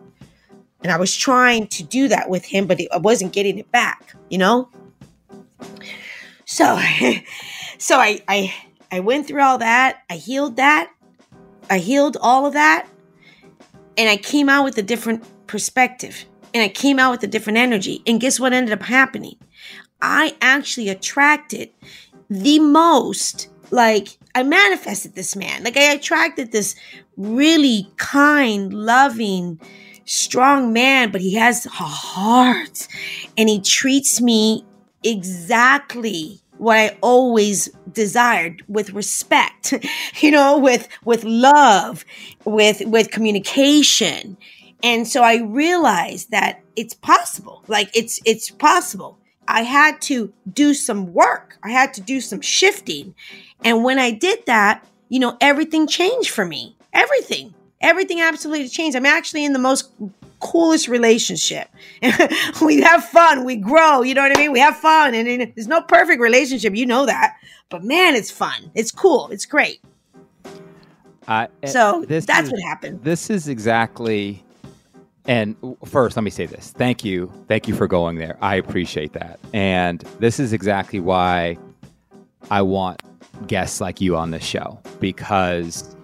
And 0.83 0.91
I 0.91 0.97
was 0.97 1.15
trying 1.15 1.67
to 1.67 1.83
do 1.83 2.07
that 2.09 2.29
with 2.29 2.45
him, 2.45 2.67
but 2.67 2.79
I 2.93 2.97
wasn't 2.97 3.33
getting 3.33 3.57
it 3.57 3.71
back, 3.71 4.13
you 4.29 4.37
know? 4.37 4.69
So 6.45 6.79
so 7.83 7.97
I 7.99 8.21
I 8.29 8.53
I 8.93 9.01
went 9.01 9.27
through 9.27 9.41
all 9.41 9.57
that. 9.57 10.03
I 10.09 10.15
healed 10.15 10.55
that. 10.55 10.89
I 11.69 11.79
healed 11.79 12.15
all 12.21 12.45
of 12.45 12.53
that. 12.53 12.87
And 13.97 14.09
I 14.09 14.15
came 14.15 14.47
out 14.47 14.63
with 14.63 14.77
a 14.77 14.81
different 14.81 15.25
perspective. 15.47 16.25
And 16.53 16.63
I 16.63 16.69
came 16.69 16.97
out 16.97 17.11
with 17.11 17.23
a 17.23 17.27
different 17.27 17.57
energy. 17.57 18.01
And 18.07 18.21
guess 18.21 18.39
what 18.39 18.53
ended 18.53 18.71
up 18.71 18.83
happening? 18.83 19.35
I 20.01 20.35
actually 20.41 20.87
attracted 20.87 21.71
the 22.29 22.59
most 22.59 23.49
like 23.69 24.17
I 24.33 24.43
manifested 24.43 25.15
this 25.15 25.35
man. 25.35 25.63
Like 25.63 25.75
I 25.75 25.91
attracted 25.91 26.53
this 26.53 26.75
really 27.17 27.91
kind, 27.97 28.73
loving, 28.73 29.59
strong 30.05 30.71
man, 30.71 31.11
but 31.11 31.19
he 31.19 31.33
has 31.35 31.65
a 31.65 31.69
heart 31.69 32.87
and 33.37 33.49
he 33.49 33.59
treats 33.59 34.21
me 34.21 34.63
exactly 35.03 36.42
what 36.63 36.77
I 36.77 36.97
always 37.01 37.67
desired 37.91 38.63
with 38.67 38.91
respect, 38.93 39.73
you 40.21 40.31
know, 40.31 40.57
with 40.57 40.87
with 41.03 41.23
love, 41.23 42.05
with 42.45 42.81
with 42.85 43.11
communication. 43.11 44.37
And 44.81 45.07
so 45.07 45.23
I 45.23 45.37
realized 45.37 46.31
that 46.31 46.61
it's 46.75 46.93
possible. 46.93 47.63
Like 47.67 47.89
it's 47.95 48.19
it's 48.25 48.49
possible. 48.49 49.17
I 49.47 49.63
had 49.63 50.01
to 50.03 50.31
do 50.51 50.73
some 50.73 51.13
work. 51.13 51.57
I 51.63 51.71
had 51.71 51.93
to 51.95 52.01
do 52.01 52.21
some 52.21 52.41
shifting. 52.41 53.13
And 53.65 53.83
when 53.83 53.99
I 53.99 54.11
did 54.11 54.45
that, 54.45 54.85
you 55.09 55.19
know, 55.19 55.37
everything 55.41 55.85
changed 55.85 56.29
for 56.29 56.45
me. 56.45 56.77
Everything. 56.93 57.53
Everything 57.81 58.21
absolutely 58.21 58.69
changed. 58.69 58.95
I'm 58.95 59.05
actually 59.05 59.43
in 59.43 59.51
the 59.51 59.59
most 59.59 59.91
coolest 60.43 60.87
relationship. 60.87 61.69
we 62.61 62.81
have 62.81 63.03
fun, 63.05 63.45
we 63.45 63.55
grow, 63.55 64.01
you 64.01 64.13
know 64.13 64.21
what 64.21 64.37
I 64.37 64.39
mean? 64.39 64.51
We 64.51 64.59
have 64.59 64.77
fun, 64.77 65.15
and, 65.15 65.27
and 65.27 65.53
there's 65.55 65.67
no 65.67 65.81
perfect 65.81 66.21
relationship, 66.21 66.75
you 66.75 66.85
know 66.85 67.05
that. 67.05 67.35
But 67.69 67.83
man, 67.83 68.15
it's 68.15 68.29
fun. 68.29 68.69
It's 68.75 68.91
cool. 68.91 69.29
It's 69.29 69.45
great. 69.45 69.81
Uh, 71.27 71.47
so 71.65 72.05
that's 72.07 72.27
is, 72.27 72.51
what 72.51 72.61
happened. 72.61 73.03
This 73.03 73.29
is 73.29 73.47
exactly. 73.47 74.43
And 75.25 75.55
first, 75.85 76.17
let 76.17 76.23
me 76.23 76.29
say 76.29 76.45
this. 76.45 76.71
Thank 76.71 77.05
you. 77.05 77.31
Thank 77.47 77.67
you 77.67 77.75
for 77.75 77.87
going 77.87 78.17
there. 78.17 78.37
I 78.41 78.55
appreciate 78.55 79.13
that. 79.13 79.39
And 79.53 80.01
this 80.19 80.39
is 80.39 80.51
exactly 80.51 80.99
why 80.99 81.57
I 82.51 82.61
want 82.61 83.01
guests 83.47 83.79
like 83.79 84.01
you 84.01 84.17
on 84.17 84.31
this 84.31 84.43
show 84.43 84.79
because 84.99 85.95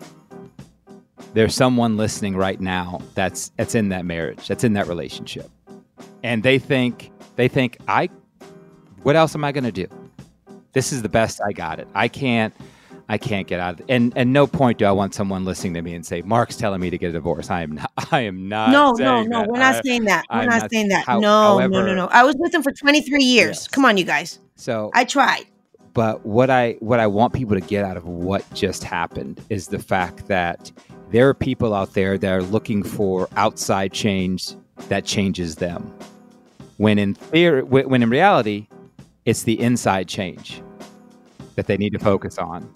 there's 1.34 1.56
someone 1.56 1.98
listening 1.98 2.36
right 2.36 2.60
now 2.60 3.02
that's 3.16 3.50
that's 3.58 3.76
in 3.76 3.90
that 3.90 4.06
marriage, 4.06 4.48
that's 4.48 4.64
in 4.64 4.74
that 4.74 4.88
relationship. 4.88 5.50
And 6.24 6.44
they 6.44 6.60
think 6.60 7.12
they 7.36 7.48
think 7.48 7.78
I 7.88 8.10
what 9.04 9.16
else 9.16 9.36
am 9.36 9.44
I 9.44 9.52
going 9.52 9.64
to 9.64 9.72
do? 9.72 9.88
This 10.74 10.92
is 10.92 11.02
the 11.02 11.10
best 11.10 11.40
I 11.46 11.52
got 11.52 11.80
it. 11.80 11.88
I 11.94 12.08
can't 12.08 12.54
I 13.12 13.18
can't 13.18 13.48
get 13.48 13.60
out 13.60 13.76
of 13.76 13.80
it. 13.82 13.86
And 13.90 14.14
and 14.16 14.32
no 14.32 14.46
point 14.46 14.78
do 14.78 14.86
I 14.86 14.92
want 14.92 15.16
someone 15.16 15.46
listening 15.46 15.74
to 15.76 15.82
me 15.82 15.96
and 15.96 16.06
say, 16.06 16.22
Marc's 16.22 16.56
telling 16.56 16.80
me 16.80 16.90
to 16.90 16.98
get 16.98 17.10
a 17.10 17.14
divorce. 17.14 17.50
I 17.50 17.64
am 17.64 17.74
not 17.74 17.92
I 18.12 18.22
am 18.22 18.48
not 18.48 18.72
No, 18.72 18.92
no, 18.92 19.24
no. 19.24 19.40
That. 19.40 19.48
We're 19.50 19.60
not 19.60 19.76
I, 19.76 19.82
saying 19.82 20.04
that. 20.06 20.26
We're 20.32 20.46
not, 20.46 20.62
not, 20.62 20.72
saying 20.72 20.88
that. 20.90 21.06
How, 21.06 21.20
no, 21.20 21.58
however, 21.58 21.70
no, 21.70 21.86
no, 21.86 21.96
no. 21.96 22.08
I 22.08 22.24
was 22.24 22.36
with 22.38 22.54
him 22.54 22.64
for 22.64 22.72
23 22.72 23.24
years. 23.24 23.58
Yes. 23.58 23.68
Come 23.68 23.86
on, 23.86 23.98
you 23.98 24.04
guys. 24.04 24.40
So 24.56 24.92
I 24.94 25.06
tried. 25.06 25.46
But 25.94 26.26
what 26.26 26.50
I 26.50 26.74
what 26.80 27.00
I 27.00 27.08
want 27.08 27.34
people 27.34 27.56
to 27.56 27.66
get 27.66 27.84
out 27.84 27.98
of 27.98 28.06
what 28.06 28.46
just 28.54 28.84
happened 28.84 29.42
is 29.50 29.68
the 29.68 29.80
fact 29.80 30.28
that 30.28 30.72
there 31.12 31.28
are 31.28 31.34
people 31.34 31.74
out 31.74 31.93
there 31.93 32.18
that 32.18 32.32
are 32.32 32.43
looking 32.43 32.84
for 32.84 33.28
outside 33.36 33.91
change 33.91 34.53
that 34.89 35.05
changes 35.05 35.55
them. 35.55 35.93
When 36.78 36.99
in 36.99 37.16
theory, 37.16 37.64
when 37.64 38.01
in 38.01 38.10
reality, 38.10 38.68
it's 39.26 39.43
the 39.43 39.60
inside 39.60 40.07
change 40.07 40.62
that 41.55 41.68
they 41.68 41.78
need 41.78 41.91
to 41.93 41.99
focus 41.99 42.38
on. 42.38 42.74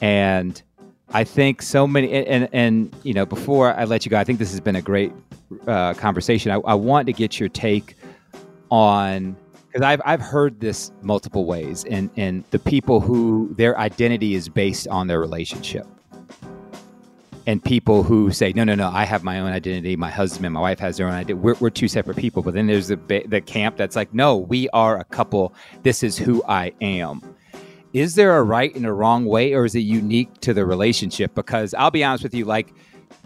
And 0.00 0.62
I 1.12 1.24
think 1.24 1.62
so 1.62 1.86
many, 1.86 2.12
and, 2.12 2.48
and, 2.52 2.94
you 3.02 3.12
know, 3.12 3.26
before 3.26 3.74
I 3.74 3.84
let 3.84 4.04
you 4.04 4.10
go, 4.10 4.18
I 4.18 4.24
think 4.24 4.38
this 4.38 4.52
has 4.52 4.60
been 4.60 4.76
a 4.76 4.82
great 4.82 5.12
uh, 5.66 5.94
conversation. 5.94 6.52
I, 6.52 6.56
I 6.58 6.74
want 6.74 7.06
to 7.06 7.12
get 7.12 7.40
your 7.40 7.48
take 7.48 7.96
on 8.70 9.36
because 9.66 9.82
I've 9.82 10.00
I've 10.04 10.20
heard 10.20 10.60
this 10.60 10.90
multiple 11.00 11.44
ways, 11.44 11.84
and 11.84 12.10
and 12.16 12.44
the 12.50 12.58
people 12.58 13.00
who 13.00 13.52
their 13.56 13.78
identity 13.78 14.34
is 14.34 14.48
based 14.48 14.88
on 14.88 15.06
their 15.06 15.20
relationship 15.20 15.86
and 17.46 17.62
people 17.62 18.02
who 18.02 18.30
say, 18.30 18.52
no, 18.52 18.64
no, 18.64 18.74
no, 18.74 18.88
I 18.88 19.04
have 19.04 19.24
my 19.24 19.40
own 19.40 19.50
identity. 19.50 19.96
My 19.96 20.10
husband, 20.10 20.52
my 20.52 20.60
wife 20.60 20.78
has 20.78 20.96
their 20.96 21.06
own 21.06 21.14
identity. 21.14 21.34
We're, 21.34 21.56
we're 21.60 21.70
two 21.70 21.88
separate 21.88 22.16
people. 22.16 22.42
But 22.42 22.54
then 22.54 22.66
there's 22.66 22.88
the, 22.88 22.96
the 23.26 23.40
camp 23.40 23.76
that's 23.76 23.96
like, 23.96 24.12
no, 24.12 24.36
we 24.36 24.68
are 24.70 24.98
a 24.98 25.04
couple. 25.04 25.54
This 25.82 26.02
is 26.02 26.18
who 26.18 26.42
I 26.46 26.72
am. 26.80 27.22
Is 27.92 28.14
there 28.14 28.36
a 28.36 28.42
right 28.42 28.74
and 28.74 28.86
a 28.86 28.92
wrong 28.92 29.24
way, 29.24 29.52
or 29.52 29.64
is 29.64 29.74
it 29.74 29.80
unique 29.80 30.32
to 30.42 30.54
the 30.54 30.64
relationship? 30.64 31.34
Because 31.34 31.74
I'll 31.74 31.90
be 31.90 32.04
honest 32.04 32.22
with 32.22 32.34
you, 32.34 32.44
like 32.44 32.72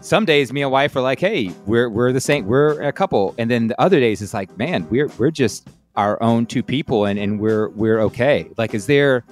some 0.01 0.25
days 0.25 0.51
me 0.51 0.63
and 0.63 0.71
wife 0.71 0.95
are 0.95 1.01
like, 1.01 1.19
hey, 1.19 1.51
we're, 1.65 1.89
we're 1.89 2.11
the 2.11 2.21
same, 2.21 2.45
we're 2.45 2.81
a 2.81 2.91
couple. 2.91 3.35
And 3.37 3.51
then 3.51 3.67
the 3.67 3.79
other 3.79 3.99
days 3.99 4.21
it's 4.21 4.33
like, 4.33 4.57
man, 4.57 4.87
we're, 4.89 5.07
we're 5.19 5.31
just 5.31 5.67
our 5.95 6.21
own 6.21 6.45
two 6.45 6.63
people 6.63 7.05
and, 7.05 7.19
and 7.19 7.39
we're, 7.39 7.69
we're 7.69 7.99
okay. 8.01 8.49
Like, 8.57 8.73
is 8.73 8.87
there, 8.87 9.23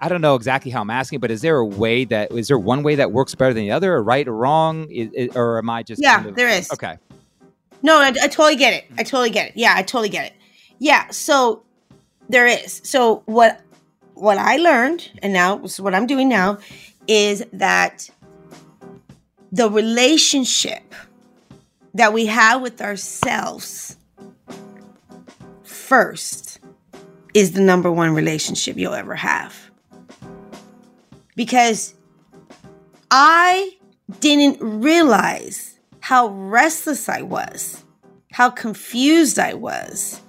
I 0.00 0.08
don't 0.08 0.20
know 0.20 0.34
exactly 0.34 0.70
how 0.70 0.80
I'm 0.80 0.90
asking, 0.90 1.20
but 1.20 1.30
is 1.30 1.42
there 1.42 1.56
a 1.56 1.66
way 1.66 2.04
that 2.06 2.30
is 2.32 2.48
there 2.48 2.58
one 2.58 2.82
way 2.82 2.94
that 2.96 3.12
works 3.12 3.34
better 3.34 3.52
than 3.52 3.64
the 3.64 3.72
other, 3.72 3.94
or 3.94 4.02
right 4.02 4.26
or 4.26 4.34
wrong, 4.34 4.88
is, 4.90 5.34
or 5.34 5.58
am 5.58 5.70
I 5.70 5.82
just 5.82 6.02
yeah? 6.02 6.16
Kind 6.16 6.28
of, 6.28 6.34
there 6.36 6.48
is 6.48 6.70
okay. 6.72 6.98
No, 7.82 7.98
I, 7.98 8.08
I 8.08 8.28
totally 8.28 8.56
get 8.56 8.74
it. 8.74 8.84
I 8.96 9.02
mm. 9.02 9.06
totally 9.06 9.30
get 9.30 9.48
it. 9.48 9.52
Yeah, 9.56 9.74
I 9.76 9.82
totally 9.82 10.08
get 10.08 10.26
it. 10.26 10.32
Yeah, 10.78 11.10
so 11.10 11.62
there 12.28 12.46
is. 12.46 12.80
So 12.84 13.22
what 13.26 13.60
what 14.14 14.38
I 14.38 14.56
learned, 14.56 15.10
and 15.22 15.32
now 15.32 15.58
what 15.78 15.94
I'm 15.94 16.06
doing 16.06 16.28
now, 16.28 16.58
is 17.06 17.44
that 17.52 18.10
the 19.50 19.70
relationship 19.70 20.94
that 21.94 22.12
we 22.12 22.26
have 22.26 22.60
with 22.60 22.80
ourselves 22.80 23.96
first 25.62 26.60
is 27.34 27.52
the 27.52 27.60
number 27.60 27.90
one 27.90 28.14
relationship 28.14 28.76
you'll 28.76 28.94
ever 28.94 29.14
have 29.14 29.67
because 31.38 31.94
I 33.12 33.70
didn't 34.18 34.60
realize 34.60 35.78
how 36.00 36.30
restless 36.30 37.08
I 37.08 37.22
was, 37.22 37.84
how 38.32 38.50
confused 38.50 39.38
I 39.38 39.54
was. 39.54 40.20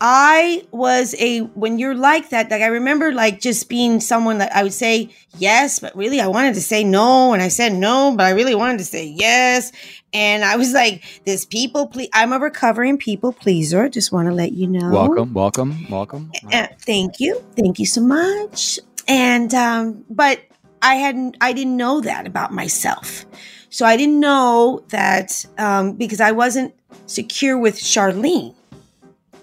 I 0.00 0.66
was 0.72 1.14
a 1.18 1.40
when 1.54 1.78
you're 1.78 1.94
like 1.94 2.30
that, 2.30 2.50
like 2.50 2.62
I 2.62 2.66
remember 2.66 3.12
like 3.12 3.40
just 3.40 3.68
being 3.68 4.00
someone 4.00 4.38
that 4.38 4.52
I 4.54 4.64
would 4.64 4.72
say 4.72 5.10
yes, 5.38 5.78
but 5.78 5.94
really 5.96 6.20
I 6.20 6.26
wanted 6.26 6.54
to 6.54 6.60
say 6.60 6.82
no, 6.82 7.32
and 7.32 7.42
I 7.42 7.48
said 7.48 7.72
no, 7.72 8.14
but 8.16 8.26
I 8.26 8.30
really 8.30 8.54
wanted 8.54 8.78
to 8.78 8.84
say 8.84 9.06
yes. 9.06 9.70
And 10.12 10.44
I 10.44 10.56
was 10.56 10.72
like, 10.72 11.04
this 11.24 11.44
people 11.44 11.86
please 11.86 12.08
I'm 12.12 12.32
a 12.32 12.38
recovering 12.38 12.98
people 12.98 13.32
pleaser. 13.32 13.88
Just 13.88 14.10
want 14.10 14.28
to 14.28 14.34
let 14.34 14.52
you 14.52 14.66
know. 14.66 14.90
Welcome, 14.90 15.34
welcome, 15.34 15.86
welcome. 15.88 16.32
Uh, 16.52 16.66
thank 16.80 17.20
you. 17.20 17.44
Thank 17.56 17.78
you 17.78 17.86
so 17.86 18.00
much. 18.00 18.80
And 19.08 19.52
um, 19.54 20.04
but 20.10 20.40
I 20.82 20.94
hadn't, 20.96 21.36
I 21.40 21.52
didn't 21.52 21.76
know 21.76 22.00
that 22.00 22.26
about 22.26 22.52
myself. 22.52 23.24
So 23.70 23.84
I 23.84 23.96
didn't 23.96 24.20
know 24.20 24.84
that 24.88 25.44
um, 25.58 25.92
because 25.92 26.20
I 26.20 26.32
wasn't 26.32 26.74
secure 27.06 27.58
with 27.58 27.76
Charlene. 27.76 28.54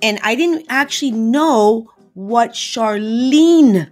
And 0.01 0.19
I 0.23 0.35
didn't 0.35 0.65
actually 0.69 1.11
know 1.11 1.91
what 2.13 2.51
Charlene 2.51 3.89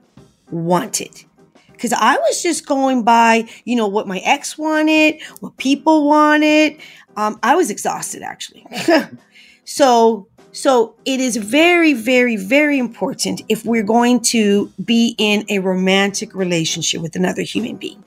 wanted. 0.50 1.24
Because 1.72 1.94
I 1.94 2.16
was 2.18 2.41
just 2.41 2.66
going 2.66 3.04
by, 3.04 3.48
you 3.66 3.76
know, 3.76 3.88
what 3.88 4.08
my 4.08 4.20
ex 4.20 4.58
wanted, 4.58 5.22
what 5.41 5.58
people 5.58 6.08
wanted. 6.08 6.78
Um, 7.18 7.39
I 7.44 7.56
was 7.56 7.70
exhausted 7.70 8.22
actually. 8.24 8.66
so 9.66 10.28
so 10.54 10.95
it 11.04 11.20
is 11.20 11.36
very, 11.36 11.93
very, 11.93 12.36
very 12.36 12.78
important 12.78 13.41
if 13.49 13.66
we're 13.66 13.82
going 13.82 14.20
to 14.20 14.72
be 14.86 15.16
in 15.18 15.43
a 15.49 15.58
romantic 15.58 16.36
relationship 16.36 17.01
with 17.01 17.16
another 17.16 17.41
human 17.41 17.76
being 17.76 18.04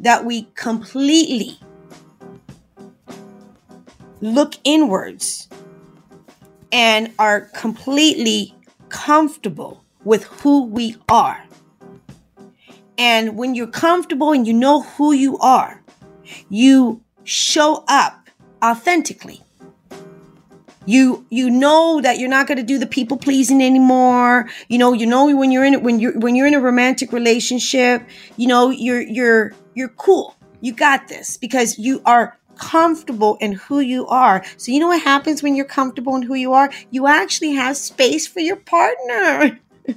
that 0.00 0.26
we 0.26 0.42
completely 0.54 1.58
look 4.20 4.54
inwards 4.64 5.48
and 6.70 7.10
are 7.18 7.40
completely 7.54 8.54
comfortable 8.90 9.82
with 10.04 10.24
who 10.24 10.66
we 10.66 10.94
are. 11.08 11.42
And 12.98 13.38
when 13.38 13.54
you're 13.54 13.66
comfortable 13.66 14.32
and 14.32 14.46
you 14.46 14.52
know 14.52 14.82
who 14.82 15.12
you 15.12 15.38
are, 15.38 15.82
you 16.50 17.00
show 17.24 17.82
up 17.88 18.28
authentically 18.62 19.43
you 20.86 21.26
you 21.30 21.50
know 21.50 22.00
that 22.00 22.18
you're 22.18 22.28
not 22.28 22.46
going 22.46 22.58
to 22.58 22.64
do 22.64 22.78
the 22.78 22.86
people 22.86 23.16
pleasing 23.16 23.62
anymore. 23.62 24.48
You 24.68 24.78
know 24.78 24.92
you 24.92 25.06
know 25.06 25.34
when 25.34 25.50
you're 25.50 25.64
in 25.64 25.74
it 25.74 25.82
when 25.82 26.00
you're 26.00 26.18
when 26.18 26.34
you're 26.34 26.46
in 26.46 26.54
a 26.54 26.60
romantic 26.60 27.12
relationship 27.12 28.02
you 28.36 28.46
know 28.46 28.70
you're 28.70 29.00
you're 29.00 29.52
you're 29.74 29.88
cool. 29.88 30.36
You 30.60 30.72
got 30.72 31.08
this 31.08 31.36
because 31.36 31.78
you 31.78 32.00
are 32.06 32.38
comfortable 32.56 33.36
in 33.40 33.52
who 33.52 33.80
you 33.80 34.06
are. 34.06 34.44
So 34.56 34.72
you 34.72 34.80
know 34.80 34.88
what 34.88 35.02
happens 35.02 35.42
when 35.42 35.56
you're 35.56 35.64
comfortable 35.66 36.16
in 36.16 36.22
who 36.22 36.34
you 36.34 36.52
are? 36.52 36.70
You 36.90 37.06
actually 37.06 37.52
have 37.52 37.76
space 37.76 38.26
for 38.26 38.40
your 38.40 38.56
partner. 38.56 39.58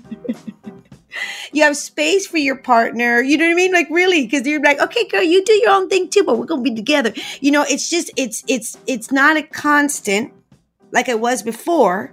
You 1.51 1.63
have 1.63 1.75
space 1.77 2.27
for 2.27 2.38
your 2.38 2.57
partner. 2.57 3.21
You 3.21 3.38
know 3.38 3.45
what 3.45 3.51
i 3.51 3.55
mean? 3.55 3.73
Like 3.73 3.88
really 3.89 4.25
because 4.25 4.45
you're 4.45 4.61
like 4.61 4.79
okay 4.79 5.07
girl 5.07 5.23
you 5.23 5.43
do 5.43 5.53
your 5.53 5.71
own 5.71 5.89
thing 5.89 6.09
too 6.09 6.23
but 6.23 6.38
we're 6.38 6.45
gonna 6.45 6.61
be 6.61 6.75
together. 6.75 7.13
You 7.41 7.51
know 7.51 7.65
it's 7.67 7.89
just 7.89 8.11
it's 8.15 8.43
it's 8.47 8.77
it's 8.85 9.11
not 9.11 9.38
a 9.38 9.41
constant 9.41 10.31
like 10.97 11.09
I 11.09 11.13
was 11.13 11.43
before, 11.43 12.11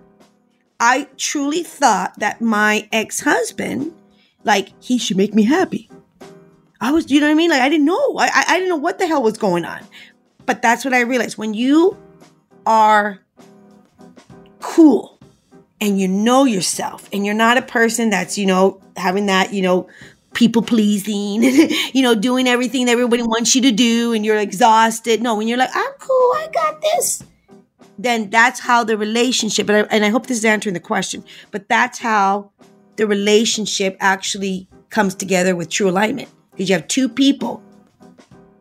I 0.78 1.08
truly 1.16 1.62
thought 1.62 2.18
that 2.18 2.42
my 2.42 2.86
ex 2.92 3.20
husband, 3.20 3.94
like, 4.42 4.72
he 4.78 4.98
should 4.98 5.16
make 5.16 5.32
me 5.32 5.44
happy. 5.44 5.90
I 6.82 6.90
was, 6.90 7.10
you 7.10 7.18
know 7.18 7.26
what 7.26 7.32
I 7.32 7.34
mean? 7.34 7.48
Like, 7.48 7.62
I 7.62 7.70
didn't 7.70 7.86
know. 7.86 8.18
I, 8.18 8.44
I 8.46 8.58
didn't 8.58 8.68
know 8.68 8.76
what 8.76 8.98
the 8.98 9.06
hell 9.06 9.22
was 9.22 9.38
going 9.38 9.64
on. 9.64 9.80
But 10.44 10.60
that's 10.60 10.84
what 10.84 10.92
I 10.92 11.00
realized. 11.00 11.38
When 11.38 11.54
you 11.54 11.96
are 12.66 13.20
cool 14.60 15.18
and 15.80 15.98
you 15.98 16.06
know 16.06 16.44
yourself 16.44 17.08
and 17.10 17.24
you're 17.24 17.34
not 17.34 17.56
a 17.56 17.62
person 17.62 18.10
that's, 18.10 18.36
you 18.36 18.44
know, 18.44 18.82
having 18.98 19.24
that, 19.26 19.54
you 19.54 19.62
know, 19.62 19.88
people 20.34 20.60
pleasing, 20.60 21.42
you 21.94 22.02
know, 22.02 22.14
doing 22.14 22.46
everything 22.46 22.84
that 22.84 22.92
everybody 22.92 23.22
wants 23.22 23.54
you 23.54 23.62
to 23.62 23.72
do 23.72 24.12
and 24.12 24.26
you're 24.26 24.36
exhausted. 24.36 25.22
No, 25.22 25.36
when 25.36 25.48
you're 25.48 25.56
like, 25.56 25.74
I'm 25.74 25.92
cool, 25.98 26.32
I 26.36 26.50
got 26.52 26.82
this 26.82 27.22
then 27.98 28.30
that's 28.30 28.60
how 28.60 28.84
the 28.84 28.96
relationship, 28.96 29.68
and 29.68 29.78
I, 29.78 29.80
and 29.90 30.04
I 30.04 30.08
hope 30.08 30.26
this 30.26 30.38
is 30.38 30.44
answering 30.44 30.74
the 30.74 30.80
question, 30.80 31.24
but 31.50 31.68
that's 31.68 31.98
how 31.98 32.50
the 32.96 33.06
relationship 33.06 33.96
actually 34.00 34.68
comes 34.90 35.14
together 35.14 35.56
with 35.56 35.68
true 35.70 35.88
alignment. 35.88 36.28
Because 36.52 36.68
you 36.68 36.74
have 36.74 36.88
two 36.88 37.08
people 37.08 37.62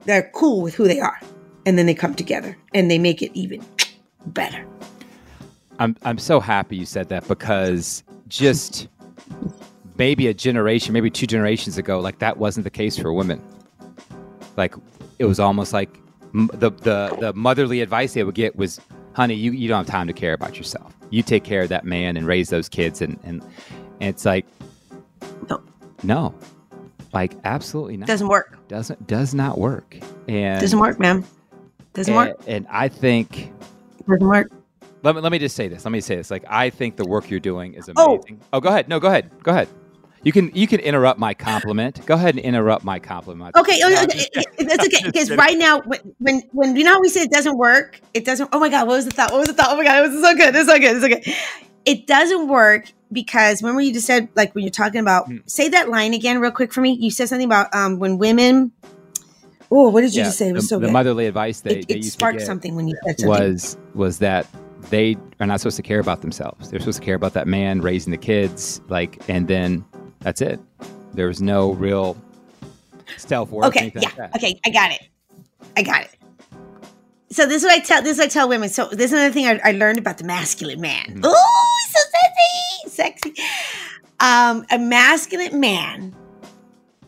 that 0.06 0.18
are 0.18 0.30
cool 0.34 0.62
with 0.62 0.76
who 0.76 0.88
they 0.88 1.00
are, 1.00 1.20
and 1.66 1.78
then 1.78 1.86
they 1.86 1.94
come 1.94 2.16
together 2.16 2.58
and 2.74 2.90
they 2.90 3.00
make 3.00 3.22
it 3.22 3.32
even 3.34 3.64
better. 4.28 4.66
I'm 5.80 5.96
I'm 6.04 6.18
so 6.18 6.40
happy 6.40 6.76
you 6.76 6.86
said 6.86 7.10
that 7.10 7.28
because 7.28 8.04
just 8.28 8.88
maybe 9.98 10.28
a 10.28 10.34
generation, 10.34 10.94
maybe 10.94 11.10
two 11.10 11.28
generations 11.28 11.78
ago, 11.78 12.00
like 12.00 12.20
that 12.20 12.38
wasn't 12.38 12.64
the 12.64 12.70
case 12.70 12.98
for 12.98 13.14
women. 13.14 13.42
Like 14.58 14.76
it 15.20 15.26
was 15.26 15.40
almost 15.40 15.74
like 15.74 15.90
the 16.34 16.72
the 16.72 17.16
the 17.20 17.34
motherly 17.36 17.82
advice 17.82 18.14
they 18.14 18.24
would 18.24 18.36
get 18.36 18.56
was 18.56 18.80
honey, 19.14 19.36
you, 19.36 19.52
you 19.52 19.68
don't 19.68 19.78
have 19.78 19.88
time 19.88 20.08
to 20.08 20.14
care 20.14 20.34
about 20.34 20.58
yourself. 20.58 20.96
You 21.10 21.24
take 21.24 21.44
care 21.44 21.62
of 21.62 21.70
that 21.70 21.86
man 21.86 22.18
and 22.18 22.26
raise 22.28 22.50
those 22.50 22.68
kids. 22.68 23.02
And, 23.02 23.20
and, 23.24 23.42
and 24.00 24.10
it's 24.10 24.26
like, 24.26 24.46
no, 25.50 25.62
no, 26.04 26.36
like 27.14 27.36
absolutely 27.44 27.98
not. 27.98 28.08
Doesn't 28.08 28.28
work. 28.28 28.58
Doesn't, 28.68 29.06
does 29.08 29.34
not 29.34 29.58
work. 29.58 29.98
And 30.28 30.60
doesn't 30.60 30.80
work, 30.80 31.00
man. 31.00 31.24
Doesn't 31.94 32.14
and, 32.14 32.30
work. 32.30 32.42
And 32.48 32.68
I 32.70 32.88
think 32.88 33.52
doesn't 34.08 34.28
work. 34.28 34.52
Let 35.04 35.16
me, 35.16 35.22
let 35.22 35.32
me 35.32 35.40
just 35.40 35.56
say 35.56 35.68
this. 35.68 35.86
Let 35.86 35.92
me 35.92 36.00
say 36.00 36.16
this. 36.16 36.32
Like, 36.32 36.46
I 36.48 36.70
think 36.70 36.96
the 36.96 37.06
work 37.06 37.30
you're 37.30 37.40
doing 37.40 37.74
is 37.74 37.90
oh. 37.96 38.16
amazing. 38.16 38.40
Oh, 38.42 38.58
oh 38.58 38.60
go 38.62 38.70
ahead. 38.70 38.88
No, 38.88 39.00
go 39.00 39.10
ahead. 39.10 39.30
Go 39.44 39.52
ahead. 39.52 39.68
You 40.24 40.32
can 40.32 40.52
you 40.54 40.68
can 40.68 40.80
interrupt 40.80 41.20
my 41.20 41.34
compliment. 41.34 42.06
Go 42.06 42.16
ahead 42.16 42.36
and 42.36 42.44
interrupt 42.44 42.86
my 42.86 42.98
compliment. 42.98 43.56
Okay, 43.58 43.80
okay, 43.84 44.04
okay. 44.04 44.28
that's 44.60 44.86
okay. 44.86 45.04
Because 45.04 45.30
right 45.32 45.58
now, 45.58 45.82
when 46.20 46.42
when 46.52 46.76
you 46.78 46.86
know 46.86 47.00
we 47.00 47.10
say 47.10 47.22
it 47.22 47.32
doesn't 47.32 47.58
work, 47.58 48.00
it 48.14 48.24
doesn't. 48.24 48.50
Oh 48.54 48.60
my 48.60 48.70
god, 48.70 48.88
what 48.88 48.96
was 48.96 49.06
the 49.06 49.12
thought? 49.12 49.32
What 49.32 49.40
was 49.40 49.48
the 49.48 49.54
thought? 49.54 49.68
Oh 49.72 49.78
my 49.78 49.84
god, 49.84 50.06
it 50.06 50.10
was 50.10 50.22
so 50.22 50.36
good. 50.36 50.56
It's 50.56 50.68
so 50.68 50.80
good. 50.80 50.96
It's 50.96 51.02
so 51.02 51.08
good. 51.10 51.36
It 51.86 52.08
doesn't 52.08 52.48
work 52.48 52.92
because 53.12 53.62
remember 53.62 53.82
you 53.82 53.94
just 53.94 54.08
said 54.08 54.30
like 54.36 54.56
when 54.56 54.64
you're 54.64 54.72
talking 54.72 55.02
about 55.02 55.30
mm. 55.30 55.42
say 55.50 55.68
that 55.70 55.90
line 55.90 56.14
again 56.14 56.40
real 56.40 56.52
quick 56.52 56.72
for 56.72 56.80
me. 56.80 56.94
You 56.94 57.12
said 57.12 57.28
something 57.28 57.48
about 57.48 57.74
um 57.76 58.00
when 58.00 58.18
women. 58.18 58.72
Oh, 59.70 59.90
what 59.90 60.02
did 60.02 60.14
you 60.14 60.20
yeah, 60.20 60.28
just 60.28 60.38
say? 60.38 60.50
It 60.50 60.54
was 60.54 60.66
the, 60.66 60.68
so 60.70 60.80
the 60.80 60.86
good. 60.86 60.94
motherly 60.94 61.26
advice 61.26 61.62
they, 61.62 61.80
it, 61.80 61.88
they 61.88 61.96
it 61.96 62.06
sparked 62.06 62.42
something 62.42 62.76
when 62.76 62.88
you 62.88 62.96
said 63.06 63.20
something. 63.20 63.30
Was 63.30 63.78
was 63.94 64.20
that 64.20 64.48
they 64.90 65.18
are 65.40 65.48
not 65.48 65.60
supposed 65.60 65.78
to 65.78 65.84
care 65.84 66.00
about 66.00 66.22
themselves. 66.22 66.70
They're 66.70 66.80
supposed 66.80 67.00
to 67.00 67.06
care 67.06 67.16
about 67.16 67.34
that 67.34 67.48
man 67.48 67.82
raising 67.82 68.12
the 68.12 68.18
kids, 68.18 68.82
like, 68.90 69.22
and 69.30 69.48
then 69.48 69.84
that's 70.24 70.42
it. 70.42 70.60
There 71.14 71.28
was 71.28 71.42
no 71.42 71.74
real 71.74 72.18
stealth 73.18 73.52
work. 73.52 73.66
Okay, 73.66 73.92
yeah, 73.96 74.10
like 74.18 74.36
okay, 74.36 74.60
I 74.66 74.70
got 74.70 74.92
it. 74.92 75.02
I 75.78 75.84
got 75.84 76.04
it. 76.04 76.16
So 77.30 77.46
this 77.46 77.58
is 77.58 77.64
what 77.64 77.74
I 77.74 77.80
tell. 77.80 78.02
This 78.02 78.14
is 78.14 78.18
what 78.20 78.26
I 78.26 78.30
tell 78.30 78.50
women. 78.50 78.70
So 78.70 78.88
this 78.88 79.12
is 79.12 79.14
another 79.14 79.34
thing 79.34 79.48
I, 79.48 79.60
I 79.64 79.72
learned 79.74 80.00
about 80.00 80.18
the 80.18 80.24
masculine 80.24 80.82
man. 80.82 81.06
Mm-hmm. 81.06 81.22
Oh, 81.24 81.88
so 81.92 82.00
sexy, 82.90 83.34
sexy. 83.34 83.44
Um, 84.20 84.66
a 84.72 84.80
masculine 84.80 85.60
man 85.60 86.16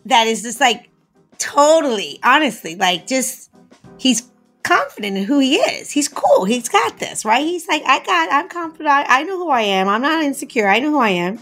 that 0.05 0.27
is 0.27 0.41
just 0.41 0.59
like 0.59 0.89
totally, 1.37 2.19
honestly, 2.23 2.75
like 2.75 3.07
just 3.07 3.49
he's 3.97 4.29
confident 4.63 5.15
in 5.15 5.23
who 5.23 5.39
he 5.39 5.55
is. 5.55 5.91
He's 5.91 6.07
cool. 6.07 6.43
He's 6.45 6.67
got 6.69 6.99
this, 6.99 7.23
right? 7.23 7.43
He's 7.43 7.67
like, 7.67 7.83
I 7.85 8.03
got, 8.03 8.29
I'm 8.31 8.49
confident. 8.49 8.89
I, 8.89 9.05
I 9.21 9.23
know 9.23 9.37
who 9.37 9.49
I 9.49 9.61
am. 9.61 9.87
I'm 9.87 10.01
not 10.01 10.23
insecure. 10.23 10.67
I 10.67 10.79
know 10.79 10.91
who 10.91 10.99
I 10.99 11.09
am 11.09 11.39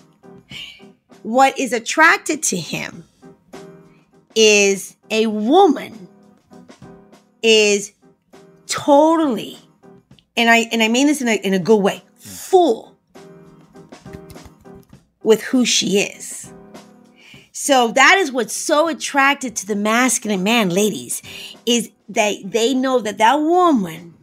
what 1.24 1.58
is 1.60 1.74
attracted 1.74 2.44
to 2.44 2.58
him 2.58 3.04
is 4.36 4.96
a 5.10 5.28
woman 5.28 6.08
is 7.42 7.92
totally 8.68 9.58
and 10.38 10.50
i 10.50 10.60
and 10.72 10.82
i 10.82 10.88
mean 10.88 11.08
this 11.08 11.22
in 11.22 11.28
a, 11.28 11.36
in 11.36 11.54
a 11.54 11.60
good 11.60 11.78
way 11.82 12.02
full 12.16 12.94
with 15.24 15.42
who 15.42 15.66
she 15.66 16.00
is. 16.00 16.52
So 17.52 17.92
that 17.92 18.18
is 18.18 18.32
what's 18.32 18.56
so 18.56 18.88
attracted 18.88 19.56
to 19.58 19.66
the 19.68 19.76
masculine 19.76 20.44
man 20.44 20.70
ladies 20.70 21.22
is 21.66 21.92
that 22.10 22.36
they 22.46 22.74
know 22.74 23.00
that 23.00 23.18
that 23.20 23.36
woman 23.36 24.14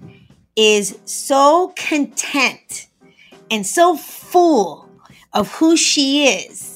is 0.57 0.99
so 1.05 1.73
content 1.77 2.89
and 3.51 3.67
so 3.67 3.97
full 3.97 4.89
of 5.33 5.53
who 5.55 5.77
she 5.77 6.27
is 6.27 6.70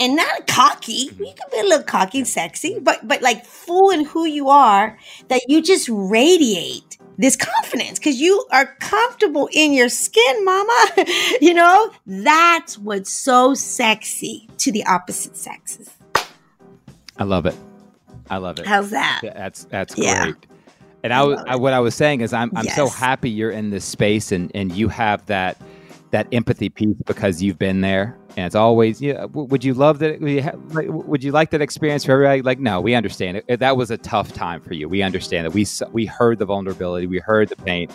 and 0.00 0.16
not 0.16 0.46
cocky. 0.46 1.08
Mm-hmm. 1.08 1.24
You 1.24 1.34
can 1.34 1.50
be 1.50 1.60
a 1.60 1.68
little 1.68 1.84
cocky 1.84 2.18
and 2.18 2.28
sexy, 2.28 2.78
but 2.80 3.06
but 3.06 3.22
like 3.22 3.44
full 3.44 3.90
in 3.90 4.04
who 4.04 4.24
you 4.24 4.48
are, 4.48 4.98
that 5.28 5.42
you 5.48 5.62
just 5.62 5.88
radiate 5.90 6.98
this 7.18 7.36
confidence 7.36 7.98
because 7.98 8.20
you 8.20 8.46
are 8.52 8.76
comfortable 8.78 9.48
in 9.52 9.72
your 9.72 9.88
skin, 9.88 10.44
mama. 10.44 10.88
you 11.40 11.52
know, 11.52 11.92
that's 12.06 12.78
what's 12.78 13.12
so 13.12 13.54
sexy 13.54 14.48
to 14.58 14.72
the 14.72 14.84
opposite 14.86 15.36
sexes. 15.36 15.90
I 17.18 17.24
love 17.24 17.46
it. 17.46 17.56
I 18.30 18.36
love 18.36 18.58
it. 18.58 18.66
How's 18.66 18.90
that? 18.90 19.20
That's 19.22 19.64
that's 19.64 19.94
great. 19.94 20.06
Yeah. 20.06 20.32
And 21.02 21.12
I, 21.12 21.22
I, 21.22 21.56
what 21.56 21.72
I 21.72 21.80
was 21.80 21.94
saying 21.94 22.20
is 22.20 22.32
I'm 22.32 22.50
I'm 22.56 22.64
yes. 22.64 22.76
so 22.76 22.88
happy 22.88 23.30
you're 23.30 23.50
in 23.50 23.70
this 23.70 23.84
space 23.84 24.32
and 24.32 24.50
and 24.54 24.72
you 24.72 24.88
have 24.88 25.24
that 25.26 25.60
that 26.12 26.28
empathy 26.32 26.68
piece 26.70 26.96
because 27.06 27.42
you've 27.42 27.58
been 27.58 27.82
there. 27.82 28.16
And 28.36 28.46
it's 28.46 28.54
always 28.56 29.00
yeah 29.02 29.26
would 29.26 29.64
you 29.64 29.74
love 29.74 30.00
that 30.00 30.20
would 30.20 31.24
you 31.24 31.32
like 31.32 31.50
that 31.50 31.62
experience 31.62 32.04
for 32.04 32.12
everybody? 32.12 32.42
Like 32.42 32.60
no 32.60 32.80
we 32.80 32.94
understand 32.94 33.42
it. 33.46 33.60
That 33.60 33.76
was 33.76 33.90
a 33.90 33.98
tough 33.98 34.32
time 34.32 34.60
for 34.62 34.74
you. 34.74 34.88
We 34.88 35.02
understand 35.02 35.46
that. 35.46 35.52
We 35.54 35.66
we 35.92 36.06
heard 36.06 36.38
the 36.38 36.46
vulnerability. 36.46 37.06
We 37.06 37.20
heard 37.20 37.48
the 37.50 37.56
pain. 37.56 37.88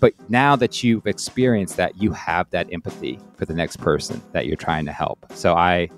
But 0.00 0.14
now 0.30 0.56
that 0.56 0.84
you've 0.84 1.06
experienced 1.06 1.76
that 1.78 2.00
you 2.02 2.12
have 2.12 2.50
that 2.50 2.72
empathy 2.72 3.20
for 3.36 3.46
the 3.46 3.54
next 3.54 3.78
person 3.78 4.22
that 4.32 4.46
you're 4.46 4.56
trying 4.56 4.86
to 4.86 4.92
help. 4.92 5.26
So 5.34 5.54
i 5.54 5.88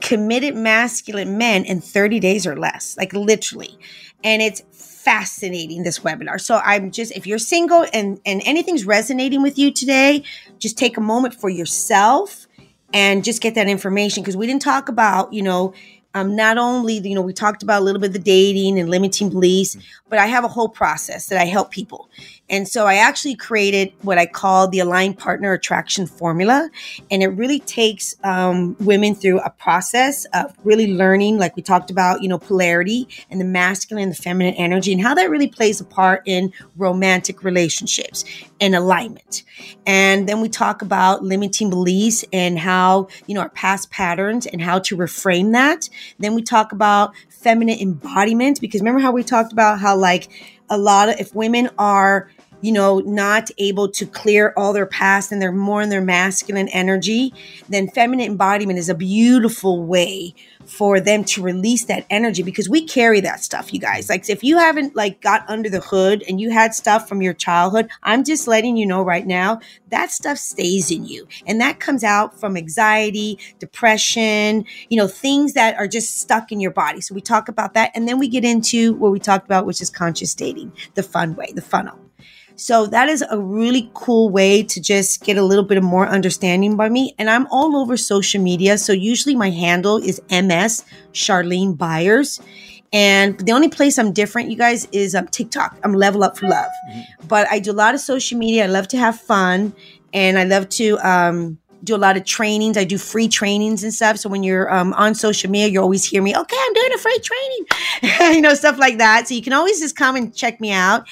committed 0.00 0.54
masculine 0.54 1.38
men 1.38 1.64
in 1.64 1.80
30 1.80 2.20
days 2.20 2.46
or 2.46 2.56
less, 2.56 2.96
like 2.96 3.12
literally. 3.12 3.78
And 4.24 4.42
it's 4.42 4.62
fascinating 4.72 5.82
this 5.82 6.00
webinar. 6.00 6.40
So 6.40 6.56
I'm 6.56 6.90
just 6.90 7.12
if 7.12 7.26
you're 7.26 7.38
single 7.38 7.86
and 7.92 8.20
and 8.26 8.42
anything's 8.44 8.84
resonating 8.84 9.42
with 9.42 9.58
you 9.58 9.72
today, 9.72 10.22
just 10.58 10.76
take 10.76 10.96
a 10.96 11.00
moment 11.00 11.34
for 11.34 11.48
yourself 11.48 12.46
and 12.92 13.24
just 13.24 13.42
get 13.42 13.54
that 13.54 13.68
information 13.68 14.22
because 14.22 14.36
we 14.36 14.46
didn't 14.46 14.62
talk 14.62 14.88
about, 14.88 15.32
you 15.32 15.42
know, 15.42 15.74
um, 16.16 16.34
not 16.34 16.56
only 16.56 16.94
you 16.94 17.14
know 17.14 17.20
we 17.20 17.34
talked 17.34 17.62
about 17.62 17.82
a 17.82 17.84
little 17.84 18.00
bit 18.00 18.08
of 18.08 18.12
the 18.14 18.18
dating 18.18 18.78
and 18.78 18.88
limiting 18.88 19.28
beliefs 19.28 19.76
but 20.08 20.18
i 20.18 20.26
have 20.26 20.44
a 20.44 20.48
whole 20.48 20.68
process 20.68 21.26
that 21.26 21.38
i 21.38 21.44
help 21.44 21.70
people 21.70 22.08
and 22.48 22.68
so 22.68 22.86
i 22.86 22.94
actually 22.94 23.34
created 23.34 23.92
what 24.02 24.18
i 24.18 24.26
call 24.26 24.68
the 24.68 24.80
aligned 24.80 25.18
partner 25.18 25.52
attraction 25.52 26.06
formula. 26.06 26.70
And 27.10 27.22
it 27.22 27.28
really 27.28 27.60
takes 27.60 28.14
um, 28.24 28.76
women 28.80 29.14
through 29.14 29.40
a 29.40 29.50
process 29.50 30.24
of 30.34 30.54
really 30.64 30.92
learning 30.92 31.38
like 31.38 31.56
we 31.56 31.62
talked 31.62 31.90
about 31.90 32.22
you 32.22 32.28
know 32.28 32.38
polarity 32.38 33.08
and 33.30 33.40
the 33.40 33.44
masculine 33.44 34.04
and 34.04 34.12
the 34.12 34.22
feminine 34.22 34.54
energy 34.54 34.92
and 34.92 35.00
how 35.00 35.14
that 35.14 35.30
really 35.30 35.48
plays 35.48 35.80
a 35.80 35.84
part 35.84 36.22
in 36.26 36.52
romantic 36.76 37.42
relationships 37.42 38.24
and 38.60 38.74
alignment. 38.74 39.42
And 39.86 40.28
then 40.28 40.40
we 40.40 40.48
talk 40.48 40.82
about 40.82 41.22
limiting 41.22 41.70
beliefs 41.70 42.24
and 42.32 42.58
how 42.58 43.08
you 43.26 43.34
know 43.34 43.40
our 43.40 43.50
past 43.50 43.90
patterns 43.90 44.46
and 44.46 44.60
how 44.60 44.78
to 44.80 44.96
reframe 44.96 45.52
that. 45.52 45.88
Then 46.18 46.34
we 46.34 46.42
talk 46.42 46.72
about 46.72 47.14
feminine 47.28 47.78
embodiment 47.78 48.60
because 48.60 48.80
remember 48.80 49.00
how 49.00 49.12
we 49.12 49.22
talked 49.22 49.52
about 49.52 49.78
how 49.78 49.96
like 49.96 50.28
a 50.68 50.78
lot 50.78 51.08
of 51.08 51.20
if 51.20 51.34
women 51.34 51.70
are 51.78 52.30
you 52.62 52.72
know, 52.72 53.00
not 53.00 53.50
able 53.58 53.88
to 53.88 54.06
clear 54.06 54.52
all 54.56 54.72
their 54.72 54.86
past 54.86 55.30
and 55.30 55.40
they're 55.40 55.52
more 55.52 55.82
in 55.82 55.90
their 55.90 56.00
masculine 56.00 56.68
energy, 56.68 57.32
then 57.68 57.86
feminine 57.88 58.26
embodiment 58.26 58.78
is 58.78 58.88
a 58.88 58.94
beautiful 58.94 59.84
way 59.84 60.34
for 60.66 61.00
them 61.00 61.24
to 61.24 61.42
release 61.42 61.84
that 61.86 62.06
energy 62.10 62.42
because 62.42 62.68
we 62.68 62.84
carry 62.84 63.20
that 63.20 63.42
stuff, 63.42 63.72
you 63.72 63.80
guys. 63.80 64.08
Like 64.08 64.28
if 64.28 64.42
you 64.44 64.58
haven't 64.58 64.96
like 64.96 65.20
got 65.20 65.48
under 65.48 65.68
the 65.68 65.80
hood 65.80 66.24
and 66.28 66.40
you 66.40 66.50
had 66.50 66.74
stuff 66.74 67.08
from 67.08 67.22
your 67.22 67.34
childhood, 67.34 67.88
I'm 68.02 68.24
just 68.24 68.46
letting 68.46 68.76
you 68.76 68.86
know 68.86 69.02
right 69.02 69.26
now 69.26 69.60
that 69.90 70.10
stuff 70.10 70.38
stays 70.38 70.90
in 70.90 71.06
you. 71.06 71.26
And 71.46 71.60
that 71.60 71.80
comes 71.80 72.02
out 72.02 72.38
from 72.38 72.56
anxiety, 72.56 73.38
depression, 73.58 74.64
you 74.88 74.96
know, 74.96 75.08
things 75.08 75.52
that 75.54 75.76
are 75.76 75.86
just 75.86 76.20
stuck 76.20 76.50
in 76.50 76.60
your 76.60 76.72
body. 76.72 77.00
So 77.00 77.14
we 77.14 77.20
talk 77.20 77.48
about 77.48 77.74
that 77.74 77.92
and 77.94 78.08
then 78.08 78.18
we 78.18 78.28
get 78.28 78.44
into 78.44 78.94
what 78.94 79.12
we 79.12 79.18
talked 79.18 79.46
about 79.46 79.66
which 79.66 79.80
is 79.80 79.90
conscious 79.90 80.34
dating, 80.34 80.72
the 80.94 81.02
fun 81.02 81.34
way, 81.36 81.52
the 81.54 81.62
funnel. 81.62 82.05
So 82.56 82.86
that 82.86 83.08
is 83.08 83.22
a 83.30 83.38
really 83.38 83.90
cool 83.92 84.30
way 84.30 84.62
to 84.62 84.80
just 84.80 85.22
get 85.22 85.36
a 85.36 85.42
little 85.42 85.64
bit 85.64 85.76
of 85.76 85.84
more 85.84 86.08
understanding 86.08 86.76
by 86.76 86.88
me. 86.88 87.14
And 87.18 87.28
I'm 87.28 87.46
all 87.48 87.76
over 87.76 87.96
social 87.96 88.42
media. 88.42 88.78
So 88.78 88.92
usually 88.92 89.36
my 89.36 89.50
handle 89.50 89.98
is 89.98 90.20
MS 90.30 90.84
Charlene 91.12 91.76
Byars. 91.76 92.40
And 92.92 93.38
the 93.40 93.52
only 93.52 93.68
place 93.68 93.98
I'm 93.98 94.12
different, 94.12 94.50
you 94.50 94.56
guys, 94.56 94.88
is 94.90 95.14
um, 95.14 95.28
TikTok. 95.28 95.76
I'm 95.84 95.92
Level 95.92 96.24
Up 96.24 96.38
for 96.38 96.48
Love. 96.48 96.70
Mm-hmm. 96.90 97.26
But 97.28 97.46
I 97.50 97.58
do 97.58 97.72
a 97.72 97.74
lot 97.74 97.94
of 97.94 98.00
social 98.00 98.38
media. 98.38 98.64
I 98.64 98.68
love 98.68 98.88
to 98.88 98.96
have 98.96 99.20
fun. 99.20 99.74
And 100.14 100.38
I 100.38 100.44
love 100.44 100.70
to 100.70 100.98
um, 101.06 101.58
do 101.84 101.94
a 101.94 101.98
lot 101.98 102.16
of 102.16 102.24
trainings. 102.24 102.76
I 102.76 102.84
do 102.84 102.96
free 102.96 103.28
trainings 103.28 103.82
and 103.84 103.92
stuff. 103.92 104.18
So 104.18 104.28
when 104.28 104.42
you're 104.42 104.72
um, 104.72 104.92
on 104.94 105.14
social 105.14 105.50
media, 105.50 105.68
you 105.68 105.80
always 105.80 106.04
hear 106.04 106.22
me, 106.22 106.36
okay, 106.36 106.56
I'm 106.58 106.72
doing 106.72 106.92
a 106.94 106.98
free 106.98 107.18
training, 107.18 108.34
you 108.36 108.40
know, 108.40 108.54
stuff 108.54 108.78
like 108.78 108.98
that. 108.98 109.28
So 109.28 109.34
you 109.34 109.42
can 109.42 109.52
always 109.52 109.80
just 109.80 109.96
come 109.96 110.16
and 110.16 110.34
check 110.34 110.60
me 110.60 110.72
out. 110.72 111.06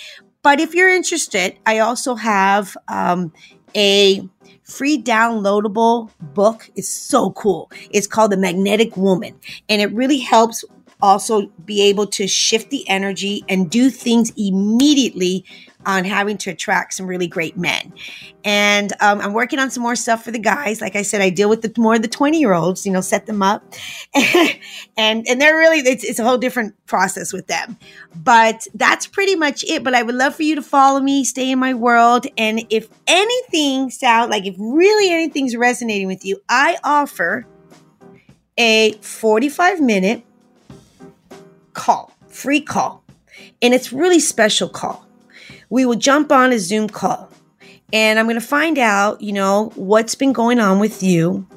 But 0.45 0.61
if 0.61 0.75
you're 0.75 0.91
interested, 0.91 1.59
I 1.67 1.79
also 1.79 2.15
have 2.17 2.77
um, 2.87 3.33
a 3.75 4.29
free 4.63 5.03
downloadable 5.03 6.11
book. 6.21 6.71
It's 6.77 6.89
so 6.91 7.31
cool. 7.33 7.73
It's 7.91 8.07
called 8.07 8.31
The 8.31 8.37
Magnetic 8.37 8.95
Woman, 8.97 9.41
and 9.71 9.81
it 9.81 9.91
really 9.93 10.19
helps 10.19 10.63
also 11.01 11.47
be 11.65 11.83
able 11.83 12.07
to 12.09 12.29
shift 12.29 12.71
the 12.71 12.87
energy 12.89 13.43
and 13.49 13.71
do 13.71 13.89
things 13.89 14.33
immediately 14.37 15.47
on 15.87 16.05
having 16.05 16.37
to 16.39 16.51
attract 16.51 16.95
some 16.95 17.07
really 17.07 17.27
great 17.27 17.57
men. 17.57 17.93
And 18.45 18.93
um, 19.01 19.21
I'm 19.21 19.33
working 19.33 19.59
on 19.59 19.71
some 19.71 19.83
more 19.83 19.97
stuff 19.97 20.25
for 20.25 20.31
the 20.31 20.39
guys. 20.39 20.81
Like 20.81 20.97
I 20.97 21.03
said, 21.03 21.21
I 21.21 21.31
deal 21.31 21.49
with 21.49 21.63
the 21.63 21.73
more 21.81 21.95
of 21.95 22.03
the 22.03 22.09
20 22.09 22.39
year 22.39 22.53
olds, 22.53 22.85
you 22.85 22.93
know, 22.93 23.01
set 23.01 23.27
them 23.27 23.43
up. 23.43 23.63
and 24.15 25.27
and 25.27 25.41
they're 25.41 25.57
really, 25.57 25.79
it's, 25.79 26.05
it's 26.05 26.19
a 26.19 26.25
whole 26.25 26.39
different 26.39 26.75
process 26.87 27.33
with 27.33 27.47
them. 27.47 27.79
But 28.15 28.67
that's 28.75 29.07
pretty 29.07 29.37
much 29.37 29.65
it. 29.65 29.83
But 29.83 29.95
I 29.95 30.03
would 30.03 30.15
love 30.15 30.35
for 30.35 30.43
you 30.43 30.55
to 30.55 30.63
follow 30.63 31.01
me, 31.01 31.25
stay 31.25 31.51
in 31.51 31.59
my 31.59 31.75
world. 31.75 32.27
And 32.37 32.67
if 32.71 32.89
anything 33.07 33.91
sound 33.91 34.31
like 34.31 34.47
if 34.47 34.55
really 34.59 35.11
anything's 35.11 35.57
resonating 35.57 36.07
with 36.07 36.25
you, 36.25 36.41
I 36.49 36.77
offer 36.85 37.47
a 38.59 38.93
45 39.01 39.81
minute 39.81 40.23
call, 41.73 42.13
free 42.29 42.61
call. 42.61 43.03
And 43.61 43.75
it's 43.75 43.93
really 43.93 44.21
special 44.21 44.69
call 44.69 45.04
we 45.75 45.85
will 45.85 45.97
jump 45.97 46.31
on 46.31 46.53
a 46.53 46.59
Zoom 46.61 46.89
call 46.89 47.29
and 47.93 48.17
I'm 48.17 48.27
going 48.27 48.39
to 48.39 48.47
find 48.47 48.79
out, 48.79 49.21
you 49.21 49.33
know, 49.33 49.73
what's 49.75 50.15
been 50.15 50.33
going 50.33 50.61
on 50.61 50.79
with 50.79 51.03
you. 51.03 51.49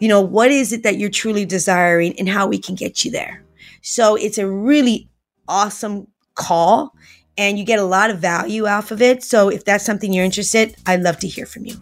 You 0.00 0.08
know, 0.08 0.20
what 0.20 0.50
is 0.50 0.72
it 0.72 0.82
that 0.82 0.96
you're 0.96 1.10
truly 1.10 1.44
desiring 1.44 2.18
and 2.18 2.28
how 2.28 2.48
we 2.48 2.58
can 2.58 2.74
get 2.74 3.04
you 3.04 3.12
there. 3.12 3.44
So 3.82 4.16
it's 4.16 4.36
a 4.36 4.50
really 4.50 5.08
awesome 5.46 6.08
call 6.34 6.92
and 7.38 7.56
you 7.56 7.64
get 7.64 7.78
a 7.78 7.84
lot 7.84 8.10
of 8.10 8.18
value 8.18 8.66
off 8.66 8.90
of 8.90 9.00
it. 9.00 9.22
So 9.22 9.48
if 9.48 9.64
that's 9.64 9.84
something 9.84 10.12
you're 10.12 10.24
interested, 10.24 10.74
I'd 10.84 11.02
love 11.02 11.20
to 11.20 11.28
hear 11.28 11.46
from 11.46 11.66
you. 11.66 11.76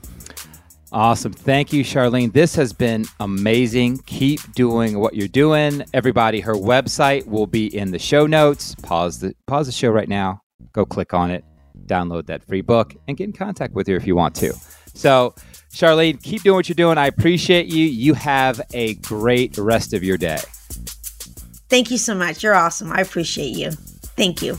Awesome. 0.93 1.33
Thank 1.33 1.73
you, 1.73 1.83
Charlene. 1.83 2.35
This 2.35 2.57
has 2.57 2.75
been 2.75 3.07
amazing. 3.21 4.01
Keep 4.05 4.53
doing 4.53 4.99
what 4.99 5.15
you're 5.15 5.29
doing. 5.29 5.83
Everybody, 5.95 6.41
her 6.41 6.55
website 6.55 7.27
will 7.27 7.47
be 7.47 7.75
in 7.75 7.91
the 7.91 7.99
show 7.99 8.27
notes. 8.27 8.75
Pause 8.83 9.21
the 9.21 9.35
pause 9.47 9.65
the 9.65 9.73
show 9.73 9.89
right 9.89 10.11
now 10.11 10.43
go 10.73 10.85
click 10.85 11.15
on 11.15 11.31
it, 11.31 11.45
download 11.87 12.27
that 12.27 12.45
free 12.45 12.61
book, 12.61 12.95
and 13.07 13.17
get 13.17 13.25
in 13.25 13.33
contact 13.33 13.75
with 13.75 13.87
her 13.87 13.97
if 13.97 14.07
you 14.07 14.17
want 14.17 14.35
to. 14.37 14.53
So, 14.95 15.35
Charlene, 15.73 16.23
keep 16.23 16.43
doing 16.43 16.57
what 16.57 16.69
you're 16.69 16.75
doing. 16.75 16.99
I 16.99 17.07
appreciate 17.07 17.67
you. 17.67 17.85
You 17.85 18.15
have 18.15 18.61
a 18.73 18.95
great 18.95 19.57
rest 19.59 19.93
of 19.93 20.03
your 20.03 20.17
day. 20.17 20.41
Thank 21.69 21.91
you 21.91 21.99
so 21.99 22.15
much. 22.15 22.43
You're 22.43 22.55
awesome. 22.55 22.93
I 22.93 23.01
appreciate 23.01 23.55
you. 23.57 23.73
Thank 23.73 24.43
you. 24.43 24.59